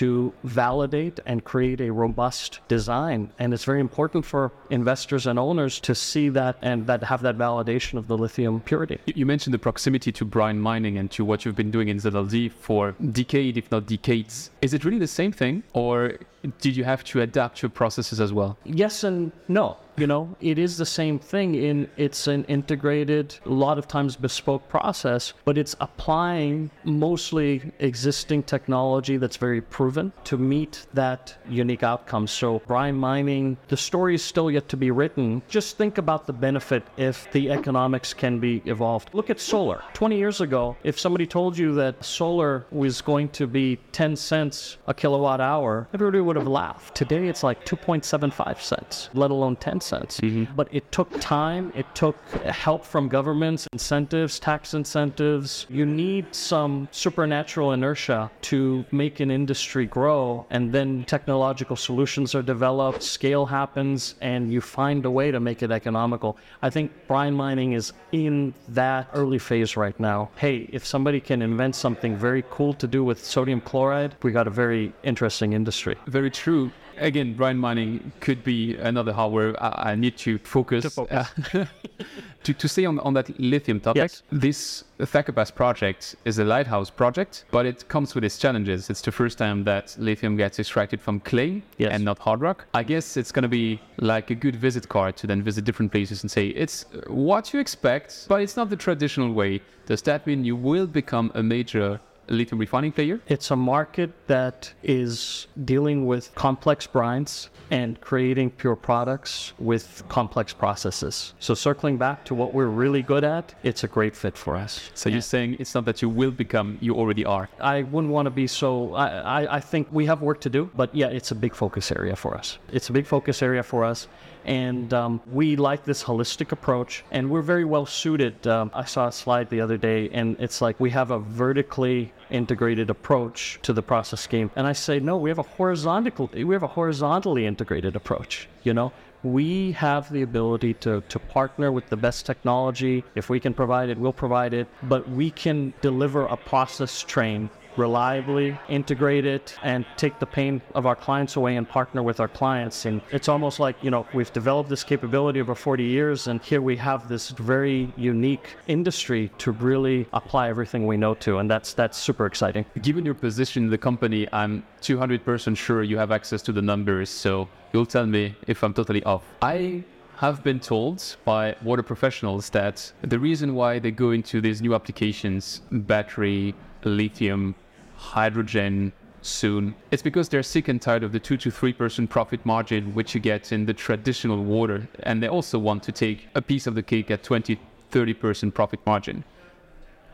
to 0.00 0.32
validate 0.42 1.20
and 1.24 1.44
create 1.44 1.80
a 1.80 1.90
robust 1.92 2.60
design. 2.66 3.30
And 3.38 3.54
it's 3.54 3.64
very 3.64 3.80
important 3.80 4.24
for 4.24 4.50
investors 4.70 5.26
and 5.26 5.38
owners 5.38 5.78
to 5.80 5.94
see 5.94 6.28
that 6.30 6.56
and 6.62 6.86
that 6.88 7.04
have 7.04 7.22
that 7.22 7.36
validation 7.38 7.98
of 7.98 8.08
the 8.08 8.18
lithium 8.18 8.60
purity. 8.60 8.98
You 9.06 9.26
mentioned 9.26 9.54
the 9.54 9.58
proximity 9.58 10.10
to 10.12 10.24
brine 10.24 10.58
mining 10.58 10.98
and 10.98 11.10
to 11.12 11.24
what 11.24 11.44
you've 11.44 11.56
been 11.56 11.70
doing 11.70 11.88
in 11.88 11.98
ZLD 11.98 12.50
for 12.52 12.96
decade, 13.12 13.56
if 13.56 13.70
not 13.70 13.86
decades. 13.86 14.50
Is 14.62 14.74
it 14.74 14.84
really 14.84 14.98
the 14.98 15.06
same 15.06 15.32
thing, 15.32 15.62
or 15.72 16.18
did 16.60 16.76
you 16.76 16.84
have 16.84 17.04
to 17.04 17.20
adapt 17.20 17.62
your 17.62 17.70
processes 17.70 18.20
as 18.20 18.32
well? 18.32 18.56
Yes 18.64 19.04
and 19.04 19.32
no. 19.48 19.76
You 19.96 20.08
know 20.08 20.34
it 20.40 20.58
is 20.58 20.76
the 20.76 20.86
same 20.86 21.20
thing 21.20 21.54
in 21.54 21.88
it's 21.96 22.26
an 22.26 22.44
integrated 22.46 23.36
a 23.46 23.48
lot 23.48 23.78
of 23.78 23.86
times 23.86 24.16
bespoke 24.16 24.68
process 24.68 25.34
but 25.44 25.56
it's 25.56 25.76
applying 25.80 26.72
mostly 26.82 27.72
existing 27.78 28.42
technology 28.42 29.18
that's 29.18 29.36
very 29.36 29.60
proven 29.60 30.12
to 30.24 30.36
meet 30.36 30.86
that 30.94 31.36
unique 31.48 31.84
outcome. 31.84 32.26
So 32.26 32.60
brine 32.66 32.96
mining 32.96 33.56
the 33.68 33.76
story 33.76 34.16
is 34.16 34.24
still 34.24 34.50
yet 34.50 34.68
to 34.70 34.76
be 34.76 34.90
written. 34.90 35.42
Just 35.46 35.78
think 35.78 35.98
about 35.98 36.26
the 36.26 36.32
benefit 36.32 36.82
if 36.96 37.30
the 37.30 37.52
economics 37.52 38.12
can 38.12 38.40
be 38.40 38.62
evolved. 38.64 39.10
Look 39.12 39.30
at 39.30 39.38
solar. 39.38 39.80
20 39.92 40.18
years 40.18 40.40
ago 40.40 40.76
if 40.82 40.98
somebody 40.98 41.24
told 41.24 41.56
you 41.56 41.72
that 41.76 42.04
solar 42.04 42.66
was 42.72 43.00
going 43.00 43.28
to 43.28 43.46
be 43.46 43.78
10 43.92 44.16
cents 44.16 44.78
a 44.88 44.94
kilowatt 44.94 45.40
hour 45.40 45.86
everybody 45.94 46.20
would 46.20 46.33
have 46.36 46.46
laughed 46.46 46.94
today 46.94 47.28
it's 47.28 47.42
like 47.42 47.64
2.75 47.64 48.60
cents 48.60 49.04
let 49.14 49.30
alone 49.30 49.56
10 49.56 49.80
cents. 49.80 50.20
Mm-hmm. 50.20 50.54
But 50.54 50.68
it 50.72 50.90
took 50.92 51.08
time, 51.20 51.72
it 51.74 51.86
took 51.94 52.16
help 52.44 52.84
from 52.84 53.08
governments, 53.08 53.66
incentives, 53.72 54.38
tax 54.38 54.74
incentives. 54.74 55.66
You 55.68 55.86
need 55.86 56.34
some 56.34 56.88
supernatural 56.90 57.72
inertia 57.72 58.30
to 58.42 58.84
make 58.90 59.20
an 59.20 59.30
industry 59.30 59.86
grow, 59.86 60.46
and 60.50 60.72
then 60.72 61.04
technological 61.04 61.76
solutions 61.76 62.34
are 62.34 62.42
developed, 62.42 63.02
scale 63.02 63.46
happens, 63.46 64.14
and 64.20 64.52
you 64.52 64.60
find 64.60 65.04
a 65.04 65.10
way 65.10 65.30
to 65.30 65.40
make 65.40 65.62
it 65.62 65.70
economical. 65.70 66.36
I 66.62 66.70
think 66.70 66.92
brine 67.06 67.34
mining 67.34 67.72
is 67.72 67.92
in 68.12 68.54
that 68.68 69.08
early 69.12 69.38
phase 69.38 69.76
right 69.76 69.98
now. 69.98 70.30
Hey, 70.36 70.68
if 70.72 70.86
somebody 70.86 71.20
can 71.20 71.42
invent 71.42 71.74
something 71.74 72.16
very 72.16 72.44
cool 72.50 72.74
to 72.74 72.86
do 72.86 73.04
with 73.04 73.24
sodium 73.24 73.60
chloride, 73.60 74.14
we 74.22 74.30
got 74.32 74.46
a 74.46 74.50
very 74.50 74.92
interesting 75.02 75.52
industry. 75.52 75.96
Very 76.06 76.23
true. 76.30 76.70
Again, 76.96 77.34
brine 77.34 77.58
mining 77.58 78.12
could 78.20 78.44
be 78.44 78.76
another 78.76 79.12
hardware 79.12 79.60
I, 79.60 79.90
I 79.90 79.94
need 79.96 80.16
to 80.18 80.38
focus. 80.38 80.84
To, 80.84 80.90
focus. 80.90 81.28
Uh, 81.52 81.66
to, 82.44 82.54
to 82.54 82.68
stay 82.68 82.84
on, 82.84 83.00
on 83.00 83.14
that 83.14 83.38
lithium 83.40 83.80
topic, 83.80 84.02
yes. 84.02 84.22
this 84.30 84.84
Thacker 85.00 85.32
Pass 85.32 85.50
project 85.50 86.14
is 86.24 86.38
a 86.38 86.44
lighthouse 86.44 86.90
project, 86.90 87.46
but 87.50 87.66
it 87.66 87.88
comes 87.88 88.14
with 88.14 88.22
its 88.22 88.38
challenges. 88.38 88.90
It's 88.90 89.00
the 89.00 89.10
first 89.10 89.38
time 89.38 89.64
that 89.64 89.96
lithium 89.98 90.36
gets 90.36 90.60
extracted 90.60 91.00
from 91.00 91.18
clay 91.20 91.62
yes. 91.78 91.90
and 91.92 92.04
not 92.04 92.18
hard 92.20 92.40
rock. 92.40 92.66
I 92.74 92.84
guess 92.84 93.16
it's 93.16 93.32
going 93.32 93.42
to 93.42 93.48
be 93.48 93.80
like 93.98 94.30
a 94.30 94.34
good 94.36 94.54
visit 94.54 94.88
card 94.88 95.16
to 95.16 95.26
then 95.26 95.42
visit 95.42 95.64
different 95.64 95.90
places 95.90 96.22
and 96.22 96.30
say, 96.30 96.48
it's 96.48 96.84
what 97.08 97.52
you 97.52 97.58
expect, 97.58 98.26
but 98.28 98.40
it's 98.40 98.56
not 98.56 98.70
the 98.70 98.76
traditional 98.76 99.32
way. 99.32 99.60
Does 99.86 100.02
that 100.02 100.26
mean 100.26 100.44
you 100.44 100.54
will 100.54 100.86
become 100.86 101.32
a 101.34 101.42
major 101.42 102.00
lithium 102.28 102.58
refining 102.58 102.92
player? 102.92 103.20
It's 103.28 103.50
a 103.50 103.56
market 103.56 104.10
that 104.26 104.72
is 104.82 105.46
dealing 105.64 106.06
with 106.06 106.34
complex 106.34 106.86
brines 106.86 107.48
and 107.70 108.00
creating 108.00 108.50
pure 108.50 108.76
products 108.76 109.52
with 109.58 110.02
complex 110.08 110.52
processes. 110.52 111.34
So 111.38 111.54
circling 111.54 111.96
back 111.96 112.24
to 112.26 112.34
what 112.34 112.54
we're 112.54 112.66
really 112.66 113.02
good 113.02 113.24
at, 113.24 113.54
it's 113.62 113.84
a 113.84 113.88
great 113.88 114.14
fit 114.16 114.36
for 114.36 114.56
us. 114.56 114.90
So 114.94 115.08
you're 115.08 115.20
saying 115.20 115.56
it's 115.58 115.74
not 115.74 115.84
that 115.86 116.02
you 116.02 116.08
will 116.08 116.30
become, 116.30 116.78
you 116.80 116.94
already 116.94 117.24
are. 117.24 117.48
I 117.60 117.82
wouldn't 117.82 118.12
want 118.12 118.26
to 118.26 118.30
be 118.30 118.46
so. 118.46 118.94
I, 118.94 119.06
I, 119.08 119.56
I 119.56 119.60
think 119.60 119.88
we 119.90 120.06
have 120.06 120.22
work 120.22 120.40
to 120.42 120.50
do, 120.50 120.70
but 120.76 120.94
yeah, 120.94 121.08
it's 121.08 121.30
a 121.30 121.34
big 121.34 121.54
focus 121.54 121.90
area 121.90 122.16
for 122.16 122.36
us. 122.36 122.58
It's 122.72 122.88
a 122.90 122.92
big 122.92 123.06
focus 123.06 123.42
area 123.42 123.62
for 123.62 123.84
us. 123.84 124.08
And 124.44 124.92
um, 124.92 125.20
we 125.32 125.56
like 125.56 125.84
this 125.84 126.04
holistic 126.04 126.52
approach, 126.52 127.04
and 127.10 127.30
we're 127.30 127.42
very 127.42 127.64
well 127.64 127.86
suited. 127.86 128.46
Um, 128.46 128.70
I 128.74 128.84
saw 128.84 129.08
a 129.08 129.12
slide 129.12 129.48
the 129.50 129.60
other 129.60 129.76
day, 129.76 130.10
and 130.10 130.36
it's 130.38 130.60
like 130.60 130.78
we 130.78 130.90
have 130.90 131.10
a 131.10 131.18
vertically 131.18 132.12
integrated 132.30 132.90
approach 132.90 133.58
to 133.62 133.72
the 133.72 133.82
process 133.82 134.20
scheme. 134.20 134.50
And 134.56 134.66
I 134.66 134.72
say, 134.72 135.00
no, 135.00 135.16
we 135.16 135.30
have 135.30 135.38
a 135.38 135.42
horizontal, 135.42 136.30
we 136.34 136.54
have 136.54 136.62
a 136.62 136.68
horizontally 136.68 137.46
integrated 137.46 137.96
approach. 137.96 138.48
You 138.62 138.74
know, 138.74 138.92
we 139.22 139.72
have 139.72 140.12
the 140.12 140.22
ability 140.22 140.74
to, 140.74 141.02
to 141.08 141.18
partner 141.18 141.72
with 141.72 141.88
the 141.88 141.96
best 141.96 142.26
technology. 142.26 143.02
If 143.14 143.30
we 143.30 143.40
can 143.40 143.54
provide 143.54 143.88
it, 143.88 143.98
we'll 143.98 144.12
provide 144.12 144.52
it. 144.52 144.68
But 144.82 145.08
we 145.08 145.30
can 145.30 145.72
deliver 145.80 146.26
a 146.26 146.36
process 146.36 147.02
train 147.02 147.48
reliably 147.76 148.58
integrate 148.68 149.26
it 149.26 149.56
and 149.62 149.84
take 149.96 150.18
the 150.18 150.26
pain 150.26 150.60
of 150.74 150.86
our 150.86 150.96
clients 150.96 151.36
away 151.36 151.56
and 151.56 151.68
partner 151.68 152.02
with 152.02 152.20
our 152.20 152.28
clients. 152.28 152.86
And 152.86 153.00
it's 153.10 153.28
almost 153.28 153.60
like, 153.60 153.76
you 153.82 153.90
know, 153.90 154.06
we've 154.14 154.32
developed 154.32 154.68
this 154.68 154.84
capability 154.84 155.40
over 155.40 155.54
40 155.54 155.84
years 155.84 156.26
and 156.26 156.42
here 156.42 156.62
we 156.62 156.76
have 156.76 157.08
this 157.08 157.30
very 157.30 157.92
unique 157.96 158.56
industry 158.66 159.30
to 159.38 159.52
really 159.52 160.06
apply 160.12 160.48
everything 160.48 160.86
we 160.86 160.96
know 160.96 161.14
to. 161.14 161.38
And 161.38 161.50
that's 161.50 161.74
that's 161.74 161.98
super 161.98 162.26
exciting. 162.26 162.64
Given 162.82 163.04
your 163.04 163.14
position 163.14 163.64
in 163.64 163.70
the 163.70 163.78
company, 163.78 164.28
I'm 164.32 164.64
200% 164.82 165.56
sure 165.56 165.82
you 165.82 165.98
have 165.98 166.10
access 166.10 166.42
to 166.42 166.52
the 166.52 166.62
numbers. 166.62 167.10
So 167.10 167.48
you'll 167.72 167.86
tell 167.86 168.06
me 168.06 168.34
if 168.46 168.62
I'm 168.62 168.74
totally 168.74 169.02
off. 169.04 169.22
I 169.42 169.84
have 170.16 170.44
been 170.44 170.60
told 170.60 171.16
by 171.24 171.56
water 171.62 171.82
professionals 171.82 172.48
that 172.50 172.92
the 173.02 173.18
reason 173.18 173.54
why 173.54 173.78
they 173.78 173.90
go 173.90 174.12
into 174.12 174.40
these 174.40 174.62
new 174.62 174.74
applications, 174.74 175.60
battery, 175.70 176.54
lithium, 176.84 177.54
hydrogen 177.96 178.92
soon. 179.22 179.74
It's 179.90 180.02
because 180.02 180.28
they're 180.28 180.42
sick 180.42 180.68
and 180.68 180.80
tired 180.80 181.02
of 181.02 181.12
the 181.12 181.20
2 181.20 181.36
to 181.38 181.50
3% 181.50 182.08
profit 182.08 182.44
margin 182.44 182.94
which 182.94 183.14
you 183.14 183.20
get 183.20 183.52
in 183.52 183.66
the 183.66 183.72
traditional 183.72 184.42
water. 184.44 184.86
And 185.02 185.22
they 185.22 185.28
also 185.28 185.58
want 185.58 185.82
to 185.84 185.92
take 185.92 186.28
a 186.34 186.42
piece 186.42 186.66
of 186.66 186.74
the 186.74 186.82
cake 186.82 187.10
at 187.10 187.22
20, 187.22 187.58
30% 187.90 188.54
profit 188.54 188.80
margin. 188.84 189.24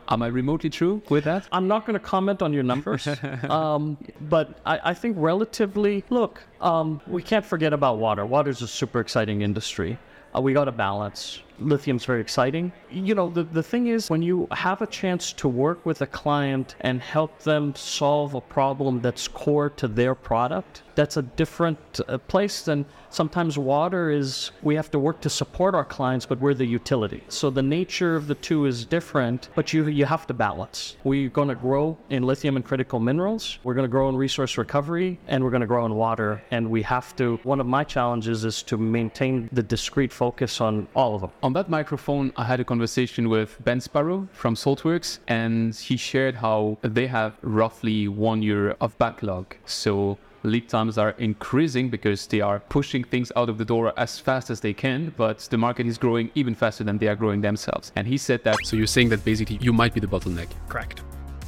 Am 0.07 0.21
I 0.21 0.27
remotely 0.27 0.69
true 0.69 1.01
with 1.09 1.23
that? 1.23 1.47
I'm 1.51 1.67
not 1.67 1.85
going 1.85 1.93
to 1.93 2.05
comment 2.05 2.41
on 2.41 2.51
your 2.51 2.63
numbers, 2.63 3.07
um, 3.49 3.97
but 4.21 4.59
I, 4.65 4.91
I, 4.91 4.93
think 4.93 5.15
relatively, 5.17 6.03
look, 6.09 6.41
um, 6.59 6.99
we 7.07 7.21
can't 7.21 7.45
forget 7.45 7.71
about 7.71 7.97
water. 7.97 8.25
Water 8.25 8.49
is 8.49 8.61
a 8.61 8.67
super 8.67 8.99
exciting 8.99 9.41
industry. 9.41 9.97
Uh, 10.35 10.41
we 10.41 10.51
got 10.51 10.65
to 10.65 10.71
balance 10.71 11.41
lithium's 11.61 12.05
very 12.05 12.21
exciting. 12.21 12.71
You 12.89 13.15
know, 13.15 13.29
the, 13.29 13.43
the 13.43 13.63
thing 13.63 13.87
is, 13.87 14.09
when 14.09 14.21
you 14.21 14.47
have 14.51 14.81
a 14.81 14.87
chance 14.87 15.33
to 15.33 15.47
work 15.47 15.85
with 15.85 16.01
a 16.01 16.07
client 16.07 16.75
and 16.81 17.01
help 17.01 17.39
them 17.39 17.75
solve 17.75 18.33
a 18.33 18.41
problem 18.41 19.01
that's 19.01 19.27
core 19.27 19.69
to 19.71 19.87
their 19.87 20.15
product, 20.15 20.83
that's 20.95 21.17
a 21.17 21.21
different 21.21 21.79
uh, 22.07 22.17
place 22.17 22.63
than 22.63 22.85
sometimes 23.09 23.57
water 23.57 24.09
is 24.09 24.51
we 24.61 24.75
have 24.75 24.89
to 24.91 24.99
work 24.99 25.21
to 25.21 25.29
support 25.29 25.75
our 25.75 25.85
clients 25.85 26.25
but 26.25 26.39
we're 26.39 26.53
the 26.53 26.65
utility. 26.65 27.23
So 27.29 27.49
the 27.49 27.61
nature 27.61 28.15
of 28.15 28.27
the 28.27 28.35
two 28.35 28.65
is 28.65 28.85
different 28.85 29.49
but 29.55 29.73
you 29.73 29.87
you 29.87 30.05
have 30.05 30.27
to 30.27 30.33
balance. 30.33 30.95
We're 31.03 31.29
going 31.29 31.49
to 31.49 31.55
grow 31.55 31.97
in 32.09 32.23
lithium 32.23 32.55
and 32.55 32.65
critical 32.65 32.99
minerals 32.99 33.59
we're 33.63 33.73
going 33.73 33.85
to 33.85 33.91
grow 33.91 34.09
in 34.09 34.15
resource 34.15 34.57
recovery 34.57 35.19
and 35.27 35.43
we're 35.43 35.49
going 35.49 35.61
to 35.61 35.67
grow 35.67 35.85
in 35.85 35.95
water. 35.95 36.41
And 36.51 36.69
we 36.69 36.81
have 36.83 37.15
to 37.17 37.39
one 37.43 37.59
of 37.59 37.67
my 37.67 37.83
challenges 37.83 38.45
is 38.45 38.63
to 38.63 38.77
maintain 38.77 39.49
the 39.51 39.63
discrete 39.63 40.13
focus 40.13 40.61
on 40.61 40.87
all 40.95 41.15
of 41.15 41.21
them 41.21 41.31
on 41.51 41.53
that 41.53 41.69
microphone 41.69 42.31
i 42.37 42.45
had 42.45 42.61
a 42.61 42.63
conversation 42.63 43.27
with 43.27 43.57
ben 43.65 43.81
sparrow 43.81 44.25
from 44.31 44.55
saltworks 44.55 45.19
and 45.27 45.75
he 45.75 45.97
shared 45.97 46.35
how 46.35 46.77
they 46.81 47.07
have 47.07 47.33
roughly 47.41 48.07
one 48.07 48.41
year 48.41 48.69
of 48.79 48.97
backlog 48.97 49.45
so 49.65 50.17
lead 50.43 50.69
times 50.69 50.97
are 50.97 51.09
increasing 51.17 51.89
because 51.89 52.25
they 52.27 52.39
are 52.39 52.61
pushing 52.69 53.03
things 53.03 53.33
out 53.35 53.49
of 53.49 53.57
the 53.57 53.65
door 53.65 53.91
as 53.97 54.17
fast 54.17 54.49
as 54.49 54.59
they 54.61 54.73
can, 54.73 55.13
but 55.17 55.37
the 55.51 55.57
market 55.57 55.85
is 55.85 55.99
growing 55.99 56.31
even 56.33 56.55
faster 56.55 56.83
than 56.83 56.97
they 56.97 57.07
are 57.07 57.15
growing 57.15 57.41
themselves. 57.41 57.91
And 57.95 58.07
he 58.07 58.17
said 58.17 58.43
that. 58.45 58.57
So 58.63 58.75
you're 58.75 58.87
saying 58.87 59.09
that 59.09 59.23
basically 59.23 59.59
you 59.61 59.71
might 59.71 59.93
be 59.93 59.99
the 59.99 60.07
bottleneck? 60.07 60.47
Correct. 60.67 61.03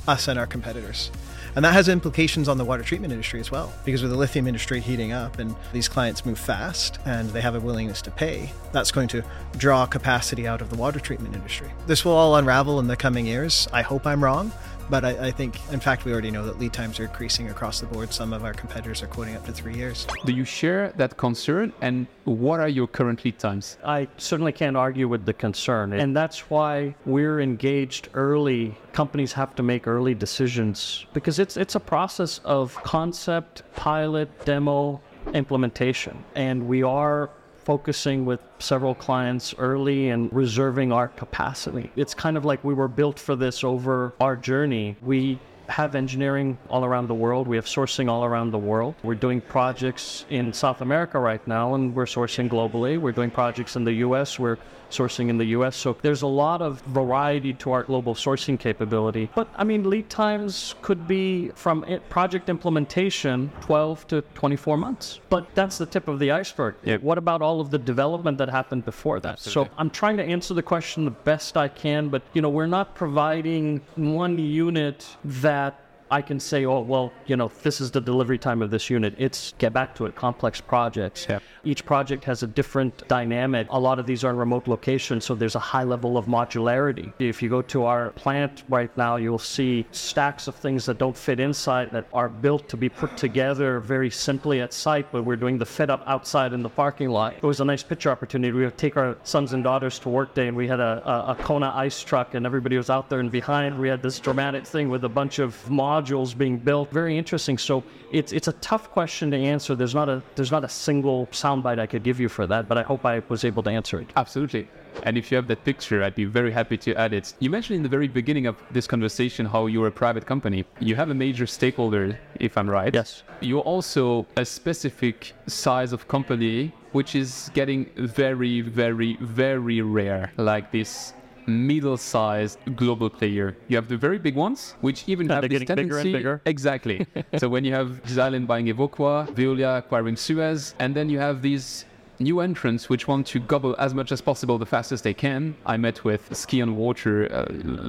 Us 0.08 0.28
and 0.28 0.38
our 0.38 0.46
competitors. 0.46 1.10
And 1.56 1.64
that 1.64 1.74
has 1.74 1.88
implications 1.88 2.50
on 2.50 2.58
the 2.58 2.66
water 2.66 2.84
treatment 2.84 3.14
industry 3.14 3.40
as 3.40 3.52
well, 3.52 3.72
because 3.86 4.02
with 4.02 4.12
the 4.12 4.18
lithium 4.18 4.48
industry 4.48 4.80
heating 4.80 5.12
up 5.12 5.40
and 5.40 5.56
these 5.72 5.88
clients 5.88 6.26
move 6.26 6.40
fast 6.40 6.98
and 7.06 7.30
they 7.30 7.42
have 7.42 7.56
a 7.56 7.60
willingness 7.60 8.02
to 8.04 8.12
pay, 8.12 8.52
that's 8.72 8.92
going 8.92 9.08
to 9.10 9.24
draw 9.58 9.86
capacity 9.86 10.48
out 10.48 10.62
of 10.62 10.70
the 10.70 10.76
water 10.76 11.00
treatment 11.00 11.36
industry. 11.36 11.72
This 11.86 12.04
will 12.04 12.14
all 12.14 12.36
unravel 12.36 12.80
in 12.80 12.88
the 12.88 12.98
coming 12.98 13.26
years. 13.26 13.68
I 13.72 13.84
hope 13.84 14.08
I'm 14.08 14.24
wrong, 14.24 14.52
but 14.90 15.06
I, 15.06 15.28
I, 15.28 15.32
think, 15.32 15.60
in 15.72 15.80
fact, 15.80 16.06
we 16.06 16.12
already 16.12 16.32
know 16.32 16.46
that 16.46 16.60
lead 16.60 16.74
times 16.74 17.00
are 17.00 17.06
increasing 17.06 17.50
across 17.50 17.80
the 17.80 17.86
board. 17.88 18.14
Some 18.14 18.34
of 18.34 18.44
our 18.44 18.54
competitors 18.54 19.02
are 19.04 19.08
quoting 19.08 19.36
up 19.36 19.46
to 19.46 19.54
three 19.54 19.76
years. 19.76 20.08
Do 20.26 20.34
you 20.34 20.46
share 20.46 20.94
that 20.98 21.18
concern? 21.18 21.74
And 21.82 22.08
what 22.26 22.60
are 22.60 22.68
your 22.68 22.88
current 22.88 23.24
lead 23.26 23.40
times? 23.40 23.78
I 23.84 24.08
certainly 24.18 24.52
can't 24.52 24.78
argue 24.78 25.08
with 25.08 25.26
the 25.26 25.34
concern. 25.34 25.94
And 25.94 26.16
that's 26.16 26.50
why 26.50 26.96
we're 27.06 27.40
engaged 27.42 28.10
early. 28.14 28.76
Companies 28.94 29.34
have 29.34 29.56
to 29.56 29.64
make 29.64 29.88
early 29.88 30.14
decisions 30.14 31.06
because 31.14 31.40
it's, 31.40 31.58
it's 31.58 31.76
a 31.76 31.80
process 31.80 32.40
of 32.44 32.76
concept, 32.84 33.64
pilot, 33.76 34.30
demo, 34.46 35.02
implementation. 35.34 36.24
And 36.36 36.68
we 36.68 36.84
are 36.84 37.30
focusing 37.64 38.26
with 38.26 38.40
several 38.60 38.96
clients 38.96 39.54
early 39.58 40.10
and 40.10 40.32
reserving 40.34 40.92
our 40.92 41.08
capacity. 41.08 41.92
It's 41.96 42.14
kind 42.14 42.38
of 42.38 42.46
like 42.46 42.64
we 42.64 42.74
were 42.74 42.88
built 42.88 43.20
for 43.20 43.36
this 43.36 43.64
over 43.64 44.14
our 44.20 44.36
journey. 44.36 44.96
We 45.02 45.40
have 45.70 45.96
engineering 45.96 46.58
all 46.70 46.84
around 46.84 47.08
the 47.08 47.14
world. 47.14 47.48
We 47.48 47.56
have 47.56 47.66
sourcing 47.66 48.10
all 48.10 48.26
around 48.26 48.52
the 48.52 48.58
world. 48.58 48.96
We're 49.04 49.16
doing 49.16 49.42
projects 49.42 50.26
in 50.30 50.52
South 50.54 50.82
America 50.82 51.20
right 51.20 51.46
now, 51.48 51.76
and 51.76 51.96
we're 51.96 52.06
sourcing 52.06 52.50
globally. 52.50 53.00
We're 53.00 53.14
doing 53.14 53.32
projects 53.32 53.76
in 53.76 53.84
the 53.84 53.94
US. 53.94 54.38
We're 54.38 54.58
sourcing 54.94 55.30
in 55.30 55.38
the 55.38 55.46
US. 55.58 55.76
So 55.76 55.98
there's 56.02 56.22
a 56.22 56.28
lot 56.28 56.62
of 56.62 56.82
variety 56.82 57.54
to 57.56 57.72
our 57.72 57.84
global 57.84 58.14
sourcing 58.16 58.60
capability. 58.60 59.30
But 59.36 59.48
I 59.56 59.64
mean, 59.64 59.90
lead 59.90 60.10
times 60.10 60.76
could 60.82 61.08
be 61.08 61.50
from 61.56 61.86
project 62.10 62.50
implementation 62.50 63.52
12 63.62 64.08
to 64.08 64.22
24 64.36 64.78
months. 64.78 65.20
But 65.30 65.48
that's 65.56 65.78
the 65.78 65.86
tip 65.86 66.08
of 66.08 66.20
the 66.20 66.32
iceberg. 66.32 66.76
Yep. 66.84 67.02
What 67.02 67.18
about 67.18 67.42
all 67.42 67.60
of 67.60 67.72
the 67.72 67.80
development 67.80 68.38
that 68.38 68.50
happened 68.50 68.86
before 68.86 69.20
that? 69.20 69.34
Absolutely. 69.34 69.70
So 69.70 69.76
I'm 69.78 69.90
trying 69.90 70.18
to 70.18 70.24
answer 70.24 70.54
the 70.54 70.64
question 70.64 71.06
the 71.06 71.12
best 71.12 71.58
I 71.58 71.68
can, 71.68 72.10
but 72.10 72.22
you 72.34 72.42
know, 72.42 72.50
we're 72.50 72.68
not 72.68 72.96
providing 72.96 73.82
one 73.96 74.38
unit 74.38 75.08
that 75.26 75.83
I 76.14 76.22
can 76.22 76.40
say, 76.40 76.64
oh, 76.66 76.82
well, 76.82 77.12
you 77.26 77.36
know, 77.36 77.52
this 77.64 77.82
is 77.82 77.90
the 77.90 78.00
delivery 78.00 78.38
time 78.38 78.62
of 78.62 78.70
this 78.70 78.88
unit. 78.88 79.16
It's 79.18 79.56
get 79.58 79.74
back 79.74 79.96
to 79.96 80.06
it, 80.06 80.14
complex 80.14 80.62
projects. 80.62 81.26
Yeah. 81.28 81.40
Each 81.64 81.84
project 81.84 82.24
has 82.26 82.44
a 82.44 82.48
different 82.48 83.08
dynamic. 83.08 83.66
A 83.72 83.80
lot 83.80 83.98
of 83.98 84.06
these 84.06 84.24
are 84.24 84.30
in 84.30 84.38
remote 84.38 84.68
locations, 84.68 85.26
so 85.26 85.34
there's 85.34 85.56
a 85.56 85.66
high 85.74 85.82
level 85.84 86.16
of 86.16 86.28
modularity. 86.28 87.12
If 87.18 87.42
you 87.42 87.50
go 87.50 87.64
to 87.64 87.86
our 87.86 88.12
plant 88.12 88.64
right 88.70 88.96
now, 88.96 89.16
you'll 89.16 89.40
see 89.40 89.88
stacks 89.90 90.48
of 90.48 90.54
things 90.54 90.86
that 90.86 91.00
don't 91.00 91.18
fit 91.18 91.40
inside 91.40 91.90
that 91.94 92.06
are 92.14 92.30
built 92.30 92.70
to 92.70 92.78
be 92.78 92.90
put 92.90 93.18
together 93.18 93.80
very 93.80 94.12
simply 94.12 94.62
at 94.62 94.72
site, 94.72 95.12
but 95.12 95.24
we're 95.24 95.36
doing 95.36 95.58
the 95.58 95.66
fit 95.66 95.90
up 95.90 96.04
outside 96.06 96.54
in 96.54 96.62
the 96.62 96.70
parking 96.70 97.10
lot. 97.10 97.34
It 97.38 97.44
was 97.44 97.60
a 97.60 97.66
nice 97.66 97.82
picture 97.82 98.12
opportunity. 98.12 98.52
We 98.52 98.66
would 98.66 98.78
take 98.78 98.98
our 98.98 99.18
sons 99.24 99.54
and 99.54 99.64
daughters 99.64 99.98
to 100.00 100.10
work 100.10 100.36
day, 100.36 100.48
and 100.48 100.56
we 100.56 100.68
had 100.68 100.80
a, 100.80 101.02
a, 101.04 101.32
a 101.32 101.36
Kona 101.40 101.72
ice 101.74 102.04
truck, 102.04 102.36
and 102.36 102.46
everybody 102.46 102.78
was 102.78 102.92
out 102.92 103.10
there, 103.10 103.20
and 103.20 103.32
behind 103.32 103.80
we 103.80 103.88
had 103.88 104.04
this 104.04 104.20
dramatic 104.20 104.68
thing 104.68 104.90
with 104.90 105.06
a 105.06 105.10
bunch 105.10 105.40
of 105.40 105.58
modules 105.66 106.03
modules 106.04 106.38
being 106.38 106.58
built. 106.58 106.92
Very 106.92 107.18
interesting. 107.18 107.58
So 107.58 107.84
it's 108.12 108.32
it's 108.32 108.48
a 108.48 108.54
tough 108.54 108.92
question 108.92 109.32
to 109.32 109.38
answer. 109.38 109.76
There's 109.76 109.96
not 109.96 110.10
a 110.10 110.22
there's 110.36 110.52
not 110.52 110.64
a 110.64 110.70
single 110.70 111.28
soundbite 111.28 111.80
I 111.80 111.88
could 111.88 112.04
give 112.04 112.20
you 112.20 112.30
for 112.30 112.48
that, 112.48 112.68
but 112.68 112.78
I 112.78 112.84
hope 112.84 113.06
I 113.06 113.22
was 113.30 113.44
able 113.44 113.64
to 113.64 113.70
answer 113.70 114.00
it. 114.00 114.08
Absolutely. 114.16 114.68
And 115.04 115.18
if 115.18 115.32
you 115.32 115.36
have 115.38 115.48
that 115.48 115.64
picture, 115.64 116.04
I'd 116.04 116.16
be 116.16 116.26
very 116.26 116.52
happy 116.52 116.78
to 116.78 116.94
add 116.96 117.14
it. 117.14 117.34
You 117.40 117.50
mentioned 117.50 117.78
in 117.78 117.84
the 117.84 117.90
very 117.90 118.08
beginning 118.08 118.46
of 118.46 118.56
this 118.72 118.86
conversation 118.86 119.44
how 119.46 119.66
you're 119.66 119.88
a 119.88 119.92
private 119.92 120.26
company. 120.26 120.66
You 120.80 120.96
have 120.96 121.10
a 121.10 121.16
major 121.16 121.48
stakeholder, 121.48 122.20
if 122.40 122.58
I'm 122.60 122.70
right. 122.70 122.94
Yes. 122.94 123.24
You're 123.42 123.68
also 123.74 124.28
a 124.38 124.46
specific 124.46 125.34
size 125.48 125.94
of 125.94 126.08
company 126.08 126.72
which 126.92 127.16
is 127.16 127.50
getting 127.56 127.90
very, 127.98 128.62
very, 128.62 129.18
very 129.20 129.82
rare, 129.82 130.32
like 130.38 130.72
this 130.72 131.14
middle-sized 131.48 132.60
global 132.76 133.10
player. 133.10 133.58
You 133.68 133.76
have 133.78 133.88
the 133.88 133.98
very 133.98 134.20
big 134.20 134.36
ones, 134.36 134.76
which 134.82 135.04
even 135.08 135.30
have 135.36 135.48
this 135.50 135.64
tendency. 135.64 135.84
Bigger 135.84 136.00
and 136.00 136.14
bigger. 136.18 136.42
Exactly. 136.46 137.08
so 137.38 137.50
when 137.50 137.64
you 137.64 137.74
have 137.74 138.02
Xylem 138.04 138.48
buying 138.48 138.68
Evoqua, 138.68 139.28
Veolia 139.34 139.78
acquiring 139.80 140.16
Suez, 140.16 140.76
and 140.80 140.96
then 140.96 141.10
you 141.10 141.20
have 141.20 141.42
these 141.42 141.86
new 142.24 142.40
entrants 142.40 142.90
which 142.90 143.08
want 143.08 143.28
to 143.28 143.40
gobble 143.40 143.76
as 143.78 143.94
much 143.94 144.12
as 144.12 144.22
possible 144.22 144.58
the 144.58 144.66
fastest 144.66 145.04
they 145.04 145.14
can. 145.14 145.56
I 145.66 145.78
met 145.78 146.04
with 146.04 146.36
Ski 146.36 146.62
on 146.62 146.76
Water 146.76 147.32
uh, 147.32 147.46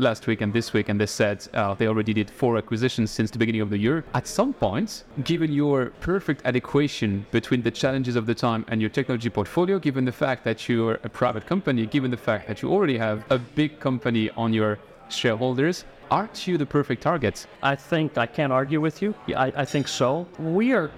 last 0.08 0.26
week 0.26 0.40
and 0.40 0.52
this 0.52 0.72
week, 0.72 0.88
and 0.88 1.00
they 1.00 1.06
said 1.06 1.46
uh, 1.54 1.74
they 1.74 1.86
already 1.86 2.12
did 2.12 2.28
four 2.30 2.58
acquisitions 2.58 3.10
since 3.10 3.30
the 3.30 3.38
beginning 3.38 3.60
of 3.60 3.70
the 3.70 3.78
year. 3.78 4.04
At 4.14 4.26
some 4.26 4.52
point, 4.52 5.04
given 5.22 5.52
your 5.52 5.86
perfect 6.00 6.42
adequation 6.44 7.26
between 7.30 7.62
the 7.62 7.70
challenges 7.70 8.16
of 8.16 8.26
the 8.26 8.34
time 8.34 8.64
and 8.68 8.80
your 8.80 8.90
technology 8.90 9.30
portfolio, 9.30 9.78
given 9.78 10.04
the 10.04 10.12
fact 10.12 10.44
that 10.44 10.68
you're 10.68 10.98
a 11.04 11.08
private 11.08 11.46
company, 11.46 11.86
given 11.86 12.10
the 12.10 12.16
fact 12.16 12.48
that 12.48 12.60
you 12.60 12.70
already 12.70 12.98
have 12.98 13.24
a 13.30 13.38
big 13.38 13.78
company 13.80 14.30
on 14.30 14.52
your 14.52 14.78
shareholders, 15.08 15.84
aren't 16.10 16.46
you 16.46 16.58
the 16.58 16.66
perfect 16.66 17.02
target? 17.02 17.46
I 17.62 17.76
think 17.76 18.18
I 18.18 18.26
can't 18.26 18.52
argue 18.52 18.80
with 18.80 19.00
you. 19.02 19.14
I, 19.36 19.52
I 19.56 19.64
think 19.64 19.88
so. 19.88 20.26
We 20.38 20.72
are 20.72 20.90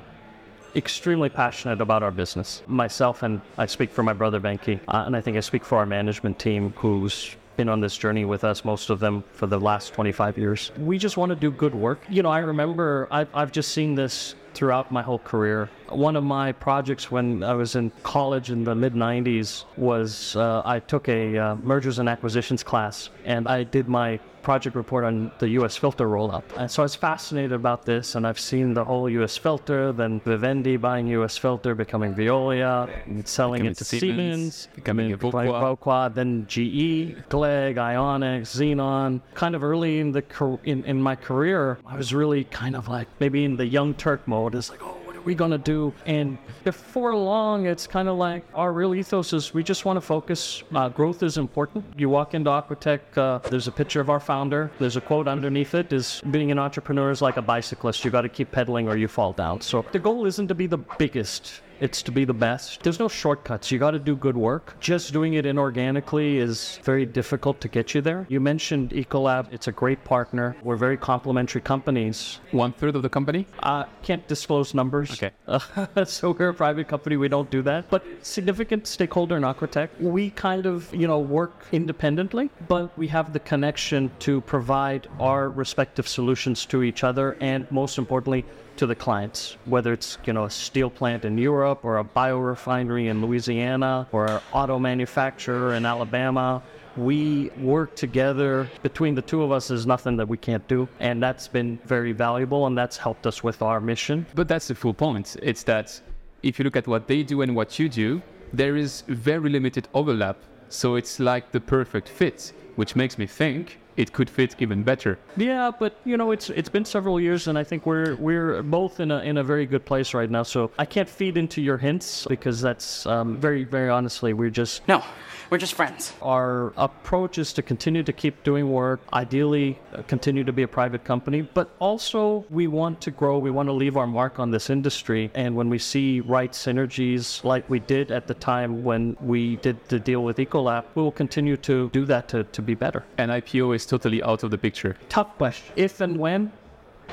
extremely 0.75 1.29
passionate 1.29 1.81
about 1.81 2.03
our 2.03 2.11
business. 2.11 2.63
Myself, 2.67 3.23
and 3.23 3.41
I 3.59 3.67
speak 3.67 3.91
for 3.91 4.03
my 4.03 4.13
brother 4.13 4.41
Venkee, 4.41 4.81
uh, 4.89 5.05
and 5.07 5.17
I 5.17 5.21
think 5.21 5.37
I 5.37 5.41
speak 5.41 5.65
for 5.65 5.79
our 5.79 5.87
management 5.87 6.39
team 6.39 6.73
who's 6.77 7.37
been 7.57 7.69
on 7.69 7.81
this 7.81 7.97
journey 7.97 8.25
with 8.25 8.45
us, 8.45 8.65
most 8.65 8.91
of 8.91 9.01
them 9.01 9.25
for 9.33 9.47
the 9.47 9.59
last 9.59 9.95
25 9.95 10.37
years. 10.37 10.73
We 10.79 10.99
just 10.99 11.17
want 11.17 11.31
to 11.31 11.37
do 11.37 11.51
good 11.51 11.75
work. 11.75 12.01
You 12.09 12.23
know, 12.23 12.31
I 12.31 12.41
remember 12.41 13.09
I've, 13.11 13.29
I've 13.35 13.53
just 13.53 13.73
seen 13.73 13.95
this 13.95 14.35
throughout 14.55 14.93
my 14.93 15.03
whole 15.03 15.19
career. 15.19 15.71
One 15.89 16.17
of 16.17 16.25
my 16.25 16.53
projects 16.53 17.11
when 17.11 17.43
I 17.43 17.55
was 17.55 17.77
in 17.77 17.93
college 18.03 18.51
in 18.51 18.65
the 18.65 18.75
mid 18.75 18.95
90s 18.95 19.65
was 19.77 20.37
uh, 20.37 20.63
I 20.65 20.81
took 20.81 21.09
a 21.09 21.39
uh, 21.39 21.55
mergers 21.57 21.99
and 21.99 22.09
acquisitions 22.09 22.63
class 22.63 23.11
and 23.25 23.47
I 23.47 23.63
did 23.63 23.89
my 23.89 24.19
project 24.47 24.77
report 24.77 25.03
on 25.03 25.33
the 25.41 25.49
US 25.59 25.77
filter 25.77 26.09
roll 26.09 26.31
up. 26.31 26.45
And 26.57 26.71
so 26.71 26.83
I 26.83 26.85
was 26.85 26.95
fascinated 26.95 27.51
about 27.51 27.85
this 27.85 28.15
and 28.15 28.25
I've 28.25 28.39
seen 28.39 28.75
the 28.75 28.85
whole 28.85 29.09
US 29.11 29.37
filter, 29.37 29.93
then 29.93 30.21
Vivendi 30.21 30.77
buying 30.77 31.09
US 31.09 31.37
filter, 31.37 31.75
becoming 31.75 32.15
Veolia, 32.15 32.89
selling 33.27 33.63
becoming 33.63 33.73
it 33.73 33.79
to 33.79 33.85
Siemens, 33.85 34.55
Siemens 34.55 34.69
becoming 34.77 35.11
Evoqua. 35.11 36.15
then 36.15 36.47
GE, 36.47 37.29
Glegg, 37.29 37.75
Ionics, 37.75 38.51
Zenon. 38.59 39.21
Kind 39.35 39.57
of 39.57 39.65
early 39.65 39.99
in 39.99 40.13
the 40.13 40.25
in, 40.63 40.85
in 40.85 41.03
my 41.03 41.17
career, 41.17 41.79
I 41.85 41.97
was 41.97 42.15
really 42.15 42.45
kind 42.45 42.77
of 42.77 42.87
like 42.87 43.09
maybe 43.19 43.45
in 43.45 43.57
the 43.57 43.67
young 43.67 43.95
Turk 43.95 44.29
mode. 44.29 44.55
It's 44.55 44.71
like, 44.71 44.83
oh, 44.83 45.06
we 45.27 45.35
going 45.35 45.51
to 45.51 45.59
do? 45.59 45.93
And 46.07 46.39
before 46.65 47.15
long, 47.15 47.67
it's 47.67 47.87
kind 47.87 48.09
of 48.09 48.17
like 48.17 48.45
our 48.55 48.73
real 48.73 48.95
ethos 48.95 49.33
is 49.33 49.53
we 49.53 49.63
just 49.63 49.85
want 49.85 49.97
to 49.97 50.01
focus. 50.01 50.63
Uh, 50.75 50.89
growth 50.89 51.23
is 51.23 51.37
important. 51.37 51.85
You 51.97 52.09
walk 52.09 52.35
into 52.35 52.49
Aquatech, 52.49 53.01
uh, 53.17 53.39
there's 53.51 53.67
a 53.67 53.73
picture 53.73 54.01
of 54.01 54.09
our 54.09 54.21
founder. 54.21 54.71
There's 54.79 54.97
a 54.97 55.01
quote 55.01 55.29
underneath 55.29 55.75
it 55.75 55.93
is 55.93 56.23
being 56.31 56.51
an 56.51 56.59
entrepreneur 56.59 57.11
is 57.11 57.21
like 57.21 57.37
a 57.37 57.43
bicyclist. 57.43 58.05
You 58.05 58.11
got 58.11 58.23
to 58.23 58.29
keep 58.29 58.53
pedaling 58.53 58.89
or 58.89 58.97
you 58.97 59.09
fall 59.09 59.33
down. 59.33 59.61
So 59.61 59.85
the 59.93 59.99
goal 59.99 60.25
isn't 60.27 60.47
to 60.49 60.55
be 60.55 60.67
the 60.67 60.79
biggest 60.79 61.61
It's 61.81 62.03
to 62.03 62.13
be 62.13 62.25
the 62.25 62.35
best. 62.35 62.83
There's 62.83 62.99
no 62.99 63.09
shortcuts. 63.09 63.71
You 63.71 63.79
got 63.79 63.91
to 63.91 63.99
do 63.99 64.17
good 64.17 64.37
work. 64.37 64.77
Just 64.81 65.13
doing 65.13 65.35
it 65.35 65.45
inorganically 65.45 66.37
is 66.37 66.81
very 66.83 67.05
difficult 67.05 67.61
to 67.61 67.69
get 67.69 67.95
you 67.95 68.01
there. 68.01 68.27
You 68.29 68.41
mentioned 68.41 68.91
Ecolab. 68.91 69.53
It's 69.53 69.69
a 69.69 69.73
great 69.73 70.03
partner. 70.05 70.57
We're 70.63 70.77
very 70.77 70.97
complementary 70.97 71.61
companies. 71.61 72.41
One 72.53 72.73
third 72.73 72.97
of 72.97 73.03
the 73.03 73.09
company? 73.09 73.47
I 73.61 73.81
uh, 73.81 73.87
can't 74.03 74.27
disclose 74.27 74.75
numbers. 74.75 75.11
Okay. 75.13 75.31
Uh, 75.47 76.05
so 76.05 76.31
we're 76.31 76.49
a 76.49 76.55
private 76.55 76.89
company. 76.89 77.17
We 77.17 77.29
don't 77.29 77.51
do 77.51 77.63
that. 77.63 77.91
But 77.91 78.05
significant 78.23 78.87
stakeholder 78.87 79.37
in 79.37 79.43
Aquatech. 79.43 79.89
We 80.01 80.31
kind 80.31 80.67
of, 80.67 80.93
you 80.95 81.07
know, 81.07 81.19
work 81.19 81.67
independently, 81.73 82.51
but 82.69 82.97
we 82.97 83.09
have 83.09 83.33
the 83.33 83.41
connection 83.41 84.11
to 84.21 84.41
provide 84.43 85.09
our 85.21 85.51
respective 85.51 86.09
solutions 86.09 86.65
to 86.67 86.83
each 86.83 87.05
other 87.05 87.37
and 87.41 87.71
most 87.71 87.99
importantly, 87.99 88.45
to 88.79 88.87
the 88.87 88.95
clients, 88.95 89.57
whether 89.65 89.93
it's 89.93 90.19
you 90.25 90.33
know 90.33 90.45
a 90.45 90.51
steel 90.51 90.91
plant 90.91 91.25
in 91.25 91.37
Europe 91.39 91.85
or 91.85 91.99
a 91.99 92.05
biorefinery 92.05 93.07
in 93.09 93.23
Louisiana 93.25 94.07
or 94.13 94.27
an 94.27 94.41
auto 94.53 94.79
manufacturer 94.79 95.75
in 95.75 95.85
Alabama. 95.87 96.63
We 96.97 97.51
work 97.59 97.95
together 97.95 98.71
between 98.83 99.15
the 99.15 99.23
two 99.23 99.43
of 99.43 99.53
us. 99.53 99.69
There's 99.69 99.87
nothing 99.87 100.17
that 100.17 100.29
we 100.29 100.39
can't 100.39 100.67
do, 100.67 100.89
and 100.99 101.23
that's 101.23 101.47
been 101.47 101.79
very 101.85 102.13
valuable, 102.13 102.67
and 102.67 102.77
that's 102.77 102.97
helped 102.97 103.27
us 103.27 103.43
with 103.43 103.61
our 103.61 103.81
mission. 103.81 104.25
But 104.35 104.49
that's 104.49 104.69
the 104.69 104.75
full 104.75 104.95
point. 104.95 105.37
It's 105.43 105.63
that 105.65 106.01
if 106.43 106.59
you 106.59 106.65
look 106.65 106.77
at 106.77 106.87
what 106.87 107.07
they 107.07 107.23
do 107.23 107.43
and 107.43 107.55
what 107.55 107.79
you 107.79 107.89
do, 107.89 108.23
there 108.53 108.77
is 108.77 109.03
very 109.09 109.51
limited 109.51 109.89
overlap. 109.93 110.39
So 110.69 110.97
it's 110.97 111.21
like 111.21 111.53
the 111.53 111.61
perfect 111.61 112.09
fit, 112.09 112.53
which 112.77 112.97
makes 112.97 113.19
me 113.19 113.27
think 113.27 113.79
it 113.97 114.13
could 114.13 114.29
fit 114.31 114.55
even 114.59 114.83
better. 114.83 115.19
Yeah, 115.37 115.71
but 115.79 115.97
you 116.05 116.17
know, 116.17 116.31
it's 116.31 116.51
it's 116.51 116.69
been 116.69 116.85
several 116.85 117.21
years, 117.21 117.49
and 117.49 117.59
I 117.59 117.65
think 117.65 117.87
we're 117.87 118.17
we're 118.17 118.63
both 118.63 119.01
in 119.01 119.11
a 119.11 119.19
in 119.21 119.39
a 119.39 119.45
very 119.45 119.67
good 119.67 119.85
place 119.85 120.15
right 120.15 120.31
now. 120.31 120.43
So 120.43 120.71
I 120.79 120.85
can't 120.85 121.09
feed 121.09 121.37
into 121.37 121.61
your 121.63 121.79
hints 121.79 122.27
because 122.29 122.61
that's 122.61 123.07
um, 123.07 123.37
very 123.37 123.65
very 123.65 123.91
honestly, 123.91 124.33
we're 124.33 124.51
just 124.51 124.87
no. 124.89 125.03
We're 125.49 125.59
just 125.59 125.75
friends. 125.75 126.13
Our 126.23 126.73
approach 126.77 127.39
is 127.39 127.53
to 127.53 127.63
continue 127.63 128.03
to 128.03 128.13
keep 128.13 128.43
doing 128.43 128.69
work, 128.69 129.01
ideally 129.13 129.79
uh, 129.95 130.03
continue 130.03 130.43
to 130.43 130.53
be 130.53 130.65
a 130.65 130.69
private 130.69 131.05
company, 131.05 131.43
but 131.43 131.71
also 131.79 132.45
we 132.51 132.67
want 132.67 133.01
to 133.03 133.13
grow. 133.13 133.39
We 133.39 133.53
want 133.53 133.69
to 133.69 133.73
leave 133.73 133.97
our 133.97 134.09
mark 134.09 134.41
on 134.41 134.51
this 134.51 134.71
industry. 134.71 135.31
And 135.35 135.55
when 135.55 135.69
we 135.69 135.79
see 135.79 136.21
right 136.21 136.51
synergies 136.51 137.45
like 137.45 137.71
we 137.71 137.79
did 137.79 138.11
at 138.11 138.27
the 138.27 138.35
time 138.35 138.83
when 138.83 139.17
we 139.21 139.57
did 139.57 139.77
the 139.89 140.01
deal 140.01 140.25
with 140.25 140.39
Ecolab, 140.39 140.85
we 140.97 141.03
will 141.03 141.13
continue 141.13 141.57
to 141.59 141.91
do 141.91 142.05
that 142.07 142.27
to, 142.31 142.43
to 142.43 142.61
be 142.61 142.75
better. 142.75 143.05
And 143.17 143.31
IPO 143.31 143.77
is 143.77 143.86
totally 143.87 144.23
out 144.23 144.43
of 144.43 144.51
the 144.51 144.59
picture. 144.59 144.97
Tough 145.09 145.37
question. 145.39 145.73
If 145.77 146.01
and 146.01 146.17
when, 146.19 146.53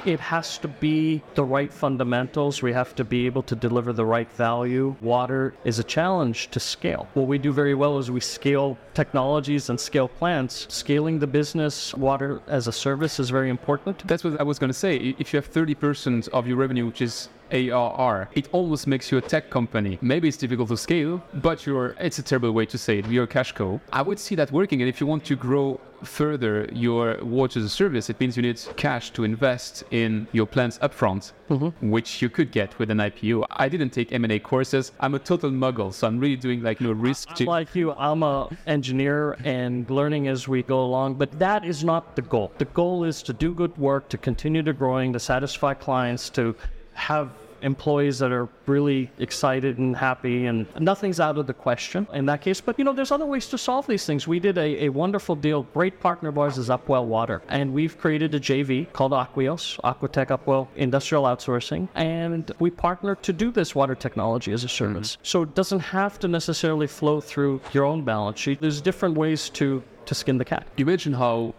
it 0.05 0.19
has 0.19 0.57
to 0.57 0.67
be 0.67 1.21
the 1.35 1.43
right 1.43 1.71
fundamentals. 1.71 2.61
We 2.61 2.73
have 2.73 2.95
to 2.95 3.03
be 3.03 3.25
able 3.25 3.43
to 3.43 3.55
deliver 3.55 3.93
the 3.93 4.05
right 4.05 4.29
value. 4.33 4.95
Water 5.01 5.53
is 5.63 5.79
a 5.79 5.83
challenge 5.83 6.49
to 6.49 6.59
scale. 6.59 7.07
What 7.13 7.27
we 7.27 7.37
do 7.37 7.53
very 7.53 7.73
well 7.73 7.97
is 7.97 8.11
we 8.11 8.19
scale 8.19 8.77
technologies 8.93 9.69
and 9.69 9.79
scale 9.79 10.07
plants. 10.07 10.65
Scaling 10.69 11.19
the 11.19 11.27
business, 11.27 11.93
water 11.93 12.41
as 12.47 12.67
a 12.67 12.71
service 12.71 13.19
is 13.19 13.29
very 13.29 13.49
important. 13.49 14.05
That's 14.07 14.23
what 14.23 14.39
I 14.39 14.43
was 14.43 14.59
going 14.59 14.71
to 14.71 14.77
say. 14.77 15.15
If 15.19 15.31
you 15.31 15.37
have 15.37 15.49
30% 15.49 16.27
of 16.29 16.47
your 16.47 16.57
revenue, 16.57 16.85
which 16.87 17.01
is 17.01 17.29
ARR. 17.53 18.29
It 18.33 18.49
almost 18.51 18.87
makes 18.87 19.11
you 19.11 19.17
a 19.19 19.21
tech 19.21 19.49
company. 19.49 19.99
Maybe 20.01 20.27
it's 20.27 20.37
difficult 20.37 20.69
to 20.69 20.77
scale, 20.77 21.23
but 21.35 21.65
you're 21.65 21.95
it's 21.99 22.19
a 22.19 22.23
terrible 22.23 22.51
way 22.51 22.65
to 22.65 22.77
say 22.77 22.99
it. 22.99 23.07
You're 23.07 23.25
a 23.25 23.27
cash 23.27 23.51
cow. 23.51 23.79
I 23.91 24.01
would 24.01 24.19
see 24.19 24.35
that 24.35 24.51
working. 24.51 24.81
And 24.81 24.89
if 24.89 24.99
you 24.99 25.07
want 25.07 25.23
to 25.25 25.35
grow 25.35 25.79
further 26.03 26.67
your 26.73 27.17
water 27.23 27.59
as 27.59 27.65
a 27.65 27.69
service, 27.69 28.09
it 28.09 28.19
means 28.19 28.35
you 28.35 28.43
need 28.43 28.59
cash 28.75 29.11
to 29.11 29.23
invest 29.23 29.83
in 29.91 30.27
your 30.31 30.45
plans 30.45 30.77
upfront, 30.79 31.31
mm-hmm. 31.49 31.89
which 31.89 32.21
you 32.21 32.29
could 32.29 32.51
get 32.51 32.77
with 32.79 32.89
an 32.91 32.97
IPO. 32.97 33.45
I 33.51 33.69
didn't 33.69 33.91
take 33.91 34.11
M&A 34.11 34.39
courses. 34.39 34.91
I'm 34.99 35.15
a 35.15 35.19
total 35.19 35.51
muggle, 35.51 35.93
so 35.93 36.07
I'm 36.07 36.19
really 36.19 36.35
doing 36.35 36.61
like 36.61 36.81
no 36.81 36.91
risk. 36.91 37.33
To- 37.35 37.45
like 37.45 37.73
you, 37.75 37.93
I'm 37.93 38.23
a 38.23 38.49
engineer 38.67 39.37
and 39.45 39.89
learning 39.89 40.27
as 40.27 40.47
we 40.47 40.63
go 40.63 40.83
along, 40.83 41.15
but 41.15 41.37
that 41.39 41.63
is 41.65 41.83
not 41.83 42.15
the 42.15 42.21
goal. 42.21 42.51
The 42.57 42.65
goal 42.65 43.03
is 43.03 43.23
to 43.23 43.33
do 43.33 43.53
good 43.53 43.77
work, 43.77 44.09
to 44.09 44.17
continue 44.17 44.63
to 44.63 44.73
growing, 44.73 45.13
to 45.13 45.19
satisfy 45.19 45.73
clients, 45.73 46.29
to 46.31 46.55
have 46.93 47.29
employees 47.63 48.19
that 48.19 48.31
are 48.31 48.47
really 48.65 49.09
excited 49.19 49.77
and 49.77 49.95
happy, 49.95 50.45
and 50.45 50.67
nothing's 50.79 51.19
out 51.19 51.37
of 51.37 51.47
the 51.47 51.53
question 51.53 52.07
in 52.13 52.25
that 52.27 52.41
case. 52.41 52.61
But 52.61 52.77
you 52.77 52.85
know, 52.85 52.93
there's 52.93 53.11
other 53.11 53.25
ways 53.25 53.47
to 53.47 53.57
solve 53.57 53.87
these 53.87 54.05
things. 54.05 54.27
We 54.27 54.39
did 54.39 54.57
a, 54.57 54.85
a 54.85 54.89
wonderful 54.89 55.35
deal. 55.35 55.63
Great 55.73 55.99
partner 55.99 56.29
of 56.29 56.37
ours 56.37 56.57
is 56.57 56.69
Upwell 56.69 57.05
Water, 57.05 57.41
and 57.49 57.73
we've 57.73 57.97
created 57.97 58.35
a 58.35 58.39
JV 58.39 58.91
called 58.93 59.11
Aquios, 59.11 59.79
Aquatech 59.81 60.27
Upwell 60.27 60.67
Industrial 60.75 61.23
Outsourcing, 61.23 61.87
and 61.95 62.51
we 62.59 62.69
partner 62.69 63.15
to 63.15 63.33
do 63.33 63.51
this 63.51 63.73
water 63.75 63.95
technology 63.95 64.51
as 64.51 64.63
a 64.63 64.69
service. 64.69 65.13
Mm-hmm. 65.13 65.23
So 65.23 65.43
it 65.43 65.55
doesn't 65.55 65.79
have 65.79 66.19
to 66.19 66.27
necessarily 66.27 66.87
flow 66.87 67.21
through 67.21 67.61
your 67.71 67.85
own 67.85 68.03
balance 68.03 68.39
sheet. 68.39 68.59
There's 68.61 68.81
different 68.81 69.15
ways 69.17 69.49
to 69.51 69.83
to 70.05 70.15
skin 70.15 70.37
the 70.37 70.45
cat. 70.45 70.67
You 70.75 70.85
mentioned 70.85 71.15
how 71.15 71.53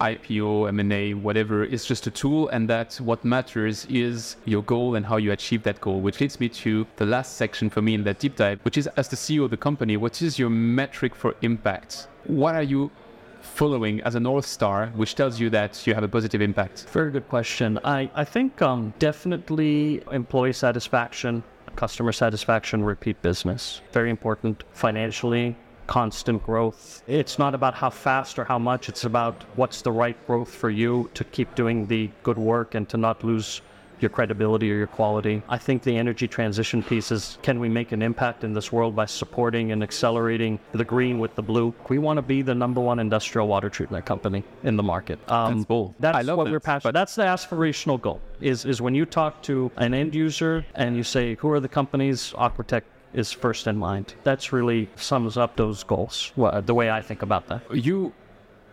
IPO, 0.00 0.68
M&A, 0.68 1.14
whatever, 1.14 1.64
is 1.64 1.84
just 1.84 2.06
a 2.06 2.10
tool, 2.10 2.48
and 2.48 2.68
that 2.68 2.94
what 2.96 3.24
matters 3.24 3.86
is 3.86 4.36
your 4.44 4.62
goal 4.62 4.94
and 4.94 5.06
how 5.06 5.16
you 5.16 5.32
achieve 5.32 5.62
that 5.64 5.80
goal. 5.80 6.00
Which 6.00 6.20
leads 6.20 6.38
me 6.40 6.48
to 6.48 6.86
the 6.96 7.06
last 7.06 7.36
section 7.36 7.70
for 7.70 7.82
me 7.82 7.94
in 7.94 8.04
that 8.04 8.18
deep 8.18 8.36
dive, 8.36 8.60
which 8.62 8.78
is 8.78 8.86
as 8.96 9.08
the 9.08 9.16
CEO 9.16 9.44
of 9.44 9.50
the 9.50 9.56
company, 9.56 9.96
what 9.96 10.20
is 10.22 10.38
your 10.38 10.50
metric 10.50 11.14
for 11.14 11.34
impact? 11.42 12.08
What 12.24 12.54
are 12.54 12.62
you 12.62 12.90
following 13.40 14.00
as 14.02 14.14
a 14.14 14.20
north 14.20 14.46
star, 14.46 14.88
which 14.96 15.14
tells 15.14 15.40
you 15.40 15.48
that 15.50 15.86
you 15.86 15.94
have 15.94 16.04
a 16.04 16.08
positive 16.08 16.42
impact? 16.42 16.86
Very 16.90 17.10
good 17.10 17.28
question. 17.28 17.78
I 17.84 18.10
I 18.14 18.24
think 18.24 18.60
um, 18.60 18.92
definitely 18.98 20.02
employee 20.12 20.52
satisfaction, 20.52 21.42
customer 21.76 22.12
satisfaction, 22.12 22.84
repeat 22.84 23.20
business. 23.22 23.80
Very 23.92 24.10
important 24.10 24.64
financially, 24.72 25.56
constant 25.86 26.42
growth. 26.44 27.02
It's 27.06 27.38
not 27.38 27.54
about 27.54 27.74
how 27.74 27.90
fast 27.90 28.38
or 28.38 28.44
how 28.44 28.58
much, 28.58 28.88
it's 28.88 29.04
about 29.04 29.44
what's 29.56 29.82
the 29.82 29.92
right 29.92 30.16
growth 30.26 30.52
for 30.52 30.70
you 30.70 31.10
to 31.14 31.24
keep 31.24 31.54
doing 31.54 31.86
the 31.86 32.10
good 32.22 32.38
work 32.38 32.74
and 32.74 32.88
to 32.88 32.96
not 32.96 33.24
lose 33.24 33.60
your 34.00 34.10
credibility 34.10 34.70
or 34.70 34.76
your 34.76 34.86
quality. 34.86 35.42
I 35.48 35.58
think 35.58 35.82
the 35.82 35.96
energy 35.96 36.28
transition 36.28 36.82
piece 36.82 37.10
is 37.10 37.38
can 37.42 37.60
we 37.60 37.68
make 37.68 37.92
an 37.92 38.02
impact 38.02 38.44
in 38.44 38.52
this 38.52 38.70
world 38.70 38.94
by 38.94 39.06
supporting 39.06 39.72
and 39.72 39.82
accelerating 39.82 40.58
the 40.72 40.84
green 40.84 41.18
with 41.18 41.34
the 41.34 41.42
blue? 41.42 41.74
We 41.88 41.98
want 41.98 42.18
to 42.18 42.22
be 42.22 42.42
the 42.42 42.54
number 42.54 42.80
one 42.80 42.98
industrial 42.98 43.48
water 43.48 43.70
treatment 43.70 44.04
company 44.04 44.44
in 44.64 44.76
the 44.76 44.82
market. 44.82 45.18
Um, 45.30 45.54
that's 45.54 45.66
bold. 45.66 45.94
That's 45.98 46.16
I 46.16 46.22
love 46.22 46.38
what 46.38 46.50
we're 46.50 46.60
passionate. 46.60 46.92
That's 46.92 47.14
the 47.14 47.22
aspirational 47.22 48.00
goal. 48.00 48.20
Is 48.40 48.64
is 48.64 48.82
when 48.82 48.94
you 48.94 49.06
talk 49.06 49.42
to 49.44 49.70
an 49.76 49.94
end 49.94 50.14
user 50.14 50.64
and 50.74 50.96
you 50.96 51.02
say, 51.02 51.36
"Who 51.36 51.50
are 51.50 51.60
the 51.60 51.68
companies?" 51.68 52.34
Aquatech 52.36 52.82
is 53.16 53.32
first 53.32 53.66
in 53.66 53.76
mind. 53.76 54.14
That's 54.22 54.52
really 54.52 54.88
sums 54.96 55.36
up 55.36 55.56
those 55.56 55.82
goals, 55.82 56.32
the 56.36 56.74
way 56.74 56.90
I 56.90 57.00
think 57.02 57.22
about 57.22 57.48
that. 57.48 57.62
You 57.74 58.12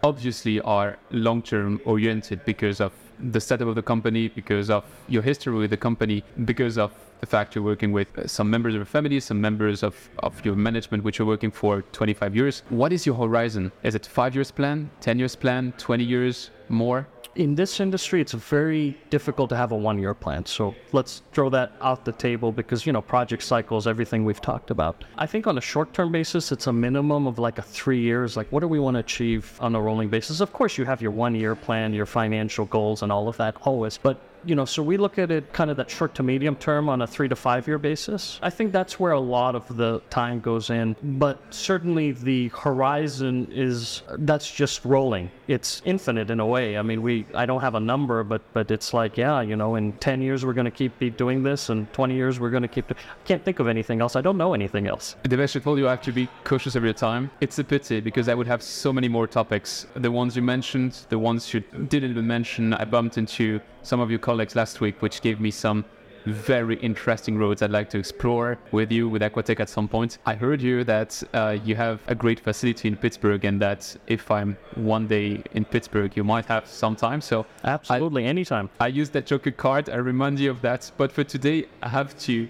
obviously 0.03 0.59
are 0.61 0.97
long 1.11 1.41
term 1.41 1.79
oriented 1.85 2.43
because 2.45 2.81
of 2.81 2.91
the 3.19 3.39
setup 3.39 3.67
of 3.67 3.75
the 3.75 3.81
company, 3.81 4.27
because 4.27 4.69
of 4.69 4.83
your 5.07 5.21
history 5.21 5.53
with 5.53 5.69
the 5.69 5.77
company, 5.77 6.23
because 6.45 6.77
of 6.77 6.91
the 7.21 7.25
fact 7.25 7.55
you're 7.55 7.63
working 7.63 7.93
with 7.93 8.07
some 8.29 8.49
members 8.49 8.73
of 8.73 8.79
your 8.79 8.85
family, 8.85 9.17
some 9.19 9.39
members 9.39 9.81
of, 9.81 9.95
of 10.19 10.43
your 10.43 10.55
management, 10.55 11.05
which 11.05 11.19
you're 11.19 11.27
working 11.27 11.51
for 11.51 11.81
25 11.93 12.35
years. 12.35 12.63
What 12.67 12.91
is 12.91 13.05
your 13.05 13.15
horizon? 13.15 13.71
Is 13.83 13.95
it 13.95 14.05
five 14.05 14.35
years 14.35 14.51
plan, 14.51 14.89
10 14.99 15.19
years 15.19 15.35
plan, 15.35 15.73
20 15.77 16.03
years 16.03 16.49
more? 16.67 17.07
In 17.35 17.55
this 17.55 17.79
industry, 17.79 18.21
it's 18.21 18.33
very 18.33 18.97
difficult 19.09 19.49
to 19.49 19.55
have 19.55 19.71
a 19.71 19.75
one 19.75 19.97
year 19.97 20.13
plan. 20.13 20.45
So 20.45 20.75
let's 20.91 21.23
throw 21.31 21.49
that 21.49 21.73
out 21.81 22.05
the 22.05 22.11
table 22.11 22.51
because, 22.51 22.85
you 22.85 22.93
know, 22.93 23.01
project 23.01 23.43
cycles, 23.43 23.87
everything 23.87 24.25
we've 24.25 24.41
talked 24.41 24.71
about. 24.71 25.03
I 25.17 25.25
think 25.25 25.47
on 25.47 25.57
a 25.57 25.61
short 25.61 25.93
term 25.93 26.11
basis, 26.11 26.51
it's 26.51 26.67
a 26.67 26.73
minimum 26.73 27.27
of 27.27 27.39
like 27.39 27.57
a 27.57 27.61
three 27.61 27.99
years. 27.99 28.37
Like, 28.37 28.51
what 28.51 28.59
do 28.59 28.67
we 28.67 28.79
want 28.79 28.95
to 28.95 28.99
achieve 28.99 29.57
on 29.59 29.75
a 29.75 29.81
rolling 29.81 30.09
basis? 30.09 30.39
Of 30.41 30.53
course, 30.53 30.77
you 30.77 30.85
have 30.85 31.01
your 31.01 31.11
one 31.11 31.35
year 31.35 31.55
plan, 31.55 31.93
your 31.93 32.05
financial 32.05 32.65
goals, 32.65 33.01
and 33.01 33.11
all 33.11 33.27
of 33.27 33.37
that 33.37 33.55
always. 33.63 33.97
But 33.97 34.19
you 34.45 34.55
know, 34.55 34.65
so 34.65 34.83
we 34.83 34.97
look 34.97 35.17
at 35.17 35.31
it 35.31 35.51
kind 35.53 35.69
of 35.69 35.77
that 35.77 35.89
short 35.89 36.15
to 36.15 36.23
medium 36.23 36.55
term 36.55 36.89
on 36.89 37.01
a 37.01 37.07
three 37.07 37.27
to 37.27 37.35
five 37.35 37.67
year 37.67 37.77
basis. 37.77 38.39
I 38.41 38.49
think 38.49 38.71
that's 38.71 38.99
where 38.99 39.13
a 39.13 39.19
lot 39.19 39.55
of 39.55 39.75
the 39.75 40.01
time 40.09 40.39
goes 40.39 40.69
in. 40.69 40.95
But 41.03 41.39
certainly 41.53 42.11
the 42.11 42.49
horizon 42.49 43.47
is 43.51 44.03
that's 44.19 44.51
just 44.51 44.85
rolling. 44.85 45.31
It's 45.47 45.81
infinite 45.85 46.29
in 46.29 46.39
a 46.39 46.45
way. 46.45 46.77
I 46.77 46.81
mean, 46.81 47.01
we 47.01 47.25
I 47.33 47.45
don't 47.45 47.61
have 47.61 47.75
a 47.75 47.79
number, 47.79 48.23
but 48.23 48.41
but 48.53 48.71
it's 48.71 48.93
like 48.93 49.17
yeah, 49.17 49.41
you 49.41 49.55
know, 49.55 49.75
in 49.75 49.93
ten 49.93 50.21
years 50.21 50.45
we're 50.45 50.53
going 50.53 50.65
to 50.65 50.71
keep 50.71 51.17
doing 51.17 51.43
this, 51.43 51.69
and 51.69 51.91
twenty 51.93 52.15
years 52.15 52.39
we're 52.39 52.49
going 52.49 52.63
to 52.63 52.67
keep. 52.67 52.87
Do- 52.87 52.95
I 52.95 53.27
can't 53.27 53.43
think 53.43 53.59
of 53.59 53.67
anything 53.67 54.01
else. 54.01 54.15
I 54.15 54.21
don't 54.21 54.37
know 54.37 54.53
anything 54.53 54.87
else. 54.87 55.15
Devesh, 55.23 55.55
I 55.55 55.59
told 55.59 55.79
you 55.79 55.87
I 55.87 55.91
have 55.91 56.01
to 56.01 56.11
be 56.11 56.27
cautious 56.43 56.75
every 56.75 56.93
time. 56.93 57.31
It's 57.41 57.59
a 57.59 57.63
pity 57.63 57.99
because 57.99 58.29
I 58.29 58.33
would 58.33 58.47
have 58.47 58.61
so 58.61 58.91
many 58.91 59.07
more 59.07 59.27
topics. 59.27 59.87
The 59.95 60.11
ones 60.11 60.35
you 60.35 60.41
mentioned, 60.41 61.05
the 61.09 61.19
ones 61.19 61.53
you 61.53 61.61
didn't 61.87 62.11
even 62.11 62.27
mention, 62.27 62.73
I 62.73 62.85
bumped 62.85 63.17
into 63.17 63.59
some 63.83 63.99
of 63.99 64.09
your 64.09 64.19
colleagues 64.19 64.55
last 64.55 64.81
week, 64.81 65.01
which 65.01 65.21
gave 65.21 65.39
me 65.39 65.51
some 65.51 65.85
very 66.25 66.77
interesting 66.77 67.37
roads 67.37 67.61
I'd 67.61 67.71
like 67.71 67.89
to 67.89 67.97
explore 67.97 68.57
with 68.71 68.91
you 68.91 69.09
with 69.09 69.21
Aquatech 69.21 69.59
at 69.59 69.69
some 69.69 69.87
point. 69.87 70.19
I 70.25 70.35
heard 70.35 70.61
you 70.61 70.83
that 70.85 71.21
uh, 71.33 71.57
you 71.63 71.75
have 71.75 71.99
a 72.07 72.15
great 72.15 72.39
facility 72.39 72.87
in 72.87 72.95
Pittsburgh, 72.95 73.43
and 73.45 73.61
that 73.61 73.95
if 74.07 74.31
I'm 74.31 74.57
one 74.75 75.07
day 75.07 75.43
in 75.51 75.65
Pittsburgh, 75.65 76.15
you 76.15 76.23
might 76.23 76.45
have 76.45 76.67
some 76.67 76.95
time. 76.95 77.21
So 77.21 77.45
absolutely, 77.63 78.25
I, 78.25 78.29
anytime. 78.29 78.69
I 78.79 78.87
use 78.87 79.09
that 79.11 79.25
Joker 79.25 79.51
card. 79.51 79.89
I 79.89 79.97
remind 79.97 80.39
you 80.39 80.51
of 80.51 80.61
that. 80.61 80.89
But 80.97 81.11
for 81.11 81.23
today, 81.23 81.65
I 81.81 81.89
have 81.89 82.17
to 82.19 82.49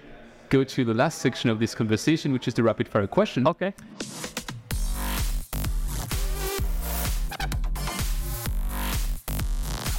go 0.50 0.62
to 0.62 0.84
the 0.84 0.94
last 0.94 1.18
section 1.18 1.50
of 1.50 1.58
this 1.58 1.74
conversation, 1.74 2.32
which 2.32 2.46
is 2.46 2.54
the 2.54 2.62
rapid 2.62 2.86
fire 2.88 3.08
question. 3.08 3.48
Okay. 3.48 3.74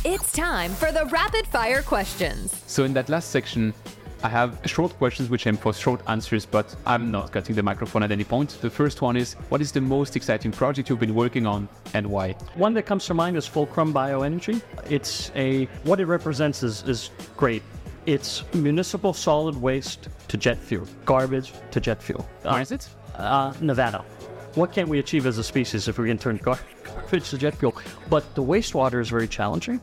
It's 0.07 0.31
time 0.31 0.69
for 0.69 0.91
the 0.91 1.05
rapid 1.07 1.47
fire 1.47 1.81
questions. 1.81 2.61
So 2.67 2.83
in 2.83 2.93
that 2.93 3.09
last 3.09 3.31
section, 3.31 3.73
I 4.21 4.29
have 4.29 4.59
short 4.65 4.95
questions 4.99 5.31
which 5.31 5.47
aim 5.47 5.57
for 5.57 5.73
short 5.73 5.99
answers, 6.07 6.45
but 6.45 6.75
I'm 6.85 7.09
not 7.09 7.31
cutting 7.31 7.55
the 7.55 7.63
microphone 7.63 8.03
at 8.03 8.11
any 8.11 8.23
point. 8.23 8.51
The 8.61 8.69
first 8.69 9.01
one 9.01 9.17
is 9.17 9.33
what 9.49 9.61
is 9.61 9.71
the 9.71 9.81
most 9.81 10.15
exciting 10.15 10.51
project 10.51 10.91
you've 10.91 10.99
been 10.99 11.15
working 11.15 11.47
on 11.47 11.67
and 11.95 12.05
why? 12.05 12.33
One 12.53 12.75
that 12.75 12.85
comes 12.85 13.07
to 13.07 13.15
mind 13.15 13.35
is 13.35 13.47
Fulcrum 13.47 13.91
Bioenergy. 13.91 14.61
It's 14.91 15.31
a 15.35 15.65
what 15.85 15.99
it 15.99 16.05
represents 16.05 16.61
is, 16.61 16.83
is 16.83 17.09
great. 17.35 17.63
It's 18.05 18.43
municipal 18.53 19.11
solid 19.11 19.59
waste 19.59 20.09
to 20.27 20.37
jet 20.37 20.59
fuel, 20.59 20.87
garbage 21.05 21.51
to 21.71 21.79
jet 21.79 21.99
fuel. 21.99 22.29
Where 22.43 22.61
is 22.61 22.71
it? 22.71 22.87
Uh, 23.15 23.53
Nevada. 23.59 24.05
What 24.53 24.71
can 24.71 24.87
we 24.87 24.99
achieve 24.99 25.25
as 25.25 25.39
a 25.39 25.43
species 25.43 25.87
if 25.87 25.97
we 25.97 26.09
can 26.09 26.19
turn 26.19 26.37
gar- 26.37 26.59
garbage 27.05 27.29
to 27.29 27.37
jet 27.37 27.55
fuel? 27.55 27.75
But 28.09 28.35
the 28.35 28.43
wastewater 28.43 29.01
is 29.01 29.09
very 29.09 29.27
challenging. 29.27 29.81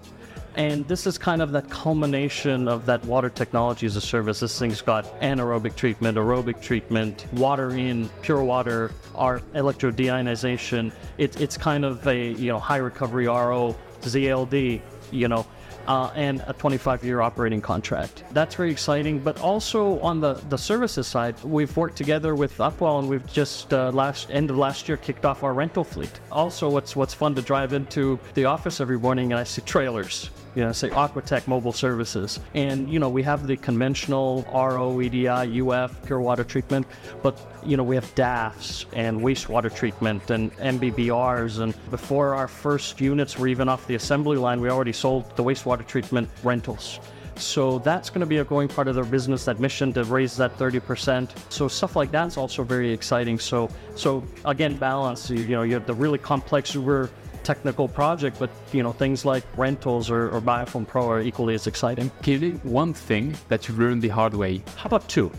And 0.55 0.87
this 0.87 1.07
is 1.07 1.17
kind 1.17 1.41
of 1.41 1.53
that 1.53 1.71
culmination 1.71 2.69
of 2.69 2.85
that 2.85 3.03
water 3.07 3.31
technology 3.31 3.87
as 3.87 3.97
a 3.97 4.03
service. 4.03 4.41
This 4.41 4.59
thing's 4.59 4.83
got 4.83 5.07
anaerobic 5.21 5.77
treatment, 5.77 6.19
aerobic 6.19 6.61
treatment, 6.61 7.27
water 7.33 7.71
in, 7.71 8.11
pure 8.21 8.45
water, 8.45 8.91
our 9.15 9.41
electrodeionization. 9.55 10.93
It, 11.17 11.41
it's 11.41 11.57
kind 11.57 11.87
of 11.87 12.07
a 12.07 12.33
you 12.33 12.49
know 12.53 12.59
high 12.59 12.77
recovery 12.77 13.29
RO, 13.29 13.75
ZLD, 14.03 14.83
you 15.11 15.29
know, 15.29 15.47
uh, 15.87 16.11
and 16.15 16.43
a 16.47 16.53
25 16.53 17.05
year 17.05 17.21
operating 17.21 17.61
contract. 17.61 18.25
That's 18.33 18.55
very 18.55 18.71
exciting. 18.71 19.19
But 19.19 19.41
also 19.41 20.01
on 20.01 20.21
the, 20.21 20.35
the 20.49 20.59
services 20.59 21.07
side, 21.07 21.43
we've 21.43 21.77
worked 21.77 21.97
together 21.97 22.35
with 22.35 22.57
Upwell 22.59 23.01
and 23.01 23.09
we've 23.09 23.27
just 23.33 23.73
uh, 23.73 23.91
last 23.91 24.31
end 24.31 24.51
of 24.51 24.59
last 24.59 24.89
year 24.89 24.97
kicked 24.97 25.25
off 25.25 25.43
our 25.43 25.55
rental 25.55 25.85
fleet. 25.85 26.13
Also, 26.31 26.69
what's 26.71 26.97
what's 26.97 27.15
fun 27.15 27.35
to 27.35 27.43
drive 27.43 27.73
into 27.73 28.19
the 28.35 28.45
office 28.45 28.81
every 28.81 28.99
morning 28.99 29.33
and 29.33 29.41
I 29.41 29.45
see 29.45 29.63
trailers. 29.63 30.31
You 30.55 30.65
know, 30.65 30.73
say 30.73 30.91
Aquatech 30.91 31.47
Mobile 31.47 31.73
Services. 31.73 32.39
And, 32.55 32.91
you 32.93 32.99
know, 32.99 33.09
we 33.09 33.23
have 33.23 33.47
the 33.47 33.57
conventional 33.57 34.45
RO, 34.53 35.01
EDI, 35.01 35.61
UF, 35.61 36.05
pure 36.05 36.21
water 36.21 36.45
treatment, 36.45 36.87
but, 37.23 37.39
you 37.65 37.77
know, 37.77 37.83
we 37.83 37.95
have 37.95 38.15
DAFs 38.15 38.85
and 38.93 39.21
wastewater 39.21 39.75
treatment 39.75 40.31
and 40.31 40.55
MBBRs. 40.59 41.61
And 41.61 41.75
before 41.91 42.35
our 42.35 42.49
first 42.49 43.01
units 43.01 43.39
were 43.39 43.49
even 43.49 43.69
off 43.69 43.87
the 43.87 43.95
assembly 43.95 44.37
line, 44.37 44.61
we 44.61 44.69
already 44.69 44.93
sold 44.93 45.35
the 45.37 45.43
wastewater 45.43 45.87
treatment 45.87 46.29
rentals. 46.43 47.01
So 47.37 47.79
that's 47.79 48.11
going 48.11 48.21
to 48.21 48.27
be 48.27 48.39
a 48.39 48.45
growing 48.45 48.69
part 48.69 48.89
of 48.89 48.95
their 48.95 49.05
business, 49.05 49.45
that 49.47 49.59
mission 49.59 49.93
to 49.95 50.05
raise 50.05 50.37
that 50.37 50.57
30%. 50.59 51.31
So 51.51 51.67
stuff 51.69 51.97
like 51.97 52.11
that's 52.11 52.37
also 52.37 52.63
very 52.63 52.93
exciting. 52.93 53.39
So, 53.39 53.69
so 53.97 54.23
again, 54.45 54.77
balance, 54.77 55.31
you, 55.31 55.47
know, 55.49 55.63
you 55.63 55.75
have 55.75 55.87
the 55.87 55.95
really 55.95 56.19
complex, 56.19 56.71
super 56.71 57.11
technical 57.45 57.89
project, 57.89 58.39
but 58.39 58.51
you 58.73 58.83
know, 58.83 58.93
things 58.93 59.25
like 59.25 59.45
rentals 59.57 60.11
or, 60.11 60.31
or 60.31 60.41
Biofilm 60.41 60.87
Pro 60.87 61.09
are 61.11 61.21
equally 61.21 61.55
as 61.55 61.67
exciting. 61.67 62.11
Name 62.27 62.61
one 62.63 62.95
thing 62.95 63.35
that 63.49 63.69
you 63.69 63.75
learned 63.75 64.03
the 64.03 64.09
hard 64.09 64.35
way? 64.35 64.63
How 64.77 64.87
about 64.87 65.09
two? 65.09 65.31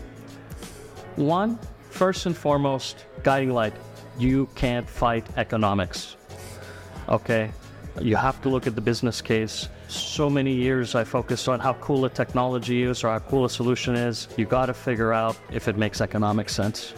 One, 1.16 1.58
first 1.90 2.26
and 2.26 2.36
foremost, 2.36 3.06
guiding 3.22 3.50
light. 3.50 3.74
You 4.18 4.48
can't 4.54 4.88
fight 4.88 5.26
economics. 5.36 6.16
Okay? 7.08 7.50
You 8.00 8.16
have 8.16 8.40
to 8.42 8.48
look 8.48 8.66
at 8.66 8.74
the 8.74 8.80
business 8.80 9.22
case. 9.22 9.68
So 9.88 10.28
many 10.28 10.52
years 10.52 10.94
I 10.94 11.04
focused 11.04 11.48
on 11.48 11.60
how 11.60 11.74
cool 11.74 12.04
a 12.04 12.10
technology 12.10 12.82
is 12.82 13.04
or 13.04 13.08
how 13.10 13.20
cool 13.20 13.44
a 13.44 13.50
solution 13.50 13.94
is. 13.94 14.28
You 14.36 14.46
got 14.46 14.66
to 14.66 14.74
figure 14.74 15.12
out 15.12 15.38
if 15.52 15.68
it 15.68 15.76
makes 15.76 16.00
economic 16.00 16.48
sense. 16.48 16.94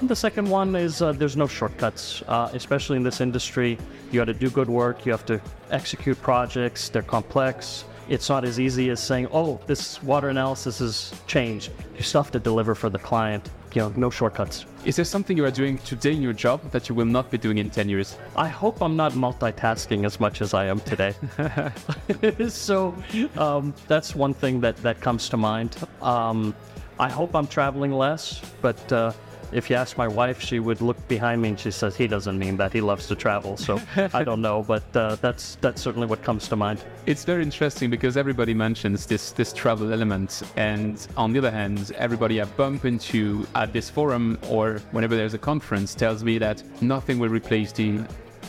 And 0.00 0.08
the 0.08 0.16
second 0.16 0.48
one 0.50 0.74
is 0.74 1.00
uh, 1.00 1.12
there's 1.12 1.36
no 1.36 1.46
shortcuts, 1.46 2.22
uh, 2.28 2.50
especially 2.52 2.96
in 2.96 3.02
this 3.02 3.20
industry. 3.20 3.78
You 4.10 4.20
got 4.20 4.26
to 4.26 4.34
do 4.34 4.50
good 4.50 4.68
work. 4.68 5.06
You 5.06 5.12
have 5.12 5.24
to 5.26 5.40
execute 5.70 6.20
projects. 6.20 6.88
They're 6.88 7.02
complex. 7.02 7.84
It's 8.08 8.28
not 8.28 8.44
as 8.44 8.60
easy 8.60 8.90
as 8.90 9.00
saying, 9.00 9.28
"Oh, 9.32 9.60
this 9.66 10.02
water 10.02 10.28
analysis 10.28 10.80
has 10.80 11.14
changed." 11.26 11.70
You 11.96 12.02
still 12.02 12.22
have 12.22 12.32
to 12.32 12.38
deliver 12.40 12.74
for 12.74 12.90
the 12.90 12.98
client. 12.98 13.48
You 13.74 13.82
know, 13.82 13.92
no 13.96 14.10
shortcuts. 14.10 14.66
Is 14.84 14.96
there 14.96 15.04
something 15.04 15.36
you 15.36 15.44
are 15.44 15.50
doing 15.50 15.78
today 15.78 16.12
in 16.12 16.22
your 16.22 16.32
job 16.32 16.60
that 16.70 16.88
you 16.88 16.94
will 16.94 17.06
not 17.06 17.30
be 17.30 17.38
doing 17.38 17.58
in 17.58 17.70
10 17.70 17.88
years? 17.88 18.16
I 18.36 18.46
hope 18.46 18.80
I'm 18.80 18.94
not 18.94 19.12
multitasking 19.14 20.04
as 20.04 20.20
much 20.20 20.42
as 20.42 20.54
I 20.54 20.66
am 20.66 20.78
today. 20.80 21.14
so 22.48 22.94
um, 23.36 23.74
that's 23.88 24.14
one 24.14 24.32
thing 24.32 24.60
that, 24.60 24.76
that 24.76 25.00
comes 25.00 25.28
to 25.30 25.36
mind. 25.36 25.76
Um, 26.02 26.54
I 27.00 27.08
hope 27.08 27.34
I'm 27.34 27.48
traveling 27.48 27.90
less, 27.90 28.40
but 28.62 28.92
uh, 28.92 29.12
if 29.52 29.70
you 29.70 29.76
ask 29.76 29.96
my 29.96 30.08
wife, 30.08 30.40
she 30.40 30.58
would 30.58 30.80
look 30.80 30.96
behind 31.08 31.42
me 31.42 31.50
and 31.50 31.60
she 31.60 31.70
says 31.70 31.96
he 31.96 32.06
doesn't 32.06 32.38
mean 32.38 32.56
that. 32.56 32.72
He 32.72 32.80
loves 32.80 33.06
to 33.08 33.14
travel. 33.14 33.56
So 33.56 33.80
I 34.12 34.24
don't 34.24 34.42
know, 34.42 34.62
but 34.62 34.84
uh, 34.96 35.16
that's 35.16 35.56
that's 35.60 35.80
certainly 35.82 36.06
what 36.06 36.22
comes 36.22 36.48
to 36.48 36.56
mind. 36.56 36.84
It's 37.06 37.24
very 37.24 37.42
interesting 37.42 37.90
because 37.90 38.16
everybody 38.16 38.54
mentions 38.54 39.06
this 39.06 39.32
this 39.32 39.52
travel 39.52 39.92
element, 39.92 40.42
and 40.56 41.06
on 41.16 41.32
the 41.32 41.38
other 41.38 41.50
hand, 41.50 41.92
everybody 41.96 42.40
I 42.40 42.44
bump 42.44 42.84
into 42.84 43.46
at 43.54 43.72
this 43.72 43.90
forum 43.90 44.38
or 44.48 44.80
whenever 44.92 45.16
there's 45.16 45.34
a 45.34 45.38
conference 45.38 45.94
tells 45.94 46.24
me 46.24 46.38
that 46.38 46.62
nothing 46.82 47.18
will 47.18 47.28
replace 47.28 47.72
the 47.72 48.00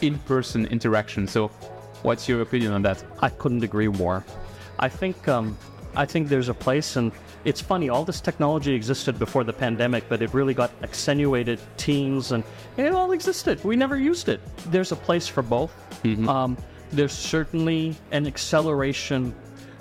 in-person 0.02 0.66
interaction. 0.68 1.28
So, 1.28 1.48
what's 2.04 2.28
your 2.28 2.41
opinion 2.41 2.72
on 2.74 2.82
that? 2.84 3.04
I 3.22 3.30
couldn't 3.30 3.64
agree 3.64 3.88
more. 3.88 4.24
I 4.80 4.89
think 4.89 5.28
um, 5.28 5.58
I 5.96 6.06
think 6.06 6.28
there's 6.28 6.50
a 6.50 6.54
place, 6.54 6.96
and 6.98 7.12
it's 7.46 7.62
funny. 7.62 7.89
All 7.89 8.04
this 8.04 8.20
technology 8.20 8.74
existed 8.74 9.18
before 9.18 9.43
the 9.43 9.54
pandemic, 9.54 10.10
but 10.10 10.22
it 10.22 10.34
really 10.34 10.54
got 10.54 10.72
accentuated. 10.82 11.60
Teams 11.78 12.32
and, 12.32 12.43
and 12.78 12.88
it 12.88 12.93
all 12.93 13.12
existed. 13.12 13.64
We 13.64 13.76
never 13.76 13.98
used 13.98 14.28
it. 14.30 14.41
There's 14.72 14.91
a 14.91 14.96
place 14.96 15.28
for 15.28 15.43
both. 15.43 15.72
Um, 16.28 16.58
there's 16.91 17.14
certainly 17.14 17.96
an 18.12 18.28
acceleration, 18.28 19.34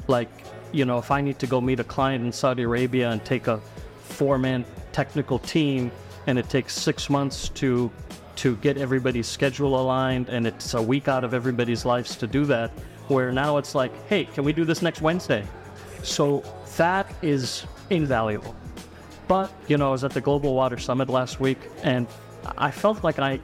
like 0.06 0.28
you 0.72 0.84
know, 0.84 0.98
if 0.98 1.10
I 1.10 1.20
need 1.20 1.38
to 1.38 1.46
go 1.46 1.60
meet 1.60 1.80
a 1.80 1.84
client 1.84 2.24
in 2.24 2.32
Saudi 2.32 2.62
Arabia 2.64 3.10
and 3.10 3.24
take 3.24 3.46
a 3.46 3.60
four-man 4.02 4.64
technical 4.92 5.38
team, 5.38 5.90
and 6.26 6.38
it 6.38 6.48
takes 6.48 6.74
six 6.74 7.08
months 7.08 7.48
to 7.50 7.90
to 8.36 8.56
get 8.56 8.76
everybody's 8.76 9.28
schedule 9.28 9.80
aligned, 9.80 10.28
and 10.28 10.46
it's 10.46 10.74
a 10.74 10.82
week 10.82 11.08
out 11.08 11.24
of 11.24 11.34
everybody's 11.34 11.84
lives 11.84 12.16
to 12.16 12.26
do 12.26 12.44
that. 12.46 12.70
Where 13.08 13.30
now 13.32 13.58
it's 13.58 13.74
like, 13.74 13.92
hey, 14.08 14.24
can 14.24 14.44
we 14.44 14.52
do 14.52 14.64
this 14.64 14.82
next 14.82 15.00
Wednesday? 15.00 15.46
So 16.02 16.42
that 16.76 17.12
is 17.22 17.66
invaluable. 17.90 18.54
But 19.28 19.50
you 19.68 19.76
know, 19.76 19.88
I 19.88 19.92
was 19.92 20.04
at 20.04 20.12
the 20.12 20.20
Global 20.20 20.54
Water 20.54 20.78
Summit 20.78 21.08
last 21.08 21.40
week, 21.40 21.58
and 21.82 22.06
I 22.58 22.70
felt 22.70 23.02
like 23.02 23.18
I 23.18 23.40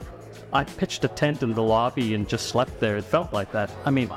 I 0.53 0.63
pitched 0.63 1.03
a 1.05 1.07
tent 1.07 1.43
in 1.43 1.53
the 1.53 1.63
lobby 1.63 2.13
and 2.13 2.27
just 2.27 2.47
slept 2.47 2.79
there. 2.79 2.97
It 2.97 3.05
felt 3.05 3.33
like 3.33 3.51
that. 3.53 3.71
I 3.85 3.89
mean, 3.89 4.09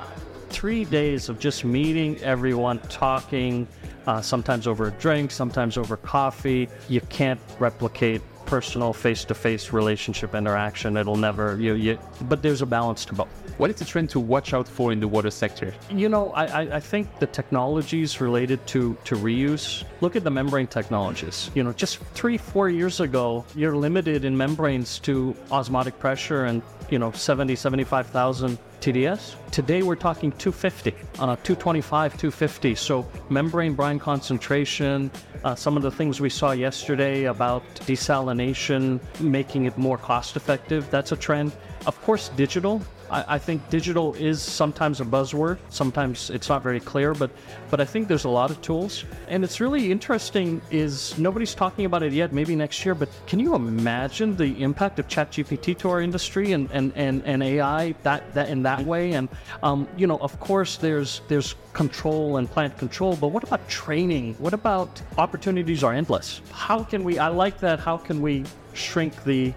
three 0.49 0.85
days 0.85 1.29
of 1.29 1.39
just 1.39 1.65
meeting 1.65 2.19
everyone, 2.23 2.81
talking, 2.89 3.69
uh, 4.07 4.21
sometimes 4.21 4.67
over 4.67 4.89
a 4.89 4.91
drink, 4.93 5.31
sometimes 5.31 5.79
over 5.79 5.97
coffee. 5.97 6.69
You 6.89 7.01
can't 7.03 7.41
replicate 7.59 8.21
personal 8.47 8.93
face-to-face 8.93 9.73
relationship 9.73 10.35
interaction. 10.35 10.97
It'll 10.97 11.17
never. 11.17 11.59
You, 11.59 11.75
you, 11.75 11.99
but 12.23 12.43
there's 12.43 12.62
a 12.62 12.67
balance 12.67 13.05
to 13.07 13.15
both. 13.15 13.44
What 13.57 13.71
is 13.71 13.77
the 13.77 13.85
trend 13.85 14.11
to 14.11 14.21
watch 14.21 14.53
out 14.53 14.67
for 14.67 14.91
in 14.91 14.99
the 14.99 15.07
water 15.07 15.31
sector? 15.31 15.73
You 15.89 16.09
know, 16.09 16.31
I, 16.33 16.77
I, 16.77 16.81
think 16.81 17.21
the 17.21 17.27
technologies 17.27 18.21
related 18.21 18.67
to, 18.69 18.97
to 19.05 19.15
reuse, 19.15 19.85
look 20.01 20.17
at 20.17 20.25
the 20.25 20.31
membrane 20.31 20.67
technologies. 20.67 21.53
You 21.55 21.63
know, 21.63 21.73
just 21.73 21.99
three, 22.15 22.37
four 22.37 22.69
years 22.69 22.99
ago, 22.99 23.45
you're 23.55 23.77
limited 23.77 24.25
in 24.25 24.37
membranes 24.37 24.99
to 25.01 25.37
osmotic 25.53 26.01
pressure 26.01 26.47
and, 26.47 26.63
you 26.91 26.99
know, 26.99 27.13
70, 27.13 27.55
75,000 27.55 28.59
TDS. 28.81 29.37
Today 29.53 29.83
we're 29.83 29.95
talking 29.95 30.33
250, 30.33 30.91
uh, 31.21 31.37
225, 31.37 32.13
250. 32.19 32.75
So 32.75 33.09
membrane 33.31 33.75
brine 33.75 34.01
concentration, 34.01 35.13
uh, 35.45 35.55
some 35.55 35.77
of 35.77 35.83
the 35.85 35.93
things 35.93 36.21
we 36.21 36.29
saw 36.29 36.51
yesterday 36.51 37.25
about 37.25 37.63
desalination, 37.87 39.01
making 39.21 39.67
it 39.67 39.79
more 39.79 39.97
cost 39.97 40.37
effective, 40.37 40.91
that's 40.91 41.13
a 41.13 41.17
trend. 41.17 41.53
Of 41.87 42.01
course, 42.03 42.31
digital. 42.31 42.83
I, 43.11 43.35
I 43.35 43.39
think 43.39 43.69
digital 43.71 44.15
is 44.15 44.43
sometimes 44.43 45.01
a 45.01 45.05
buzzword. 45.05 45.59
Sometimes 45.71 46.31
it's 46.31 46.49
not 46.49 46.63
very 46.63 46.81
clear, 46.81 47.15
but 47.15 47.31
but 47.71 47.81
I 47.81 47.85
think 47.85 48.09
there's 48.09 48.25
a 48.25 48.29
lot 48.29 48.51
of 48.51 48.61
tools, 48.63 49.05
and 49.29 49.45
it's 49.45 49.61
really 49.61 49.91
interesting. 49.91 50.61
Is 50.71 51.17
nobody's 51.19 51.55
talking 51.55 51.85
about 51.85 52.03
it 52.03 52.13
yet? 52.13 52.33
Maybe 52.33 52.57
next 52.57 52.85
year. 52.85 52.95
But 52.95 53.09
can 53.27 53.41
you 53.41 53.55
imagine 53.55 54.37
the 54.37 54.63
impact 54.63 54.99
of 54.99 55.09
ChatGPT 55.09 55.77
to 55.79 55.91
our 55.91 56.01
industry 56.01 56.53
and 56.53 56.71
and, 56.73 56.93
and, 56.97 57.23
and 57.25 57.43
AI 57.43 57.95
that 58.03 58.33
that 58.35 58.49
in 58.49 58.63
that 58.63 58.85
way? 58.85 59.13
And 59.13 59.29
um, 59.63 59.89
you 59.97 60.07
know, 60.07 60.19
of 60.19 60.39
course, 60.41 60.77
there's 60.77 61.21
there's 61.29 61.55
control 61.73 62.37
and 62.37 62.51
plant 62.51 62.79
control, 62.79 63.17
but 63.17 63.29
what 63.29 63.43
about 63.43 63.69
training? 63.69 64.35
What 64.39 64.55
about 64.55 65.03
opportunities 65.19 65.83
are 65.83 65.93
endless? 65.93 66.41
How 66.53 66.83
can 66.85 67.05
we? 67.05 67.19
I 67.19 67.29
like 67.29 67.59
that. 67.61 67.81
How 67.81 67.97
can 67.97 68.23
we 68.23 68.45
shrink 68.73 69.25
the 69.25 69.53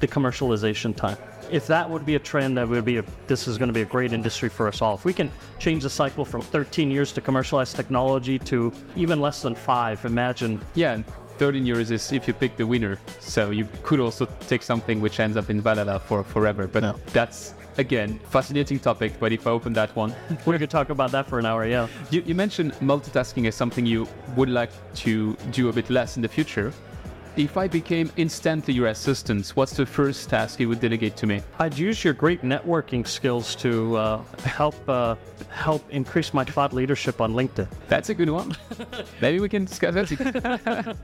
the 0.00 0.08
commercialization 0.08 0.96
time? 0.96 1.16
If 1.50 1.66
that 1.66 1.88
would 1.88 2.06
be 2.06 2.14
a 2.14 2.18
trend, 2.18 2.56
that 2.56 2.68
would 2.68 2.84
be 2.84 2.98
a, 2.98 3.04
this 3.26 3.48
is 3.48 3.58
going 3.58 3.68
to 3.68 3.72
be 3.72 3.82
a 3.82 3.86
great 3.86 4.12
industry 4.12 4.48
for 4.48 4.68
us 4.68 4.80
all. 4.82 4.94
If 4.94 5.04
we 5.04 5.12
can 5.12 5.30
change 5.58 5.82
the 5.82 5.90
cycle 5.90 6.24
from 6.24 6.40
13 6.42 6.90
years 6.90 7.12
to 7.12 7.20
commercialize 7.20 7.72
technology 7.72 8.38
to 8.40 8.72
even 8.96 9.20
less 9.20 9.42
than 9.42 9.54
five, 9.54 10.04
imagine. 10.04 10.60
Yeah, 10.74 11.02
13 11.38 11.64
years 11.66 11.90
is 11.90 12.12
if 12.12 12.28
you 12.28 12.34
pick 12.34 12.56
the 12.56 12.66
winner. 12.66 12.98
So 13.18 13.50
you 13.50 13.66
could 13.82 14.00
also 14.00 14.26
take 14.48 14.62
something 14.62 15.00
which 15.00 15.20
ends 15.20 15.36
up 15.36 15.50
in 15.50 15.60
Valhalla 15.60 15.98
for 15.98 16.22
forever. 16.22 16.66
But 16.66 16.82
No. 16.82 16.96
that's 17.12 17.54
again 17.78 18.18
fascinating 18.30 18.78
topic. 18.78 19.12
But 19.18 19.32
if 19.32 19.46
I 19.46 19.50
open 19.50 19.72
that 19.74 19.94
one, 19.96 20.14
We 20.46 20.58
could 20.58 20.70
talk 20.70 20.90
about 20.90 21.10
that 21.12 21.26
for 21.28 21.38
an 21.38 21.46
hour, 21.46 21.66
yeah. 21.66 21.86
you, 22.10 22.22
you 22.26 22.34
mentioned 22.34 22.72
multitasking 22.74 23.46
as 23.48 23.54
something 23.54 23.86
you 23.86 24.06
would 24.36 24.48
like 24.50 24.70
to 24.96 25.34
do 25.50 25.68
a 25.68 25.72
bit 25.72 25.88
less 25.90 26.16
in 26.16 26.22
the 26.22 26.28
future. 26.28 26.72
If 27.36 27.56
I 27.56 27.68
became 27.68 28.10
instantly 28.16 28.74
your 28.74 28.88
assistant, 28.88 29.48
what's 29.50 29.76
the 29.76 29.86
first 29.86 30.28
task 30.28 30.58
you 30.58 30.68
would 30.68 30.80
delegate 30.80 31.16
to 31.16 31.26
me? 31.26 31.42
I'd 31.60 31.78
use 31.78 32.04
your 32.04 32.12
great 32.12 32.42
networking 32.42 33.06
skills 33.06 33.54
to 33.56 33.96
uh, 33.96 34.22
help 34.42 34.74
uh, 34.88 35.14
help 35.48 35.88
increase 35.90 36.34
my 36.34 36.44
thought 36.44 36.72
leadership 36.72 37.20
on 37.20 37.34
LinkedIn. 37.34 37.68
That's 37.88 38.08
a 38.08 38.14
good 38.14 38.30
one. 38.30 38.56
Maybe 39.20 39.38
we 39.38 39.48
can 39.48 39.64
discuss 39.64 39.94
that. 39.94 40.96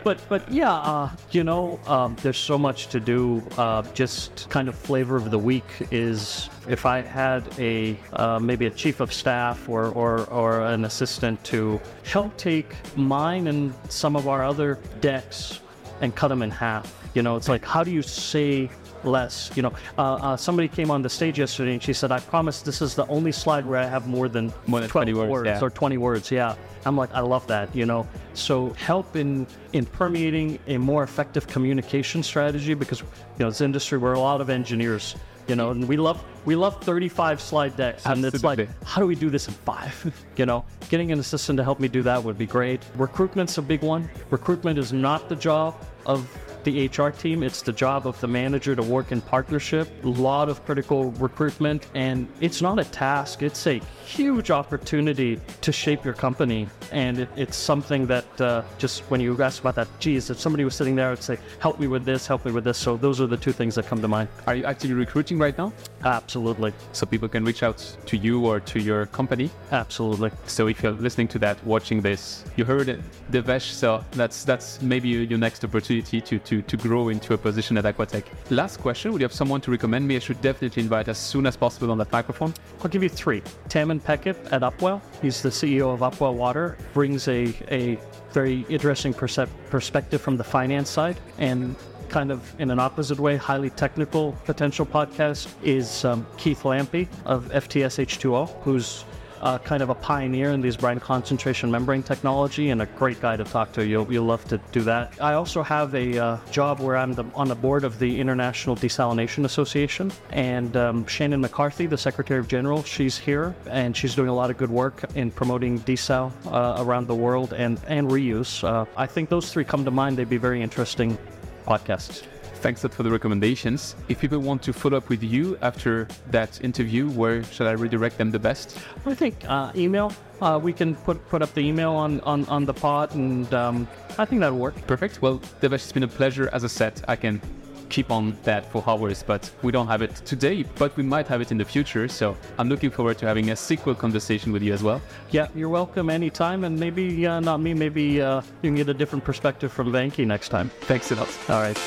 but 0.04 0.18
but 0.28 0.50
yeah, 0.50 0.72
uh, 0.72 1.10
you 1.30 1.44
know, 1.44 1.78
um, 1.86 2.16
there's 2.22 2.38
so 2.38 2.56
much 2.56 2.86
to 2.88 2.98
do. 2.98 3.42
Uh, 3.58 3.82
just 3.92 4.48
kind 4.48 4.68
of 4.68 4.74
flavor 4.74 5.16
of 5.16 5.30
the 5.30 5.38
week 5.38 5.68
is 5.90 6.48
if 6.68 6.86
I 6.86 7.00
had 7.00 7.44
a 7.58 7.96
uh, 8.12 8.38
maybe 8.38 8.66
a 8.66 8.70
chief 8.70 9.00
of 9.00 9.12
staff 9.12 9.68
or, 9.68 9.86
or 9.88 10.24
or 10.26 10.60
an 10.62 10.84
assistant 10.84 11.42
to 11.44 11.80
help 12.04 12.36
take 12.36 12.74
mine 12.96 13.46
and 13.46 13.72
some 13.88 14.16
of 14.16 14.28
our 14.28 14.44
other 14.44 14.78
decks 15.00 15.60
and 16.00 16.14
cut 16.14 16.28
them 16.28 16.42
in 16.42 16.50
half. 16.50 16.92
You 17.14 17.22
know, 17.22 17.36
it's 17.36 17.48
like 17.48 17.64
how 17.64 17.84
do 17.84 17.90
you 17.90 18.02
say 18.02 18.70
less? 19.04 19.50
You 19.54 19.62
know, 19.62 19.72
uh, 19.96 20.14
uh, 20.14 20.36
somebody 20.36 20.68
came 20.68 20.90
on 20.90 21.02
the 21.02 21.08
stage 21.08 21.38
yesterday 21.38 21.72
and 21.72 21.82
she 21.82 21.92
said, 21.92 22.12
"I 22.12 22.20
promise 22.20 22.62
this 22.62 22.82
is 22.82 22.94
the 22.94 23.06
only 23.06 23.32
slide 23.32 23.64
where 23.64 23.80
I 23.80 23.86
have 23.86 24.06
more 24.06 24.28
than 24.28 24.52
More 24.66 24.80
than 24.80 24.88
12 24.88 25.08
20 25.08 25.14
words, 25.14 25.46
yeah. 25.46 25.60
or 25.60 25.70
20 25.70 25.96
words." 25.96 26.30
Yeah, 26.30 26.54
I'm 26.84 26.96
like, 26.96 27.12
I 27.14 27.20
love 27.20 27.46
that. 27.46 27.74
You 27.74 27.86
know, 27.86 28.06
so 28.34 28.70
help 28.70 29.16
in 29.16 29.46
in 29.72 29.86
permeating 29.86 30.58
a 30.66 30.76
more 30.78 31.02
effective 31.02 31.46
communication 31.46 32.22
strategy 32.22 32.74
because 32.74 33.00
you 33.00 33.06
know 33.38 33.48
this 33.50 33.60
industry 33.60 33.98
we're 33.98 34.14
a 34.14 34.20
lot 34.20 34.40
of 34.40 34.50
engineers. 34.50 35.16
You 35.46 35.54
know, 35.54 35.70
and 35.70 35.86
we 35.86 35.96
love 35.96 36.24
we 36.44 36.56
love 36.56 36.82
35 36.82 37.40
slide 37.40 37.76
decks, 37.76 38.04
and 38.06 38.24
it's 38.24 38.42
like, 38.42 38.68
how 38.84 39.00
do 39.00 39.06
we 39.06 39.14
do 39.14 39.30
this 39.30 39.46
in 39.48 39.54
five? 39.54 40.24
you 40.36 40.46
know, 40.46 40.64
getting 40.88 41.12
an 41.12 41.20
assistant 41.20 41.56
to 41.58 41.64
help 41.64 41.78
me 41.78 41.88
do 41.88 42.02
that 42.02 42.22
would 42.22 42.38
be 42.38 42.46
great. 42.46 42.82
Recruitment's 42.96 43.58
a 43.58 43.62
big 43.62 43.82
one. 43.82 44.08
Recruitment 44.30 44.78
is 44.78 44.92
not 44.92 45.28
the 45.28 45.36
job 45.36 45.76
of 46.04 46.28
the 46.66 46.88
HR 46.88 47.10
team. 47.10 47.42
It's 47.42 47.62
the 47.62 47.72
job 47.72 48.06
of 48.06 48.20
the 48.20 48.26
manager 48.26 48.74
to 48.74 48.82
work 48.82 49.12
in 49.12 49.20
partnership. 49.20 49.88
A 50.04 50.08
lot 50.08 50.48
of 50.48 50.64
critical 50.66 51.12
recruitment, 51.12 51.86
and 51.94 52.28
it's 52.40 52.60
not 52.60 52.78
a 52.78 52.84
task. 52.84 53.42
It's 53.42 53.66
a 53.68 53.80
huge 54.04 54.50
opportunity 54.50 55.40
to 55.60 55.70
shape 55.72 56.04
your 56.04 56.14
company, 56.14 56.68
and 56.92 57.20
it, 57.20 57.28
it's 57.36 57.56
something 57.56 58.06
that 58.06 58.40
uh, 58.40 58.62
just 58.78 59.02
when 59.10 59.20
you 59.20 59.40
ask 59.40 59.60
about 59.60 59.76
that, 59.76 59.88
geez, 60.00 60.28
if 60.28 60.38
somebody 60.40 60.64
was 60.64 60.74
sitting 60.74 60.96
there, 60.96 61.12
I'd 61.12 61.22
say, 61.22 61.38
"Help 61.60 61.78
me 61.78 61.86
with 61.86 62.04
this, 62.04 62.26
help 62.26 62.44
me 62.44 62.50
with 62.52 62.64
this." 62.64 62.78
So 62.78 62.96
those 62.96 63.20
are 63.20 63.28
the 63.28 63.36
two 63.36 63.52
things 63.52 63.76
that 63.76 63.86
come 63.86 64.02
to 64.02 64.08
mind. 64.08 64.28
Are 64.48 64.56
you 64.56 64.64
actually 64.64 64.94
recruiting 64.94 65.38
right 65.38 65.56
now? 65.56 65.72
Absolutely, 66.04 66.72
So 66.92 67.06
people 67.06 67.28
can 67.28 67.44
reach 67.44 67.62
out 67.62 67.78
to 68.06 68.16
you 68.16 68.44
or 68.46 68.60
to 68.60 68.78
your 68.80 69.06
company. 69.06 69.50
absolutely. 69.72 70.30
So 70.46 70.66
if 70.68 70.82
you're 70.82 70.92
listening 70.92 71.28
to 71.28 71.38
that, 71.40 71.56
watching 71.64 72.00
this, 72.00 72.44
you 72.56 72.64
heard 72.64 72.88
it, 72.88 73.00
Devesh. 73.30 73.70
So 73.72 74.04
that's 74.12 74.44
that's 74.44 74.80
maybe 74.82 75.08
your 75.08 75.38
next 75.38 75.64
opportunity 75.64 76.20
to 76.20 76.38
to 76.38 76.55
to 76.62 76.76
grow 76.76 77.08
into 77.08 77.34
a 77.34 77.38
position 77.38 77.76
at 77.78 77.84
Aquatech. 77.84 78.24
Last 78.50 78.78
question: 78.78 79.12
Would 79.12 79.20
you 79.20 79.24
have 79.24 79.32
someone 79.32 79.60
to 79.62 79.70
recommend 79.70 80.06
me? 80.06 80.16
I 80.16 80.18
should 80.18 80.40
definitely 80.40 80.82
invite 80.82 81.08
as 81.08 81.18
soon 81.18 81.46
as 81.46 81.56
possible 81.56 81.90
on 81.90 81.98
that 81.98 82.12
microphone. 82.12 82.54
I'll 82.82 82.90
give 82.90 83.02
you 83.02 83.08
three. 83.08 83.42
Taman 83.68 84.00
Peckett 84.00 84.36
at 84.52 84.62
Upwell. 84.62 85.00
He's 85.22 85.42
the 85.42 85.50
CEO 85.50 85.92
of 85.92 86.00
Upwell 86.00 86.34
Water. 86.34 86.76
Brings 86.92 87.28
a, 87.28 87.54
a 87.70 87.98
very 88.32 88.66
interesting 88.68 89.14
perspective 89.14 90.20
from 90.20 90.36
the 90.36 90.44
finance 90.44 90.90
side 90.90 91.18
and 91.38 91.74
kind 92.08 92.30
of 92.30 92.54
in 92.60 92.70
an 92.70 92.78
opposite 92.78 93.18
way, 93.18 93.36
highly 93.36 93.70
technical 93.70 94.32
potential 94.44 94.86
podcast 94.86 95.48
is 95.62 96.04
um, 96.04 96.26
Keith 96.36 96.62
Lampi 96.62 97.08
of 97.24 97.46
FTS 97.48 98.04
H2O, 98.04 98.62
who's 98.62 99.04
uh, 99.40 99.58
kind 99.58 99.82
of 99.82 99.90
a 99.90 99.94
pioneer 99.94 100.50
in 100.50 100.60
these 100.60 100.76
brine 100.76 101.00
concentration 101.00 101.70
membrane 101.70 102.02
technology 102.02 102.70
and 102.70 102.82
a 102.82 102.86
great 102.86 103.20
guy 103.20 103.36
to 103.36 103.44
talk 103.44 103.72
to. 103.72 103.86
You'll, 103.86 104.10
you'll 104.12 104.24
love 104.24 104.44
to 104.48 104.58
do 104.72 104.82
that. 104.82 105.12
I 105.20 105.34
also 105.34 105.62
have 105.62 105.94
a 105.94 106.18
uh, 106.18 106.38
job 106.50 106.80
where 106.80 106.96
I'm 106.96 107.12
the, 107.12 107.24
on 107.34 107.48
the 107.48 107.54
board 107.54 107.84
of 107.84 107.98
the 107.98 108.20
International 108.20 108.76
Desalination 108.76 109.44
Association. 109.44 110.12
And 110.30 110.76
um, 110.76 111.06
Shannon 111.06 111.40
McCarthy, 111.40 111.86
the 111.86 111.98
Secretary 111.98 112.40
of 112.40 112.48
General, 112.48 112.82
she's 112.82 113.18
here 113.18 113.54
and 113.68 113.96
she's 113.96 114.14
doing 114.14 114.28
a 114.28 114.34
lot 114.34 114.50
of 114.50 114.56
good 114.56 114.70
work 114.70 115.04
in 115.14 115.30
promoting 115.30 115.80
desal 115.80 116.32
uh, 116.46 116.82
around 116.82 117.06
the 117.06 117.14
world 117.14 117.52
and, 117.52 117.80
and 117.86 118.08
reuse. 118.08 118.64
Uh, 118.64 118.86
I 118.96 119.06
think 119.06 119.28
those 119.28 119.52
three 119.52 119.64
come 119.64 119.84
to 119.84 119.90
mind. 119.90 120.16
They'd 120.16 120.28
be 120.28 120.36
very 120.36 120.62
interesting 120.62 121.18
podcasts. 121.66 122.22
Thanks 122.66 122.82
a 122.82 122.88
lot 122.88 122.94
for 122.94 123.04
the 123.04 123.12
recommendations. 123.12 123.94
If 124.08 124.18
people 124.18 124.40
want 124.40 124.60
to 124.64 124.72
follow 124.72 124.96
up 124.96 125.08
with 125.08 125.22
you 125.22 125.56
after 125.62 126.08
that 126.32 126.60
interview, 126.64 127.08
where 127.10 127.44
should 127.44 127.68
I 127.68 127.74
redirect 127.74 128.18
them 128.18 128.32
the 128.32 128.40
best? 128.40 128.76
I 129.06 129.14
think 129.14 129.36
uh, 129.48 129.70
email. 129.76 130.12
Uh, 130.40 130.58
we 130.60 130.72
can 130.72 130.96
put 130.96 131.24
put 131.28 131.42
up 131.42 131.54
the 131.54 131.60
email 131.60 131.92
on, 131.92 132.20
on, 132.22 132.44
on 132.46 132.64
the 132.64 132.74
pod, 132.74 133.14
and 133.14 133.54
um, 133.54 133.86
I 134.18 134.24
think 134.24 134.40
that'll 134.40 134.58
work. 134.58 134.74
Perfect. 134.88 135.22
Well, 135.22 135.38
Devesh, 135.60 135.74
it's 135.74 135.92
been 135.92 136.02
a 136.02 136.08
pleasure. 136.08 136.50
As 136.52 136.64
I 136.64 136.66
said, 136.66 137.00
I 137.06 137.14
can 137.14 137.40
keep 137.88 138.10
on 138.10 138.36
that 138.42 138.68
for 138.72 138.82
hours, 138.84 139.22
but 139.22 139.48
we 139.62 139.70
don't 139.70 139.86
have 139.86 140.02
it 140.02 140.16
today, 140.24 140.64
but 140.74 140.96
we 140.96 141.04
might 141.04 141.28
have 141.28 141.40
it 141.40 141.52
in 141.52 141.58
the 141.58 141.64
future. 141.64 142.08
So 142.08 142.36
I'm 142.58 142.68
looking 142.68 142.90
forward 142.90 143.16
to 143.18 143.26
having 143.26 143.50
a 143.50 143.54
sequel 143.54 143.94
conversation 143.94 144.50
with 144.50 144.64
you 144.64 144.74
as 144.74 144.82
well. 144.82 145.00
Yeah, 145.30 145.46
you're 145.54 145.68
welcome 145.68 146.10
anytime, 146.10 146.64
and 146.64 146.76
maybe 146.80 147.28
uh, 147.28 147.38
not 147.38 147.60
me. 147.60 147.74
Maybe 147.74 148.20
uh, 148.20 148.42
you 148.62 148.70
can 148.70 148.74
get 148.74 148.88
a 148.88 148.94
different 148.94 149.24
perspective 149.24 149.70
from 149.70 149.92
Venkee 149.92 150.26
next 150.26 150.48
time. 150.48 150.68
Thanks 150.80 151.12
a 151.12 151.14
lot. 151.14 151.28
All 151.48 151.60
right. 151.60 151.78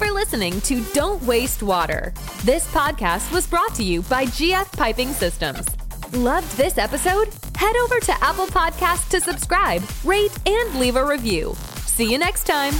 For 0.00 0.10
listening 0.12 0.58
to 0.62 0.82
Don't 0.94 1.22
Waste 1.24 1.62
Water. 1.62 2.14
This 2.44 2.66
podcast 2.72 3.30
was 3.32 3.46
brought 3.46 3.74
to 3.74 3.84
you 3.84 4.00
by 4.02 4.24
GF 4.24 4.72
Piping 4.72 5.12
Systems. 5.12 5.66
Loved 6.14 6.50
this 6.56 6.78
episode? 6.78 7.28
Head 7.54 7.76
over 7.76 8.00
to 8.00 8.24
Apple 8.24 8.46
Podcasts 8.46 9.10
to 9.10 9.20
subscribe, 9.20 9.82
rate, 10.02 10.32
and 10.46 10.80
leave 10.80 10.96
a 10.96 11.04
review. 11.04 11.54
See 11.84 12.10
you 12.10 12.16
next 12.16 12.44
time. 12.46 12.72